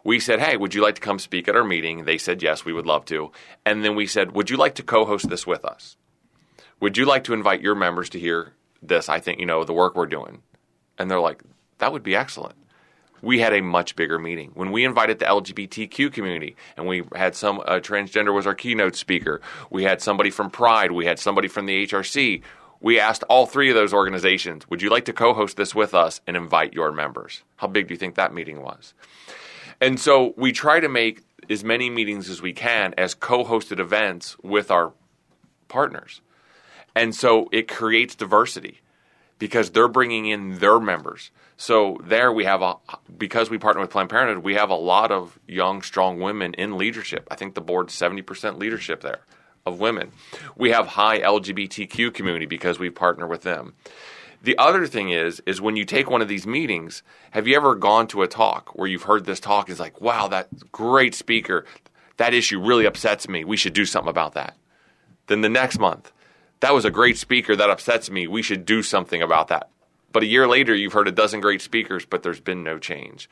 we 0.06 0.20
said, 0.20 0.40
Hey, 0.40 0.56
would 0.56 0.74
you 0.74 0.82
like 0.82 0.96
to 0.96 1.02
come 1.02 1.20
speak 1.20 1.50
at 1.50 1.56
our 1.56 1.64
meeting? 1.66 2.06
They 2.06 2.18
said, 2.18 2.42
Yes, 2.42 2.64
we 2.64 2.72
would 2.72 2.86
love 2.86 3.04
to. 3.06 3.32
And 3.66 3.84
then 3.84 3.96
we 3.96 4.08
said, 4.08 4.32
Would 4.32 4.50
you 4.50 4.56
like 4.56 4.76
to 4.76 4.84
co 4.84 5.04
host 5.04 5.28
this 5.28 5.46
with 5.46 5.66
us? 5.66 5.98
Would 6.80 6.98
you 6.98 7.06
like 7.06 7.26
to 7.26 7.34
invite 7.34 7.62
your 7.62 7.76
members 7.76 8.10
to 8.12 8.20
hear 8.20 8.54
this? 8.82 9.10
I 9.10 9.20
think, 9.20 9.40
you 9.40 9.46
know, 9.46 9.64
the 9.66 9.74
work 9.74 9.96
we're 9.96 10.06
doing. 10.06 10.44
And 10.98 11.12
they're 11.12 11.20
like, 11.20 11.42
That 11.80 11.92
would 11.92 12.04
be 12.04 12.16
excellent. 12.16 12.56
We 13.22 13.40
had 13.40 13.54
a 13.54 13.62
much 13.62 13.96
bigger 13.96 14.20
meeting. 14.20 14.52
When 14.54 14.72
we 14.72 14.86
invited 14.86 15.18
the 15.18 15.26
LGBTQ 15.26 16.14
community 16.14 16.56
and 16.78 16.86
we 16.86 17.04
had 17.16 17.34
some 17.34 17.60
uh, 17.62 17.80
transgender 17.80 18.34
was 18.34 18.46
our 18.46 18.54
keynote 18.54 18.96
speaker, 18.96 19.42
we 19.72 19.84
had 19.84 20.02
somebody 20.02 20.30
from 20.30 20.52
Pride, 20.52 20.92
we 20.92 21.06
had 21.06 21.18
somebody 21.18 21.48
from 21.48 21.66
the 21.66 21.88
HRC. 21.88 22.44
We 22.80 23.00
asked 23.00 23.24
all 23.24 23.48
three 23.48 23.70
of 23.70 23.76
those 23.76 23.94
organizations, 23.94 24.70
Would 24.70 24.84
you 24.84 24.92
like 24.92 25.06
to 25.06 25.14
co 25.14 25.34
host 25.34 25.58
this 25.58 25.74
with 25.74 25.96
us 25.96 26.22
and 26.28 26.38
invite 26.38 26.74
your 26.74 26.92
members? 26.92 27.42
How 27.56 27.66
big 27.66 27.88
do 27.88 27.96
you 27.96 27.98
think 27.98 28.14
that 28.16 28.36
meeting 28.36 28.62
was? 28.62 28.94
And 29.82 30.00
so 30.00 30.34
we 30.38 30.52
try 30.52 30.80
to 30.80 30.90
make 30.90 31.22
as 31.50 31.64
many 31.64 31.90
meetings 31.90 32.30
as 32.30 32.42
we 32.42 32.54
can 32.54 32.94
as 32.98 33.14
co-hosted 33.14 33.80
events 33.80 34.38
with 34.42 34.72
our 34.72 34.94
partners. 35.68 36.22
And 36.96 37.14
so 37.14 37.50
it 37.52 37.68
creates 37.68 38.16
diversity 38.16 38.80
because 39.38 39.72
they're 39.72 39.88
bringing 39.88 40.26
in 40.28 40.60
their 40.60 40.80
members. 40.80 41.32
So 41.58 42.00
there 42.04 42.32
we 42.32 42.46
have 42.46 42.62
a 42.62 42.76
because 43.18 43.50
we 43.50 43.58
partner 43.58 43.82
with 43.82 43.90
Planned 43.90 44.10
Parenthood, 44.10 44.44
we 44.44 44.56
have 44.56 44.70
a 44.70 44.76
lot 44.76 45.12
of 45.12 45.40
young, 45.48 45.82
strong 45.82 46.20
women 46.20 46.54
in 46.54 46.78
leadership. 46.78 47.28
I 47.32 47.36
think 47.36 47.54
the 47.56 47.62
board's 47.62 47.94
seventy 47.94 48.22
percent 48.22 48.60
leadership 48.60 49.02
there 49.02 49.22
of 49.66 49.80
women. 49.80 50.12
We 50.56 50.72
have 50.72 50.88
high 50.88 51.20
LGBTQ 51.20 52.14
community 52.14 52.46
because 52.46 52.78
we 52.78 52.90
partner 52.90 53.26
with 53.28 53.42
them. 53.42 53.74
The 54.46 54.60
other 54.60 54.86
thing 54.86 55.10
is, 55.10 55.42
is 55.48 55.60
when 55.60 55.76
you 55.76 55.86
take 55.86 56.08
one 56.08 56.22
of 56.22 56.28
these 56.28 56.46
meetings, 56.46 57.02
have 57.32 57.48
you 57.48 57.56
ever 57.56 57.74
gone 57.74 58.06
to 58.10 58.22
a 58.22 58.28
talk 58.28 58.76
where 58.76 58.88
you've 58.88 59.02
heard 59.02 59.26
this 59.26 59.40
talk 59.40 59.72
is 59.72 59.80
like, 59.80 60.00
wow, 60.00 60.28
that 60.28 60.72
great 60.72 61.16
speaker, 61.16 61.66
that 62.18 62.36
issue 62.36 62.62
really 62.62 62.86
upsets 62.86 63.28
me. 63.28 63.44
We 63.44 63.58
should 63.58 63.74
do 63.74 63.86
something 63.86 64.08
about 64.08 64.36
that. 64.36 64.56
Then 65.26 65.42
the 65.42 65.50
next 65.50 65.80
month, 65.80 66.12
that 66.60 66.76
was 66.76 66.86
a 66.86 66.92
great 66.92 67.18
speaker 67.18 67.56
that 67.56 67.72
upsets 67.72 68.12
me. 68.12 68.28
We 68.28 68.44
should 68.44 68.66
do 68.66 68.84
something 68.84 69.20
about 69.20 69.48
that. 69.48 69.72
But 70.12 70.22
a 70.22 70.28
year 70.28 70.48
later, 70.48 70.76
you've 70.76 70.94
heard 70.94 71.08
a 71.08 71.12
dozen 71.12 71.42
great 71.42 71.64
speakers, 71.64 72.06
but 72.06 72.22
there's 72.22 72.40
been 72.40 72.62
no 72.62 72.78
change. 72.78 73.28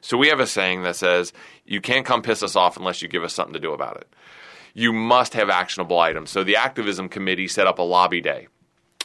So 0.00 0.16
we 0.16 0.28
have 0.28 0.40
a 0.40 0.46
saying 0.46 0.84
that 0.84 0.96
says, 0.96 1.34
you 1.66 1.82
can't 1.82 2.06
come 2.06 2.22
piss 2.22 2.42
us 2.42 2.56
off 2.56 2.78
unless 2.78 3.02
you 3.02 3.08
give 3.08 3.22
us 3.22 3.34
something 3.34 3.52
to 3.52 3.60
do 3.60 3.74
about 3.74 3.98
it. 3.98 4.10
You 4.72 4.94
must 4.94 5.34
have 5.34 5.50
actionable 5.50 5.98
items. 5.98 6.30
So 6.30 6.42
the 6.42 6.56
activism 6.56 7.10
committee 7.10 7.48
set 7.48 7.66
up 7.66 7.78
a 7.78 7.82
lobby 7.82 8.22
day 8.22 8.48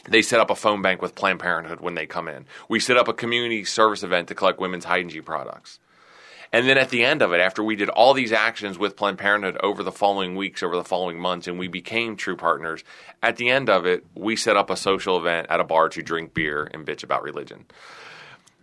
they 0.08 0.22
set 0.22 0.40
up 0.40 0.50
a 0.50 0.54
phone 0.54 0.82
bank 0.82 1.02
with 1.02 1.14
Planned 1.14 1.40
Parenthood 1.40 1.80
when 1.80 1.94
they 1.94 2.06
come 2.06 2.28
in. 2.28 2.46
We 2.68 2.80
set 2.80 2.96
up 2.96 3.08
a 3.08 3.12
community 3.12 3.64
service 3.64 4.02
event 4.02 4.28
to 4.28 4.34
collect 4.34 4.60
women's 4.60 4.84
hygiene 4.84 5.22
products. 5.22 5.78
And 6.52 6.68
then 6.68 6.78
at 6.78 6.90
the 6.90 7.04
end 7.04 7.22
of 7.22 7.32
it, 7.32 7.40
after 7.40 7.62
we 7.62 7.76
did 7.76 7.88
all 7.88 8.12
these 8.12 8.32
actions 8.32 8.76
with 8.76 8.96
Planned 8.96 9.18
Parenthood 9.18 9.56
over 9.62 9.84
the 9.84 9.92
following 9.92 10.34
weeks, 10.34 10.64
over 10.64 10.74
the 10.74 10.84
following 10.84 11.18
months, 11.18 11.46
and 11.46 11.58
we 11.58 11.68
became 11.68 12.16
true 12.16 12.36
partners, 12.36 12.82
at 13.22 13.36
the 13.36 13.48
end 13.50 13.70
of 13.70 13.86
it, 13.86 14.04
we 14.16 14.34
set 14.34 14.56
up 14.56 14.68
a 14.68 14.76
social 14.76 15.16
event 15.16 15.46
at 15.48 15.60
a 15.60 15.64
bar 15.64 15.88
to 15.90 16.02
drink 16.02 16.34
beer 16.34 16.68
and 16.74 16.84
bitch 16.84 17.04
about 17.04 17.22
religion. 17.22 17.66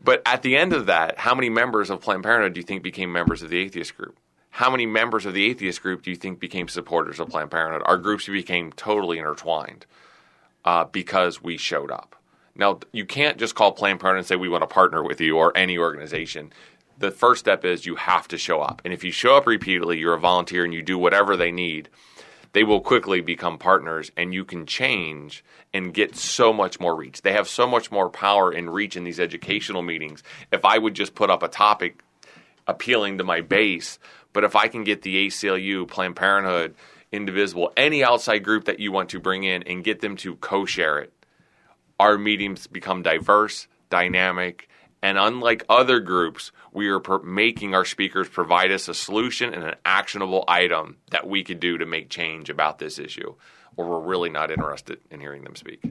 But 0.03 0.21
at 0.25 0.41
the 0.41 0.57
end 0.57 0.73
of 0.73 0.87
that, 0.87 1.17
how 1.17 1.33
many 1.33 1.49
members 1.49 1.89
of 1.89 2.01
Planned 2.01 2.23
Parenthood 2.23 2.53
do 2.53 2.59
you 2.59 2.65
think 2.65 2.83
became 2.83 3.11
members 3.11 3.41
of 3.41 3.49
the 3.49 3.59
atheist 3.59 3.95
group? 3.95 4.17
How 4.49 4.69
many 4.69 4.85
members 4.85 5.25
of 5.25 5.33
the 5.33 5.49
atheist 5.49 5.81
group 5.81 6.01
do 6.01 6.09
you 6.09 6.17
think 6.17 6.39
became 6.39 6.67
supporters 6.67 7.19
of 7.21 7.29
Planned 7.29 7.51
Parenthood? 7.51 7.83
Our 7.85 7.97
groups 7.97 8.27
became 8.27 8.73
totally 8.73 9.17
intertwined 9.17 9.85
uh, 10.67 10.83
because 10.83 11.41
we 11.41 11.55
showed 11.55 11.89
up. 11.89 12.17
Now, 12.53 12.79
you 12.91 13.05
can't 13.05 13.37
just 13.37 13.55
call 13.55 13.71
Planned 13.71 14.01
Parenthood 14.01 14.19
and 14.19 14.27
say, 14.27 14.35
we 14.35 14.49
want 14.49 14.63
to 14.63 14.67
partner 14.67 15.01
with 15.01 15.21
you 15.21 15.37
or 15.37 15.55
any 15.55 15.77
organization. 15.77 16.51
The 16.97 17.09
first 17.09 17.39
step 17.39 17.63
is 17.63 17.85
you 17.85 17.95
have 17.95 18.27
to 18.27 18.37
show 18.37 18.59
up. 18.59 18.81
And 18.83 18.93
if 18.93 19.01
you 19.01 19.11
show 19.13 19.37
up 19.37 19.47
repeatedly, 19.47 19.97
you're 19.97 20.15
a 20.15 20.19
volunteer 20.19 20.65
and 20.65 20.73
you 20.73 20.81
do 20.81 20.97
whatever 20.97 21.37
they 21.37 21.53
need, 21.53 21.87
they 22.51 22.65
will 22.65 22.81
quickly 22.81 23.21
become 23.21 23.57
partners 23.57 24.11
and 24.17 24.33
you 24.33 24.43
can 24.43 24.65
change 24.65 25.41
and 25.73 25.93
get 25.93 26.17
so 26.17 26.51
much 26.51 26.81
more 26.81 26.97
reach. 26.97 27.21
They 27.21 27.31
have 27.31 27.47
so 27.47 27.65
much 27.65 27.89
more 27.89 28.09
power 28.09 28.51
and 28.51 28.73
reach 28.73 28.97
in 28.97 29.05
these 29.05 29.21
educational 29.21 29.83
meetings. 29.83 30.21
If 30.51 30.65
I 30.65 30.79
would 30.79 30.95
just 30.95 31.15
put 31.15 31.29
up 31.29 31.43
a 31.43 31.47
topic 31.47 32.03
appealing 32.67 33.19
to 33.19 33.23
my 33.23 33.39
base, 33.39 33.99
but 34.33 34.43
if 34.43 34.53
I 34.53 34.67
can 34.67 34.83
get 34.83 35.03
the 35.03 35.27
ACLU, 35.27 35.87
Planned 35.87 36.17
Parenthood, 36.17 36.75
indivisible, 37.11 37.71
any 37.77 38.03
outside 38.03 38.39
group 38.39 38.65
that 38.65 38.79
you 38.79 38.91
want 38.91 39.09
to 39.09 39.19
bring 39.19 39.43
in 39.43 39.63
and 39.63 39.83
get 39.83 40.01
them 40.01 40.15
to 40.17 40.35
co 40.35 40.65
share 40.65 40.99
it. 40.99 41.13
Our 41.99 42.17
meetings 42.17 42.67
become 42.67 43.01
diverse, 43.01 43.67
dynamic, 43.89 44.69
and 45.01 45.17
unlike 45.17 45.63
other 45.69 45.99
groups, 45.99 46.51
we 46.71 46.87
are 46.87 46.99
per- 46.99 47.19
making 47.19 47.75
our 47.75 47.85
speakers 47.85 48.27
provide 48.27 48.71
us 48.71 48.87
a 48.87 48.93
solution 48.93 49.53
and 49.53 49.63
an 49.63 49.75
actionable 49.85 50.43
item 50.47 50.97
that 51.11 51.27
we 51.27 51.43
could 51.43 51.59
do 51.59 51.77
to 51.77 51.85
make 51.85 52.09
change 52.09 52.49
about 52.49 52.79
this 52.79 52.97
issue, 52.97 53.35
or 53.75 53.87
we're 53.87 53.99
really 53.99 54.29
not 54.29 54.51
interested 54.51 54.99
in 55.11 55.19
hearing 55.19 55.43
them 55.43 55.55
speak. 55.55 55.81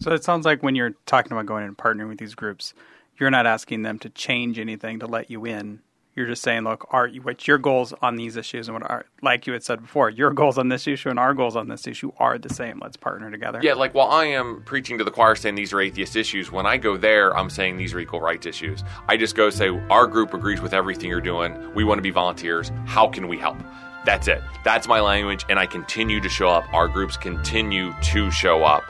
So 0.00 0.12
it 0.12 0.24
sounds 0.24 0.46
like 0.46 0.62
when 0.62 0.74
you're 0.74 0.94
talking 1.06 1.32
about 1.32 1.46
going 1.46 1.64
and 1.64 1.76
partnering 1.76 2.08
with 2.08 2.18
these 2.18 2.34
groups, 2.34 2.72
you're 3.18 3.30
not 3.30 3.46
asking 3.46 3.82
them 3.82 3.98
to 3.98 4.08
change 4.08 4.58
anything 4.58 5.00
to 5.00 5.06
let 5.06 5.30
you 5.30 5.44
in. 5.44 5.80
You're 6.16 6.26
just 6.26 6.42
saying, 6.42 6.64
look, 6.64 6.86
are 6.90 7.08
what's 7.22 7.46
your 7.46 7.58
goals 7.58 7.94
on 8.02 8.16
these 8.16 8.36
issues 8.36 8.68
and 8.68 8.74
what 8.74 8.90
are 8.90 9.06
like 9.22 9.46
you 9.46 9.52
had 9.52 9.62
said 9.62 9.80
before, 9.80 10.10
your 10.10 10.32
goals 10.32 10.58
on 10.58 10.68
this 10.68 10.86
issue 10.86 11.08
and 11.08 11.18
our 11.18 11.34
goals 11.34 11.54
on 11.56 11.68
this 11.68 11.86
issue 11.86 12.10
are 12.18 12.36
the 12.36 12.52
same. 12.52 12.80
Let's 12.82 12.96
partner 12.96 13.30
together. 13.30 13.60
Yeah, 13.62 13.74
like 13.74 13.94
while 13.94 14.10
I 14.10 14.24
am 14.24 14.62
preaching 14.64 14.98
to 14.98 15.04
the 15.04 15.10
choir 15.10 15.36
saying 15.36 15.54
these 15.54 15.72
are 15.72 15.80
atheist 15.80 16.16
issues, 16.16 16.50
when 16.50 16.66
I 16.66 16.78
go 16.78 16.96
there, 16.96 17.36
I'm 17.36 17.48
saying 17.48 17.76
these 17.76 17.94
are 17.94 18.00
equal 18.00 18.20
rights 18.20 18.44
issues. 18.44 18.82
I 19.08 19.16
just 19.16 19.36
go 19.36 19.50
say, 19.50 19.68
our 19.88 20.06
group 20.06 20.34
agrees 20.34 20.60
with 20.60 20.74
everything 20.74 21.08
you're 21.08 21.20
doing. 21.20 21.72
We 21.74 21.84
want 21.84 21.98
to 21.98 22.02
be 22.02 22.10
volunteers. 22.10 22.72
How 22.86 23.08
can 23.08 23.28
we 23.28 23.38
help? 23.38 23.58
That's 24.04 24.28
it. 24.28 24.42
That's 24.64 24.88
my 24.88 25.00
language, 25.00 25.44
and 25.48 25.58
I 25.58 25.66
continue 25.66 26.20
to 26.20 26.28
show 26.28 26.48
up. 26.48 26.64
Our 26.72 26.88
groups 26.88 27.16
continue 27.16 27.92
to 28.02 28.30
show 28.30 28.64
up, 28.64 28.82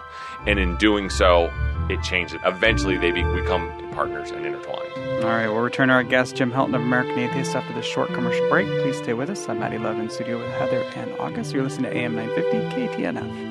and 0.46 0.59
in 0.59 0.76
doing 0.76 1.11
so, 1.11 1.52
it 1.90 2.02
changes. 2.02 2.40
Eventually, 2.44 2.96
they 2.96 3.11
become 3.11 3.68
partners 4.00 4.30
and 4.30 4.46
intertwined. 4.46 4.90
All 5.22 5.28
right, 5.28 5.46
we'll 5.46 5.60
return 5.60 5.88
to 5.88 5.94
our 5.94 6.02
guest, 6.02 6.34
Jim 6.34 6.50
Helton 6.50 6.74
of 6.74 6.80
American 6.80 7.18
Atheist, 7.18 7.54
after 7.54 7.74
this 7.74 7.84
short 7.84 8.08
commercial 8.14 8.48
break. 8.48 8.66
Please 8.80 8.96
stay 8.96 9.12
with 9.12 9.28
us. 9.28 9.46
I'm 9.46 9.58
Maddie 9.58 9.76
Love 9.76 9.98
in 9.98 10.08
studio 10.08 10.38
with 10.38 10.50
Heather 10.52 10.80
and 10.96 11.12
August. 11.20 11.52
You're 11.52 11.64
listening 11.64 11.90
to 11.90 11.98
AM 11.98 12.16
950 12.16 12.96
KTNF. 12.96 13.50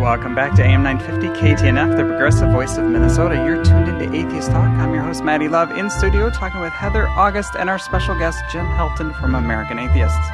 Welcome 0.00 0.34
back 0.34 0.56
to 0.56 0.64
AM 0.64 0.82
950 0.82 1.40
KTNF, 1.40 1.96
the 1.96 2.02
progressive 2.02 2.50
voice 2.50 2.76
of 2.76 2.86
Minnesota. 2.86 3.36
You're 3.36 3.62
tuned 3.62 3.86
into 3.86 4.12
Atheist 4.16 4.50
Talk. 4.50 4.68
I'm 4.68 4.92
your 4.92 5.04
host, 5.04 5.22
Maddie 5.22 5.46
Love, 5.46 5.70
in 5.78 5.88
studio 5.88 6.28
talking 6.28 6.60
with 6.60 6.72
Heather 6.72 7.06
August 7.06 7.54
and 7.56 7.70
our 7.70 7.78
special 7.78 8.18
guest, 8.18 8.42
Jim 8.50 8.66
Helton 8.66 9.14
from 9.20 9.36
American 9.36 9.78
Atheists. 9.78 10.28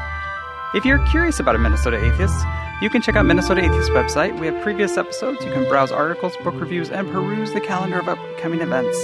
If 0.73 0.85
you're 0.85 1.05
curious 1.07 1.41
about 1.41 1.57
a 1.57 1.59
Minnesota 1.59 1.97
Atheist, 1.97 2.47
you 2.81 2.89
can 2.91 3.03
check 3.03 3.16
out 3.16 3.27
Minnesota 3.27 3.61
Atheist 3.61 3.91
website. 3.91 4.39
We 4.39 4.47
have 4.47 4.62
previous 4.62 4.97
episodes. 4.97 5.45
You 5.45 5.51
can 5.51 5.68
browse 5.68 5.91
articles, 5.91 6.37
book 6.45 6.55
reviews, 6.55 6.91
and 6.91 7.11
peruse 7.11 7.53
the 7.53 7.61
calendar 7.61 7.99
of 7.99 8.09
upcoming 8.09 8.61
events. 8.61 8.97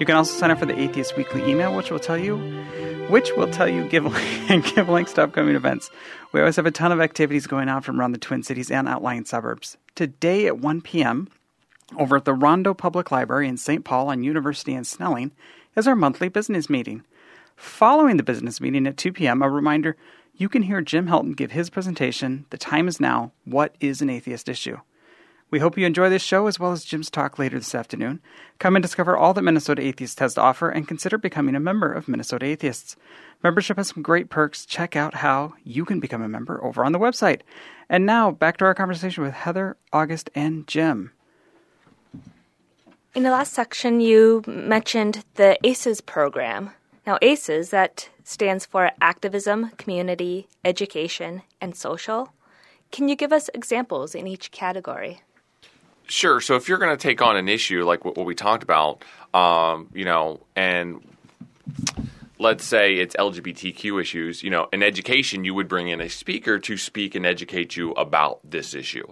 You 0.00 0.06
can 0.06 0.16
also 0.16 0.32
sign 0.32 0.50
up 0.50 0.58
for 0.58 0.64
the 0.64 0.80
Atheist 0.80 1.14
Weekly 1.14 1.44
email, 1.44 1.76
which 1.76 1.90
will 1.90 1.98
tell 1.98 2.16
you 2.16 2.38
which 3.10 3.30
will 3.36 3.50
tell 3.50 3.68
you 3.68 3.86
give 3.90 4.06
and 4.48 4.64
give 4.64 4.88
links 4.88 5.12
to 5.12 5.24
upcoming 5.24 5.54
events. 5.54 5.90
We 6.32 6.40
always 6.40 6.56
have 6.56 6.64
a 6.64 6.70
ton 6.70 6.92
of 6.92 7.00
activities 7.02 7.46
going 7.46 7.68
on 7.68 7.82
from 7.82 8.00
around 8.00 8.12
the 8.12 8.18
Twin 8.18 8.42
Cities 8.42 8.70
and 8.70 8.88
outlying 8.88 9.26
suburbs. 9.26 9.76
Today 9.94 10.46
at 10.46 10.60
1 10.60 10.80
p.m. 10.80 11.28
over 11.98 12.16
at 12.16 12.24
the 12.24 12.32
Rondo 12.32 12.72
Public 12.72 13.10
Library 13.10 13.48
in 13.48 13.58
St. 13.58 13.84
Paul 13.84 14.08
on 14.08 14.22
University 14.22 14.72
and 14.72 14.86
Snelling 14.86 15.32
is 15.76 15.86
our 15.86 15.94
monthly 15.94 16.30
business 16.30 16.70
meeting. 16.70 17.04
Following 17.54 18.16
the 18.16 18.22
business 18.22 18.62
meeting 18.62 18.86
at 18.86 18.96
2 18.96 19.12
p.m., 19.12 19.42
a 19.42 19.50
reminder 19.50 19.94
you 20.34 20.48
can 20.48 20.62
hear 20.62 20.80
Jim 20.80 21.06
Helton 21.06 21.36
give 21.36 21.52
his 21.52 21.70
presentation, 21.70 22.46
The 22.50 22.58
Time 22.58 22.88
is 22.88 23.00
Now 23.00 23.32
What 23.44 23.74
is 23.80 24.00
an 24.02 24.10
Atheist 24.10 24.48
Issue? 24.48 24.78
We 25.52 25.58
hope 25.58 25.76
you 25.76 25.84
enjoy 25.84 26.08
this 26.08 26.22
show 26.22 26.46
as 26.46 26.58
well 26.58 26.72
as 26.72 26.82
Jim's 26.82 27.10
talk 27.10 27.38
later 27.38 27.58
this 27.58 27.74
afternoon. 27.74 28.22
Come 28.58 28.74
and 28.74 28.82
discover 28.82 29.14
all 29.14 29.34
that 29.34 29.42
Minnesota 29.42 29.82
Atheist 29.82 30.18
has 30.20 30.32
to 30.34 30.40
offer 30.40 30.70
and 30.70 30.88
consider 30.88 31.18
becoming 31.18 31.54
a 31.54 31.60
member 31.60 31.92
of 31.92 32.08
Minnesota 32.08 32.46
Atheists. 32.46 32.96
Membership 33.42 33.76
has 33.76 33.88
some 33.88 34.02
great 34.02 34.30
perks. 34.30 34.64
Check 34.64 34.96
out 34.96 35.16
how 35.16 35.52
you 35.62 35.84
can 35.84 36.00
become 36.00 36.22
a 36.22 36.28
member 36.28 36.64
over 36.64 36.86
on 36.86 36.92
the 36.92 36.98
website. 36.98 37.42
And 37.90 38.06
now, 38.06 38.30
back 38.30 38.56
to 38.56 38.64
our 38.64 38.74
conversation 38.74 39.22
with 39.22 39.34
Heather, 39.34 39.76
August, 39.92 40.30
and 40.34 40.66
Jim. 40.66 41.12
In 43.14 43.22
the 43.22 43.30
last 43.30 43.52
section, 43.52 44.00
you 44.00 44.42
mentioned 44.46 45.22
the 45.34 45.58
ACES 45.62 46.00
program. 46.00 46.70
Now, 47.06 47.18
ACES, 47.20 47.68
that 47.68 48.08
stands 48.24 48.66
for 48.66 48.90
Activism, 49.00 49.70
Community, 49.76 50.48
Education, 50.64 51.42
and 51.60 51.76
Social. 51.76 52.32
Can 52.90 53.08
you 53.08 53.16
give 53.16 53.32
us 53.32 53.48
examples 53.54 54.14
in 54.14 54.26
each 54.26 54.50
category? 54.50 55.22
Sure. 56.06 56.40
So 56.40 56.56
if 56.56 56.68
you're 56.68 56.78
going 56.78 56.96
to 56.96 57.02
take 57.02 57.22
on 57.22 57.36
an 57.36 57.48
issue 57.48 57.84
like 57.84 58.04
what, 58.04 58.18
we 58.18 58.34
talked 58.34 58.62
about, 58.62 59.04
um, 59.32 59.88
you 59.94 60.04
know, 60.04 60.40
and 60.54 61.00
let's 62.38 62.64
say 62.64 62.94
it's 62.96 63.16
LGBTQ 63.16 64.00
issues, 64.00 64.42
you 64.42 64.50
know, 64.50 64.68
in 64.72 64.82
education, 64.82 65.44
you 65.44 65.54
would 65.54 65.68
bring 65.68 65.88
in 65.88 66.00
a 66.00 66.08
speaker 66.08 66.58
to 66.58 66.76
speak 66.76 67.14
and 67.14 67.24
educate 67.24 67.76
you 67.76 67.92
about 67.92 68.40
this 68.44 68.74
issue. 68.74 69.10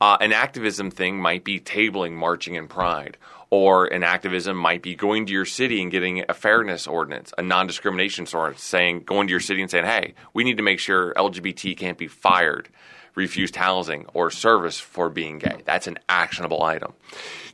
Uh, 0.00 0.18
an 0.20 0.32
activism 0.32 0.90
thing 0.90 1.18
might 1.18 1.44
be 1.44 1.60
tabling 1.60 2.12
marching 2.12 2.56
in 2.56 2.68
pride, 2.68 3.16
or 3.52 3.84
an 3.84 4.02
activism 4.02 4.56
might 4.56 4.80
be 4.80 4.94
going 4.94 5.26
to 5.26 5.32
your 5.32 5.44
city 5.44 5.82
and 5.82 5.90
getting 5.90 6.24
a 6.26 6.32
fairness 6.32 6.86
ordinance, 6.86 7.34
a 7.36 7.42
non 7.42 7.66
discrimination 7.66 8.26
ordinance, 8.32 8.62
saying, 8.62 9.00
going 9.00 9.26
to 9.26 9.30
your 9.30 9.40
city 9.40 9.60
and 9.60 9.70
saying, 9.70 9.84
hey, 9.84 10.14
we 10.32 10.42
need 10.42 10.56
to 10.56 10.62
make 10.62 10.78
sure 10.78 11.12
LGBT 11.18 11.76
can't 11.76 11.98
be 11.98 12.08
fired 12.08 12.70
refused 13.14 13.56
housing 13.56 14.06
or 14.14 14.30
service 14.30 14.80
for 14.80 15.10
being 15.10 15.38
gay. 15.38 15.60
That's 15.66 15.86
an 15.86 15.98
actionable 16.08 16.62
item. 16.62 16.94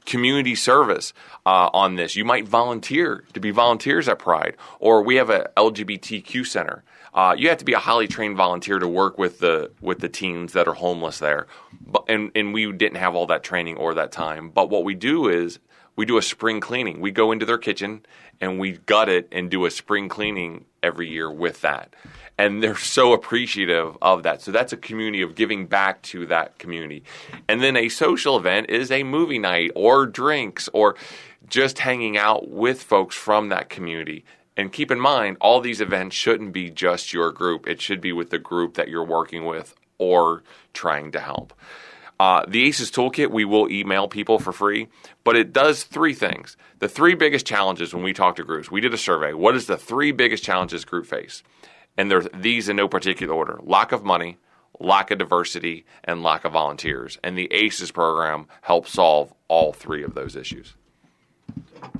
Community 0.06 0.54
service 0.54 1.12
uh, 1.44 1.68
on 1.74 1.96
this. 1.96 2.14
You 2.14 2.24
might 2.24 2.46
volunteer 2.46 3.24
to 3.32 3.40
be 3.40 3.50
volunteers 3.50 4.08
at 4.08 4.20
Pride, 4.20 4.56
or 4.78 5.02
we 5.02 5.16
have 5.16 5.30
a 5.30 5.50
LGBTQ 5.56 6.46
center. 6.46 6.84
Uh, 7.18 7.34
you 7.36 7.48
have 7.48 7.58
to 7.58 7.64
be 7.64 7.72
a 7.72 7.80
highly 7.80 8.06
trained 8.06 8.36
volunteer 8.36 8.78
to 8.78 8.86
work 8.86 9.18
with 9.18 9.40
the 9.40 9.72
with 9.80 9.98
the 9.98 10.08
teens 10.08 10.52
that 10.52 10.68
are 10.68 10.74
homeless 10.74 11.18
there, 11.18 11.48
but, 11.84 12.04
and 12.06 12.30
and 12.36 12.54
we 12.54 12.70
didn't 12.70 12.96
have 12.96 13.16
all 13.16 13.26
that 13.26 13.42
training 13.42 13.76
or 13.76 13.92
that 13.92 14.12
time. 14.12 14.50
But 14.50 14.70
what 14.70 14.84
we 14.84 14.94
do 14.94 15.28
is 15.28 15.58
we 15.96 16.06
do 16.06 16.16
a 16.16 16.22
spring 16.22 16.60
cleaning. 16.60 17.00
We 17.00 17.10
go 17.10 17.32
into 17.32 17.44
their 17.44 17.58
kitchen 17.58 18.06
and 18.40 18.60
we 18.60 18.74
gut 18.86 19.08
it 19.08 19.26
and 19.32 19.50
do 19.50 19.66
a 19.66 19.70
spring 19.72 20.08
cleaning 20.08 20.66
every 20.80 21.08
year 21.10 21.28
with 21.28 21.60
that 21.62 21.92
and 22.38 22.62
they're 22.62 22.76
so 22.76 23.12
appreciative 23.12 23.98
of 24.00 24.22
that. 24.22 24.40
So 24.40 24.52
that's 24.52 24.72
a 24.72 24.76
community 24.76 25.22
of 25.22 25.34
giving 25.34 25.66
back 25.66 26.00
to 26.02 26.24
that 26.26 26.58
community. 26.58 27.02
And 27.48 27.60
then 27.60 27.76
a 27.76 27.88
social 27.88 28.36
event 28.36 28.70
is 28.70 28.92
a 28.92 29.02
movie 29.02 29.40
night 29.40 29.72
or 29.74 30.06
drinks 30.06 30.68
or 30.72 30.94
just 31.48 31.80
hanging 31.80 32.16
out 32.16 32.48
with 32.48 32.80
folks 32.82 33.16
from 33.16 33.48
that 33.48 33.68
community. 33.68 34.24
And 34.58 34.72
keep 34.72 34.90
in 34.90 34.98
mind, 34.98 35.36
all 35.40 35.60
these 35.60 35.80
events 35.80 36.16
shouldn't 36.16 36.52
be 36.52 36.68
just 36.68 37.12
your 37.12 37.30
group. 37.30 37.68
It 37.68 37.80
should 37.80 38.00
be 38.00 38.12
with 38.12 38.30
the 38.30 38.40
group 38.40 38.74
that 38.74 38.88
you're 38.88 39.04
working 39.04 39.44
with 39.44 39.76
or 39.98 40.42
trying 40.74 41.12
to 41.12 41.20
help. 41.20 41.54
Uh, 42.18 42.44
the 42.48 42.64
ACES 42.64 42.90
Toolkit, 42.90 43.30
we 43.30 43.44
will 43.44 43.70
email 43.70 44.08
people 44.08 44.40
for 44.40 44.52
free, 44.52 44.88
but 45.22 45.36
it 45.36 45.52
does 45.52 45.84
three 45.84 46.12
things. 46.12 46.56
The 46.80 46.88
three 46.88 47.14
biggest 47.14 47.46
challenges 47.46 47.94
when 47.94 48.02
we 48.02 48.12
talk 48.12 48.34
to 48.36 48.44
groups, 48.44 48.68
we 48.68 48.80
did 48.80 48.92
a 48.92 48.98
survey. 48.98 49.32
What 49.32 49.54
is 49.54 49.66
the 49.66 49.76
three 49.76 50.10
biggest 50.10 50.42
challenges 50.42 50.84
group 50.84 51.06
face? 51.06 51.44
And 51.96 52.10
there's 52.10 52.26
these 52.34 52.68
in 52.68 52.74
no 52.74 52.88
particular 52.88 53.32
order 53.32 53.60
lack 53.62 53.92
of 53.92 54.04
money, 54.04 54.38
lack 54.80 55.12
of 55.12 55.18
diversity, 55.18 55.86
and 56.02 56.24
lack 56.24 56.44
of 56.44 56.52
volunteers. 56.52 57.16
And 57.22 57.38
the 57.38 57.52
ACES 57.52 57.92
program 57.92 58.48
helps 58.62 58.92
solve 58.92 59.32
all 59.46 59.72
three 59.72 60.02
of 60.02 60.14
those 60.14 60.34
issues. 60.34 60.74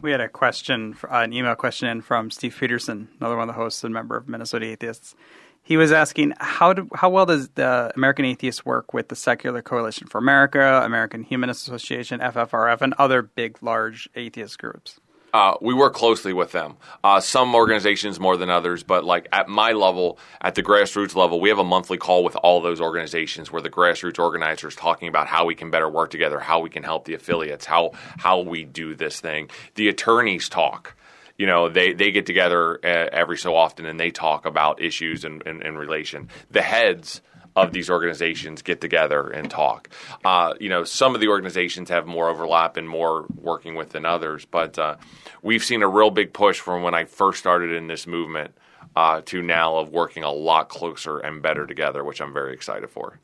We 0.00 0.12
had 0.12 0.20
a 0.20 0.28
question, 0.28 0.96
uh, 1.04 1.18
an 1.18 1.32
email 1.32 1.54
question 1.54 1.88
in 1.88 2.02
from 2.02 2.30
Steve 2.30 2.56
Peterson, 2.58 3.08
another 3.20 3.36
one 3.36 3.48
of 3.48 3.54
the 3.54 3.60
hosts 3.60 3.82
and 3.82 3.92
member 3.92 4.16
of 4.16 4.28
Minnesota 4.28 4.66
Atheists. 4.66 5.14
He 5.62 5.76
was 5.76 5.92
asking 5.92 6.34
how 6.38 6.72
do, 6.72 6.88
how 6.94 7.10
well 7.10 7.26
does 7.26 7.48
the 7.50 7.92
American 7.94 8.24
Atheists 8.24 8.64
work 8.64 8.94
with 8.94 9.08
the 9.08 9.16
Secular 9.16 9.60
Coalition 9.60 10.06
for 10.06 10.18
America, 10.18 10.82
American 10.84 11.24
Humanist 11.24 11.66
Association, 11.66 12.20
FFRF, 12.20 12.80
and 12.80 12.94
other 12.96 13.22
big, 13.22 13.62
large 13.62 14.08
atheist 14.14 14.58
groups? 14.58 15.00
Uh, 15.32 15.54
we 15.60 15.74
work 15.74 15.94
closely 15.94 16.32
with 16.32 16.52
them. 16.52 16.76
Uh, 17.04 17.20
some 17.20 17.54
organizations 17.54 18.18
more 18.18 18.36
than 18.36 18.48
others, 18.48 18.82
but 18.82 19.04
like 19.04 19.28
at 19.32 19.48
my 19.48 19.72
level, 19.72 20.18
at 20.40 20.54
the 20.54 20.62
grassroots 20.62 21.14
level, 21.14 21.40
we 21.40 21.50
have 21.50 21.58
a 21.58 21.64
monthly 21.64 21.98
call 21.98 22.24
with 22.24 22.36
all 22.36 22.60
those 22.60 22.80
organizations 22.80 23.52
where 23.52 23.60
the 23.60 23.70
grassroots 23.70 24.18
organizers 24.18 24.74
talking 24.74 25.08
about 25.08 25.26
how 25.26 25.44
we 25.44 25.54
can 25.54 25.70
better 25.70 25.88
work 25.88 26.10
together, 26.10 26.40
how 26.40 26.60
we 26.60 26.70
can 26.70 26.82
help 26.82 27.04
the 27.04 27.14
affiliates, 27.14 27.66
how 27.66 27.92
how 28.18 28.40
we 28.40 28.64
do 28.64 28.94
this 28.94 29.20
thing. 29.20 29.50
The 29.74 29.88
attorneys 29.88 30.48
talk. 30.48 30.94
You 31.36 31.46
know, 31.46 31.68
they, 31.68 31.92
they 31.92 32.10
get 32.10 32.26
together 32.26 32.80
uh, 32.82 33.10
every 33.12 33.38
so 33.38 33.54
often 33.54 33.86
and 33.86 34.00
they 34.00 34.10
talk 34.10 34.44
about 34.44 34.82
issues 34.82 35.24
in, 35.24 35.40
in, 35.46 35.62
in 35.62 35.78
relation. 35.78 36.30
The 36.50 36.62
heads 36.62 37.20
of 37.66 37.72
these 37.72 37.90
organizations 37.90 38.62
get 38.62 38.80
together 38.80 39.28
and 39.28 39.50
talk. 39.50 39.88
Uh, 40.24 40.54
you 40.60 40.68
know, 40.68 40.84
some 40.84 41.14
of 41.14 41.20
the 41.20 41.28
organizations 41.28 41.88
have 41.90 42.06
more 42.06 42.28
overlap 42.28 42.76
and 42.76 42.88
more 42.88 43.26
working 43.36 43.74
with 43.74 43.90
than 43.90 44.04
others, 44.04 44.44
but 44.44 44.78
uh, 44.78 44.96
we've 45.42 45.64
seen 45.64 45.82
a 45.82 45.88
real 45.88 46.10
big 46.10 46.32
push 46.32 46.60
from 46.60 46.82
when 46.82 46.94
I 46.94 47.04
first 47.04 47.38
started 47.38 47.72
in 47.72 47.86
this 47.86 48.06
movement 48.06 48.54
uh, 48.96 49.22
to 49.26 49.42
now 49.42 49.76
of 49.76 49.90
working 49.90 50.22
a 50.22 50.32
lot 50.32 50.68
closer 50.68 51.18
and 51.18 51.42
better 51.42 51.66
together, 51.66 52.02
which 52.04 52.20
I'm 52.20 52.32
very 52.32 52.52
excited 52.52 52.90
for. 52.90 53.20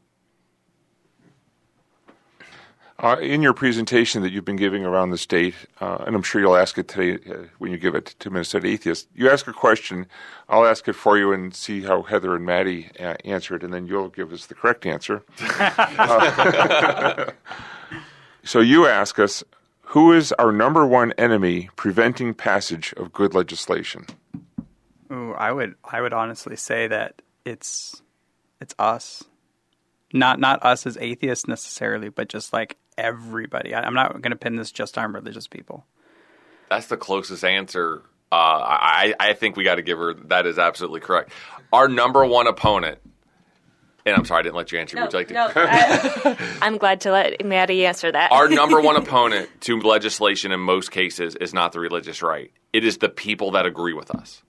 Uh, 3.04 3.18
in 3.18 3.42
your 3.42 3.52
presentation 3.52 4.22
that 4.22 4.32
you've 4.32 4.46
been 4.46 4.56
giving 4.56 4.82
around 4.82 5.10
the 5.10 5.18
state, 5.18 5.54
uh, 5.78 5.98
and 6.06 6.16
I'm 6.16 6.22
sure 6.22 6.40
you'll 6.40 6.56
ask 6.56 6.78
it 6.78 6.88
today 6.88 7.22
uh, 7.30 7.42
when 7.58 7.70
you 7.70 7.76
give 7.76 7.94
it 7.94 8.06
to 8.20 8.30
Minnesota 8.30 8.66
Atheists, 8.66 9.06
you 9.14 9.28
ask 9.28 9.46
a 9.46 9.52
question. 9.52 10.06
I'll 10.48 10.64
ask 10.64 10.88
it 10.88 10.94
for 10.94 11.18
you 11.18 11.30
and 11.30 11.54
see 11.54 11.82
how 11.82 12.00
Heather 12.00 12.34
and 12.34 12.46
Maddie 12.46 12.88
uh, 12.98 13.16
answer 13.26 13.56
it, 13.56 13.62
and 13.62 13.74
then 13.74 13.86
you'll 13.86 14.08
give 14.08 14.32
us 14.32 14.46
the 14.46 14.54
correct 14.54 14.86
answer. 14.86 15.22
so 18.42 18.60
you 18.60 18.86
ask 18.86 19.18
us, 19.18 19.44
who 19.82 20.14
is 20.14 20.32
our 20.38 20.50
number 20.50 20.86
one 20.86 21.12
enemy 21.18 21.68
preventing 21.76 22.32
passage 22.32 22.94
of 22.96 23.12
good 23.12 23.34
legislation? 23.34 24.06
Ooh, 25.12 25.34
I 25.34 25.52
would 25.52 25.74
I 25.84 26.00
would 26.00 26.14
honestly 26.14 26.56
say 26.56 26.88
that 26.88 27.20
it's 27.44 28.00
it's 28.62 28.74
us 28.78 29.24
not 30.14 30.38
not 30.38 30.64
us 30.64 30.86
as 30.86 30.96
atheists 30.96 31.46
necessarily, 31.46 32.08
but 32.08 32.28
just 32.28 32.52
like 32.52 32.78
everybody. 32.98 33.74
I, 33.74 33.86
am 33.86 33.94
not 33.94 34.12
going 34.12 34.30
to 34.30 34.36
pin 34.36 34.56
this 34.56 34.72
just 34.72 34.98
on 34.98 35.12
religious 35.12 35.46
people. 35.46 35.84
That's 36.68 36.86
the 36.86 36.96
closest 36.96 37.44
answer. 37.44 38.02
Uh, 38.32 38.34
I, 38.34 39.14
I 39.20 39.32
think 39.34 39.56
we 39.56 39.64
got 39.64 39.76
to 39.76 39.82
give 39.82 39.98
her 39.98 40.14
that 40.28 40.46
is 40.46 40.58
absolutely 40.58 41.00
correct. 41.00 41.30
Our 41.72 41.88
number 41.88 42.24
one 42.24 42.46
opponent, 42.46 42.98
and 44.04 44.16
I'm 44.16 44.24
sorry 44.24 44.40
I 44.40 44.42
didn't 44.42 44.56
let 44.56 44.72
you 44.72 44.78
answer. 44.78 44.96
No, 44.96 45.02
Would 45.02 45.12
you 45.12 45.18
like 45.18 45.28
to? 45.28 45.34
No, 45.34 45.52
I, 45.56 46.56
I'm 46.62 46.78
glad 46.78 47.02
to 47.02 47.12
let 47.12 47.44
Maddie 47.44 47.86
answer 47.86 48.10
that. 48.10 48.32
Our 48.32 48.48
number 48.48 48.80
one 48.80 48.96
opponent 49.02 49.50
to 49.62 49.80
legislation 49.80 50.50
in 50.50 50.60
most 50.60 50.90
cases 50.90 51.36
is 51.36 51.54
not 51.54 51.72
the 51.72 51.80
religious 51.80 52.22
right. 52.22 52.50
It 52.72 52.84
is 52.84 52.98
the 52.98 53.08
people 53.08 53.52
that 53.52 53.66
agree 53.66 53.92
with 53.92 54.10
us 54.10 54.42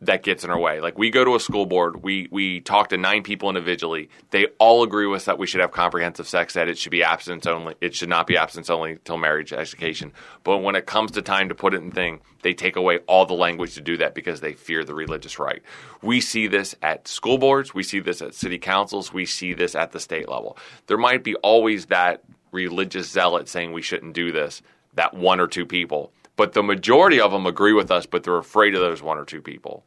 that 0.00 0.22
gets 0.22 0.44
in 0.44 0.50
our 0.50 0.58
way. 0.58 0.80
Like 0.80 0.96
we 0.96 1.10
go 1.10 1.24
to 1.24 1.34
a 1.34 1.40
school 1.40 1.66
board, 1.66 2.02
we 2.02 2.28
we 2.30 2.60
talk 2.60 2.88
to 2.90 2.96
nine 2.96 3.22
people 3.22 3.48
individually. 3.48 4.10
They 4.30 4.46
all 4.58 4.82
agree 4.82 5.06
with 5.06 5.18
us 5.18 5.24
that 5.24 5.38
we 5.38 5.46
should 5.46 5.60
have 5.60 5.72
comprehensive 5.72 6.28
sex 6.28 6.56
ed. 6.56 6.68
It 6.68 6.78
should 6.78 6.90
be 6.90 7.02
abstinence 7.02 7.46
only. 7.46 7.74
It 7.80 7.94
should 7.94 8.08
not 8.08 8.26
be 8.26 8.36
abstinence 8.36 8.70
only 8.70 8.98
till 9.04 9.18
marriage 9.18 9.52
education. 9.52 10.12
But 10.44 10.58
when 10.58 10.76
it 10.76 10.86
comes 10.86 11.10
to 11.12 11.22
time 11.22 11.48
to 11.48 11.54
put 11.54 11.74
it 11.74 11.82
in 11.82 11.90
thing, 11.90 12.20
they 12.42 12.54
take 12.54 12.76
away 12.76 12.98
all 13.08 13.26
the 13.26 13.34
language 13.34 13.74
to 13.74 13.80
do 13.80 13.96
that 13.96 14.14
because 14.14 14.40
they 14.40 14.52
fear 14.52 14.84
the 14.84 14.94
religious 14.94 15.38
right. 15.38 15.62
We 16.00 16.20
see 16.20 16.46
this 16.46 16.76
at 16.80 17.08
school 17.08 17.38
boards, 17.38 17.74
we 17.74 17.82
see 17.82 17.98
this 17.98 18.22
at 18.22 18.34
city 18.34 18.58
councils, 18.58 19.12
we 19.12 19.26
see 19.26 19.52
this 19.52 19.74
at 19.74 19.90
the 19.90 20.00
state 20.00 20.28
level. 20.28 20.56
There 20.86 20.98
might 20.98 21.24
be 21.24 21.34
always 21.36 21.86
that 21.86 22.22
religious 22.52 23.10
zealot 23.10 23.48
saying 23.48 23.72
we 23.72 23.82
shouldn't 23.82 24.14
do 24.14 24.30
this, 24.30 24.62
that 24.94 25.14
one 25.14 25.40
or 25.40 25.48
two 25.48 25.66
people 25.66 26.12
but 26.38 26.52
the 26.52 26.62
majority 26.62 27.20
of 27.20 27.32
them 27.32 27.46
agree 27.46 27.72
with 27.72 27.90
us, 27.90 28.06
but 28.06 28.22
they're 28.22 28.38
afraid 28.38 28.72
of 28.76 28.80
those 28.80 29.02
one 29.02 29.18
or 29.18 29.24
two 29.24 29.42
people. 29.42 29.84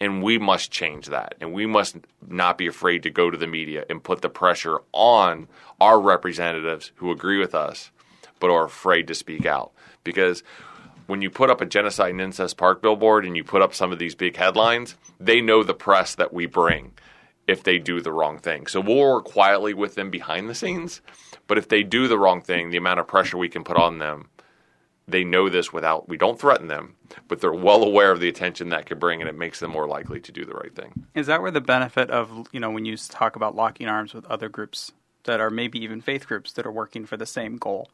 And 0.00 0.20
we 0.20 0.36
must 0.36 0.72
change 0.72 1.06
that. 1.06 1.36
And 1.40 1.52
we 1.52 1.64
must 1.64 1.96
not 2.26 2.58
be 2.58 2.66
afraid 2.66 3.04
to 3.04 3.10
go 3.10 3.30
to 3.30 3.38
the 3.38 3.46
media 3.46 3.84
and 3.88 4.02
put 4.02 4.20
the 4.20 4.28
pressure 4.28 4.80
on 4.90 5.46
our 5.80 6.00
representatives 6.00 6.90
who 6.96 7.12
agree 7.12 7.38
with 7.38 7.54
us, 7.54 7.92
but 8.40 8.50
are 8.50 8.64
afraid 8.64 9.06
to 9.06 9.14
speak 9.14 9.46
out. 9.46 9.70
Because 10.02 10.42
when 11.06 11.22
you 11.22 11.30
put 11.30 11.50
up 11.50 11.60
a 11.60 11.66
genocide 11.66 12.10
and 12.10 12.20
incest 12.20 12.56
park 12.56 12.82
billboard 12.82 13.24
and 13.24 13.36
you 13.36 13.44
put 13.44 13.62
up 13.62 13.72
some 13.72 13.92
of 13.92 14.00
these 14.00 14.16
big 14.16 14.36
headlines, 14.36 14.96
they 15.20 15.40
know 15.40 15.62
the 15.62 15.72
press 15.72 16.16
that 16.16 16.32
we 16.32 16.46
bring 16.46 16.94
if 17.46 17.62
they 17.62 17.78
do 17.78 18.00
the 18.00 18.12
wrong 18.12 18.38
thing. 18.38 18.66
So 18.66 18.80
we'll 18.80 18.98
work 18.98 19.26
quietly 19.26 19.72
with 19.72 19.94
them 19.94 20.10
behind 20.10 20.50
the 20.50 20.54
scenes, 20.56 21.00
but 21.46 21.58
if 21.58 21.68
they 21.68 21.84
do 21.84 22.08
the 22.08 22.18
wrong 22.18 22.42
thing, 22.42 22.70
the 22.70 22.76
amount 22.76 22.98
of 22.98 23.06
pressure 23.06 23.38
we 23.38 23.48
can 23.48 23.62
put 23.62 23.76
on 23.76 24.00
them 24.00 24.30
they 25.12 25.24
know 25.24 25.48
this 25.48 25.72
without 25.72 26.08
we 26.08 26.16
don't 26.16 26.38
threaten 26.40 26.68
them, 26.68 26.96
but 27.28 27.40
they're 27.40 27.52
well 27.52 27.82
aware 27.82 28.10
of 28.10 28.20
the 28.20 28.28
attention 28.28 28.70
that 28.70 28.86
could 28.86 28.98
bring, 28.98 29.20
and 29.20 29.28
it 29.28 29.36
makes 29.36 29.60
them 29.60 29.70
more 29.70 29.86
likely 29.86 30.20
to 30.20 30.32
do 30.32 30.44
the 30.44 30.54
right 30.54 30.74
thing. 30.74 31.06
Is 31.14 31.26
that 31.28 31.42
where 31.42 31.50
the 31.50 31.60
benefit 31.60 32.10
of 32.10 32.48
you 32.52 32.60
know 32.60 32.70
when 32.70 32.84
you 32.84 32.96
talk 32.96 33.36
about 33.36 33.54
locking 33.54 33.86
arms 33.86 34.14
with 34.14 34.26
other 34.26 34.48
groups 34.48 34.92
that 35.24 35.40
are 35.40 35.50
maybe 35.50 35.78
even 35.82 36.00
faith 36.00 36.26
groups 36.26 36.52
that 36.52 36.66
are 36.66 36.72
working 36.72 37.06
for 37.06 37.16
the 37.16 37.26
same 37.26 37.56
goal? 37.56 37.90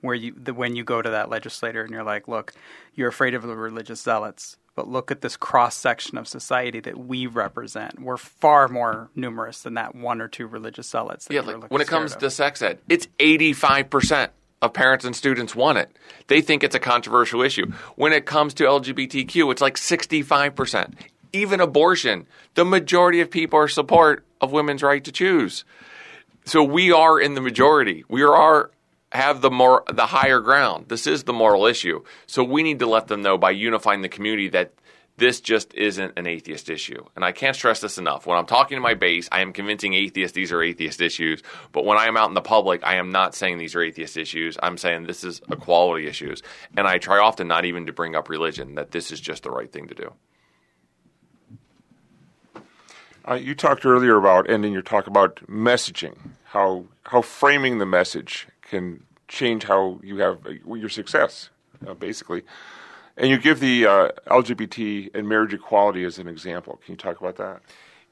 Where 0.00 0.14
you 0.14 0.32
the, 0.36 0.54
when 0.54 0.76
you 0.76 0.84
go 0.84 1.02
to 1.02 1.10
that 1.10 1.28
legislator 1.28 1.82
and 1.82 1.90
you're 1.90 2.04
like, 2.04 2.28
look, 2.28 2.52
you're 2.94 3.08
afraid 3.08 3.34
of 3.34 3.42
the 3.42 3.56
religious 3.56 4.00
zealots, 4.00 4.56
but 4.76 4.86
look 4.86 5.10
at 5.10 5.22
this 5.22 5.36
cross 5.36 5.74
section 5.74 6.16
of 6.18 6.28
society 6.28 6.78
that 6.78 6.96
we 6.96 7.26
represent. 7.26 8.00
We're 8.00 8.16
far 8.16 8.68
more 8.68 9.10
numerous 9.16 9.62
than 9.62 9.74
that 9.74 9.96
one 9.96 10.20
or 10.20 10.28
two 10.28 10.46
religious 10.46 10.88
zealots. 10.88 11.26
yeah, 11.28 11.40
like 11.40 11.68
when 11.68 11.80
it 11.80 11.88
comes 11.88 12.12
of. 12.12 12.20
to 12.20 12.30
sex 12.30 12.62
ed, 12.62 12.78
it's 12.88 13.08
85% 13.18 14.28
of 14.60 14.72
parents 14.72 15.04
and 15.04 15.14
students 15.14 15.54
want 15.54 15.78
it. 15.78 15.96
They 16.26 16.40
think 16.40 16.62
it's 16.62 16.74
a 16.74 16.80
controversial 16.80 17.42
issue. 17.42 17.72
When 17.96 18.12
it 18.12 18.26
comes 18.26 18.54
to 18.54 18.64
LGBTQ, 18.64 19.52
it's 19.52 19.62
like 19.62 19.76
65%. 19.76 20.94
Even 21.32 21.60
abortion, 21.60 22.26
the 22.54 22.64
majority 22.64 23.20
of 23.20 23.30
people 23.30 23.58
are 23.58 23.68
support 23.68 24.24
of 24.40 24.52
women's 24.52 24.82
right 24.82 25.04
to 25.04 25.12
choose. 25.12 25.64
So 26.44 26.62
we 26.64 26.90
are 26.92 27.20
in 27.20 27.34
the 27.34 27.40
majority. 27.40 28.04
We 28.08 28.22
are 28.22 28.70
have 29.12 29.40
the 29.40 29.50
more 29.50 29.84
the 29.90 30.06
higher 30.06 30.40
ground. 30.40 30.86
This 30.88 31.06
is 31.06 31.24
the 31.24 31.32
moral 31.32 31.66
issue. 31.66 32.02
So 32.26 32.44
we 32.44 32.62
need 32.62 32.78
to 32.80 32.86
let 32.86 33.08
them 33.08 33.22
know 33.22 33.38
by 33.38 33.52
unifying 33.52 34.02
the 34.02 34.08
community 34.08 34.48
that 34.48 34.72
this 35.18 35.40
just 35.40 35.74
isn't 35.74 36.16
an 36.16 36.28
atheist 36.28 36.70
issue. 36.70 37.04
And 37.16 37.24
I 37.24 37.32
can't 37.32 37.56
stress 37.56 37.80
this 37.80 37.98
enough. 37.98 38.24
When 38.24 38.38
I'm 38.38 38.46
talking 38.46 38.76
to 38.76 38.80
my 38.80 38.94
base, 38.94 39.28
I 39.32 39.40
am 39.40 39.52
convincing 39.52 39.92
atheists 39.94 40.34
these 40.34 40.52
are 40.52 40.62
atheist 40.62 41.00
issues. 41.00 41.42
But 41.72 41.84
when 41.84 41.98
I 41.98 42.06
am 42.06 42.16
out 42.16 42.28
in 42.28 42.34
the 42.34 42.40
public, 42.40 42.80
I 42.84 42.94
am 42.94 43.10
not 43.10 43.34
saying 43.34 43.58
these 43.58 43.74
are 43.74 43.82
atheist 43.82 44.16
issues. 44.16 44.56
I'm 44.62 44.78
saying 44.78 45.04
this 45.04 45.24
is 45.24 45.42
equality 45.50 46.06
issues. 46.06 46.42
And 46.76 46.86
I 46.86 46.98
try 46.98 47.18
often 47.18 47.48
not 47.48 47.64
even 47.64 47.86
to 47.86 47.92
bring 47.92 48.14
up 48.14 48.28
religion, 48.28 48.76
that 48.76 48.92
this 48.92 49.10
is 49.10 49.20
just 49.20 49.42
the 49.42 49.50
right 49.50 49.70
thing 49.70 49.88
to 49.88 49.94
do. 49.94 50.12
Uh, 53.28 53.34
you 53.34 53.54
talked 53.54 53.84
earlier 53.84 54.16
about 54.16 54.48
ending 54.48 54.72
your 54.72 54.82
talk 54.82 55.06
about 55.06 55.36
messaging, 55.48 56.16
how 56.44 56.84
how 57.02 57.20
framing 57.20 57.78
the 57.78 57.84
message 57.84 58.46
can 58.62 59.02
change 59.26 59.64
how 59.64 60.00
you 60.02 60.18
have 60.18 60.38
your 60.66 60.88
success, 60.88 61.50
uh, 61.86 61.92
basically. 61.92 62.42
And 63.18 63.28
you 63.28 63.36
give 63.36 63.58
the 63.58 63.84
uh, 63.84 64.08
LGBT 64.28 65.14
and 65.14 65.28
marriage 65.28 65.52
equality 65.52 66.04
as 66.04 66.18
an 66.18 66.28
example. 66.28 66.80
Can 66.84 66.92
you 66.92 66.96
talk 66.96 67.20
about 67.20 67.36
that? 67.36 67.60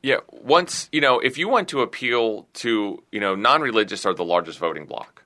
Yeah, 0.03 0.17
once 0.29 0.89
you 0.93 1.01
know, 1.01 1.21
if 1.21 1.39
you 1.39 1.49
want 1.49 1.69
to 1.69 1.81
appeal 1.81 2.49
to 2.55 3.03
you 3.13 3.21
know, 3.21 3.35
non-religious 3.35 4.05
are 4.05 4.15
the 4.15 4.25
largest 4.25 4.59
voting 4.59 4.85
bloc, 4.85 5.23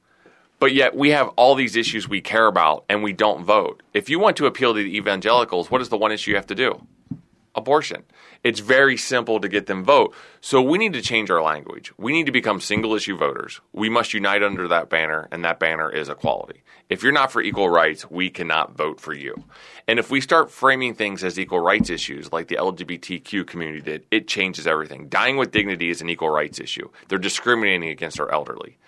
but 0.58 0.74
yet 0.74 0.94
we 0.94 1.10
have 1.10 1.28
all 1.28 1.54
these 1.54 1.76
issues 1.76 2.08
we 2.08 2.20
care 2.20 2.46
about 2.46 2.84
and 2.90 3.02
we 3.02 3.14
don't 3.14 3.42
vote. 3.42 3.82
If 3.94 4.10
you 4.10 4.18
want 4.18 4.36
to 4.36 4.46
appeal 4.46 4.74
to 4.74 4.82
the 4.82 4.96
evangelicals, 4.96 5.70
what 5.70 5.80
is 5.80 5.88
the 5.88 5.96
one 5.96 6.12
issue 6.12 6.30
you 6.30 6.36
have 6.36 6.46
to 6.48 6.54
do? 6.54 6.86
Abortion. 7.54 8.04
It's 8.44 8.60
very 8.60 8.96
simple 8.96 9.40
to 9.40 9.48
get 9.48 9.66
them 9.66 9.84
vote. 9.84 10.14
So 10.40 10.62
we 10.62 10.78
need 10.78 10.92
to 10.92 11.02
change 11.02 11.30
our 11.30 11.42
language. 11.42 11.92
We 11.98 12.12
need 12.12 12.26
to 12.26 12.32
become 12.32 12.60
single 12.60 12.94
issue 12.94 13.16
voters. 13.16 13.60
We 13.72 13.88
must 13.88 14.14
unite 14.14 14.42
under 14.42 14.68
that 14.68 14.88
banner, 14.88 15.28
and 15.32 15.44
that 15.44 15.58
banner 15.58 15.90
is 15.90 16.08
equality. 16.08 16.62
If 16.88 17.02
you're 17.02 17.12
not 17.12 17.30
for 17.30 17.42
equal 17.42 17.68
rights, 17.68 18.10
we 18.10 18.30
cannot 18.30 18.76
vote 18.76 19.00
for 19.00 19.12
you. 19.12 19.34
And 19.86 19.98
if 19.98 20.10
we 20.10 20.20
start 20.20 20.50
framing 20.50 20.94
things 20.94 21.22
as 21.22 21.38
equal 21.38 21.60
rights 21.60 21.90
issues, 21.90 22.32
like 22.32 22.48
the 22.48 22.56
LGBTQ 22.56 23.46
community 23.46 23.80
did, 23.80 24.06
it 24.10 24.28
changes 24.28 24.66
everything. 24.66 25.08
Dying 25.08 25.36
with 25.36 25.50
dignity 25.50 25.90
is 25.90 26.00
an 26.00 26.08
equal 26.08 26.30
rights 26.30 26.60
issue. 26.60 26.88
They're 27.08 27.18
discriminating 27.18 27.90
against 27.90 28.20
our 28.20 28.32
elderly. 28.32 28.78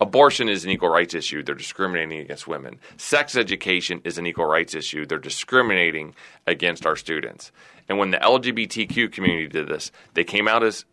Abortion 0.00 0.48
is 0.48 0.64
an 0.64 0.70
equal 0.70 0.88
rights 0.88 1.14
issue. 1.14 1.42
They're 1.42 1.54
discriminating 1.54 2.20
against 2.20 2.48
women. 2.48 2.78
Sex 2.96 3.36
education 3.36 4.00
is 4.04 4.16
an 4.16 4.26
equal 4.26 4.46
rights 4.46 4.74
issue. 4.74 5.04
They're 5.04 5.18
discriminating 5.18 6.14
against 6.46 6.86
our 6.86 6.96
students. 6.96 7.52
And 7.88 7.98
when 7.98 8.10
the 8.10 8.18
LGBTQ 8.18 9.12
community 9.12 9.48
did 9.48 9.68
this, 9.68 9.92
they 10.14 10.24
came 10.24 10.48
out 10.48 10.62
as 10.62 10.84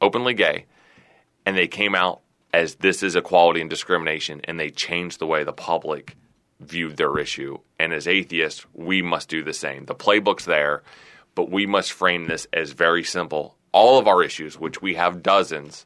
openly 0.00 0.34
gay 0.34 0.66
and 1.44 1.56
they 1.56 1.68
came 1.68 1.94
out 1.94 2.22
as 2.52 2.76
this 2.76 3.02
is 3.02 3.14
equality 3.14 3.60
and 3.60 3.68
discrimination, 3.68 4.40
and 4.44 4.58
they 4.58 4.70
changed 4.70 5.18
the 5.18 5.26
way 5.26 5.44
the 5.44 5.52
public 5.52 6.16
viewed 6.60 6.96
their 6.96 7.18
issue. 7.18 7.58
And 7.78 7.92
as 7.92 8.08
atheists, 8.08 8.64
we 8.72 9.02
must 9.02 9.28
do 9.28 9.44
the 9.44 9.52
same. 9.52 9.84
The 9.84 9.94
playbook's 9.94 10.46
there, 10.46 10.82
but 11.34 11.50
we 11.50 11.66
must 11.66 11.92
frame 11.92 12.26
this 12.26 12.46
as 12.52 12.72
very 12.72 13.04
simple. 13.04 13.56
All 13.72 13.98
of 13.98 14.08
our 14.08 14.22
issues, 14.22 14.58
which 14.58 14.80
we 14.80 14.94
have 14.94 15.22
dozens, 15.22 15.84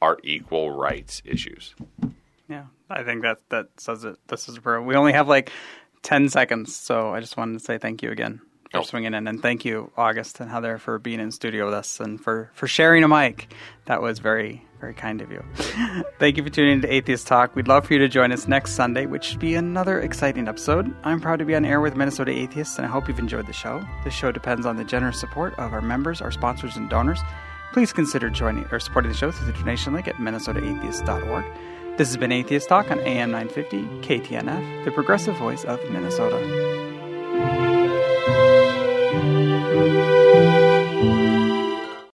are 0.00 0.18
equal 0.22 0.70
rights 0.70 1.22
issues. 1.24 1.74
Yeah, 2.52 2.66
I 2.90 3.02
think 3.02 3.22
that 3.22 3.38
that 3.48 3.68
says 3.78 4.04
it. 4.04 4.16
This 4.28 4.48
is 4.48 4.62
where 4.62 4.80
we 4.82 4.94
only 4.94 5.12
have 5.12 5.26
like 5.26 5.50
ten 6.02 6.28
seconds, 6.28 6.76
so 6.76 7.14
I 7.14 7.20
just 7.20 7.36
wanted 7.36 7.58
to 7.58 7.64
say 7.64 7.78
thank 7.78 8.02
you 8.02 8.10
again 8.10 8.42
for 8.72 8.78
oh. 8.78 8.82
swinging 8.82 9.14
in. 9.14 9.26
And 9.26 9.40
thank 9.40 9.64
you, 9.64 9.92
August 9.96 10.40
and 10.40 10.50
Heather, 10.50 10.78
for 10.78 10.98
being 10.98 11.20
in 11.20 11.30
studio 11.30 11.66
with 11.66 11.74
us 11.74 12.00
and 12.00 12.20
for, 12.20 12.50
for 12.54 12.66
sharing 12.66 13.04
a 13.04 13.08
mic. 13.08 13.52
That 13.84 14.02
was 14.02 14.18
very, 14.18 14.66
very 14.80 14.94
kind 14.94 15.20
of 15.20 15.30
you. 15.30 15.44
thank 16.18 16.36
you 16.36 16.42
for 16.42 16.50
tuning 16.50 16.74
in 16.74 16.82
to 16.82 16.92
Atheist 16.92 17.26
Talk. 17.26 17.54
We'd 17.54 17.68
love 17.68 17.86
for 17.86 17.92
you 17.92 17.98
to 18.00 18.08
join 18.08 18.32
us 18.32 18.48
next 18.48 18.72
Sunday, 18.72 19.06
which 19.06 19.24
should 19.24 19.38
be 19.38 19.54
another 19.54 20.00
exciting 20.00 20.48
episode. 20.48 20.94
I'm 21.04 21.20
proud 21.20 21.38
to 21.38 21.44
be 21.44 21.54
on 21.54 21.64
air 21.64 21.80
with 21.80 21.96
Minnesota 21.96 22.32
Atheists, 22.32 22.76
and 22.76 22.86
I 22.86 22.90
hope 22.90 23.08
you've 23.08 23.18
enjoyed 23.18 23.46
the 23.46 23.52
show. 23.52 23.82
This 24.04 24.14
show 24.14 24.32
depends 24.32 24.66
on 24.66 24.76
the 24.76 24.84
generous 24.84 25.20
support 25.20 25.58
of 25.58 25.72
our 25.72 25.82
members, 25.82 26.20
our 26.20 26.32
sponsors, 26.32 26.76
and 26.76 26.90
donors. 26.90 27.20
Please 27.72 27.92
consider 27.92 28.28
joining 28.28 28.64
or 28.66 28.80
supporting 28.80 29.10
the 29.10 29.16
show 29.16 29.30
through 29.30 29.50
the 29.50 29.58
donation 29.58 29.94
link 29.94 30.08
at 30.08 30.16
minnesotaatheist.org. 30.16 31.44
This 31.98 32.08
has 32.08 32.16
been 32.16 32.32
Atheist 32.32 32.70
Talk 32.70 32.90
on 32.90 33.00
AM 33.00 33.32
950 33.32 33.82
KTNF, 34.00 34.84
the 34.86 34.90
progressive 34.92 35.36
voice 35.36 35.62
of 35.64 35.78
Minnesota. 35.90 36.38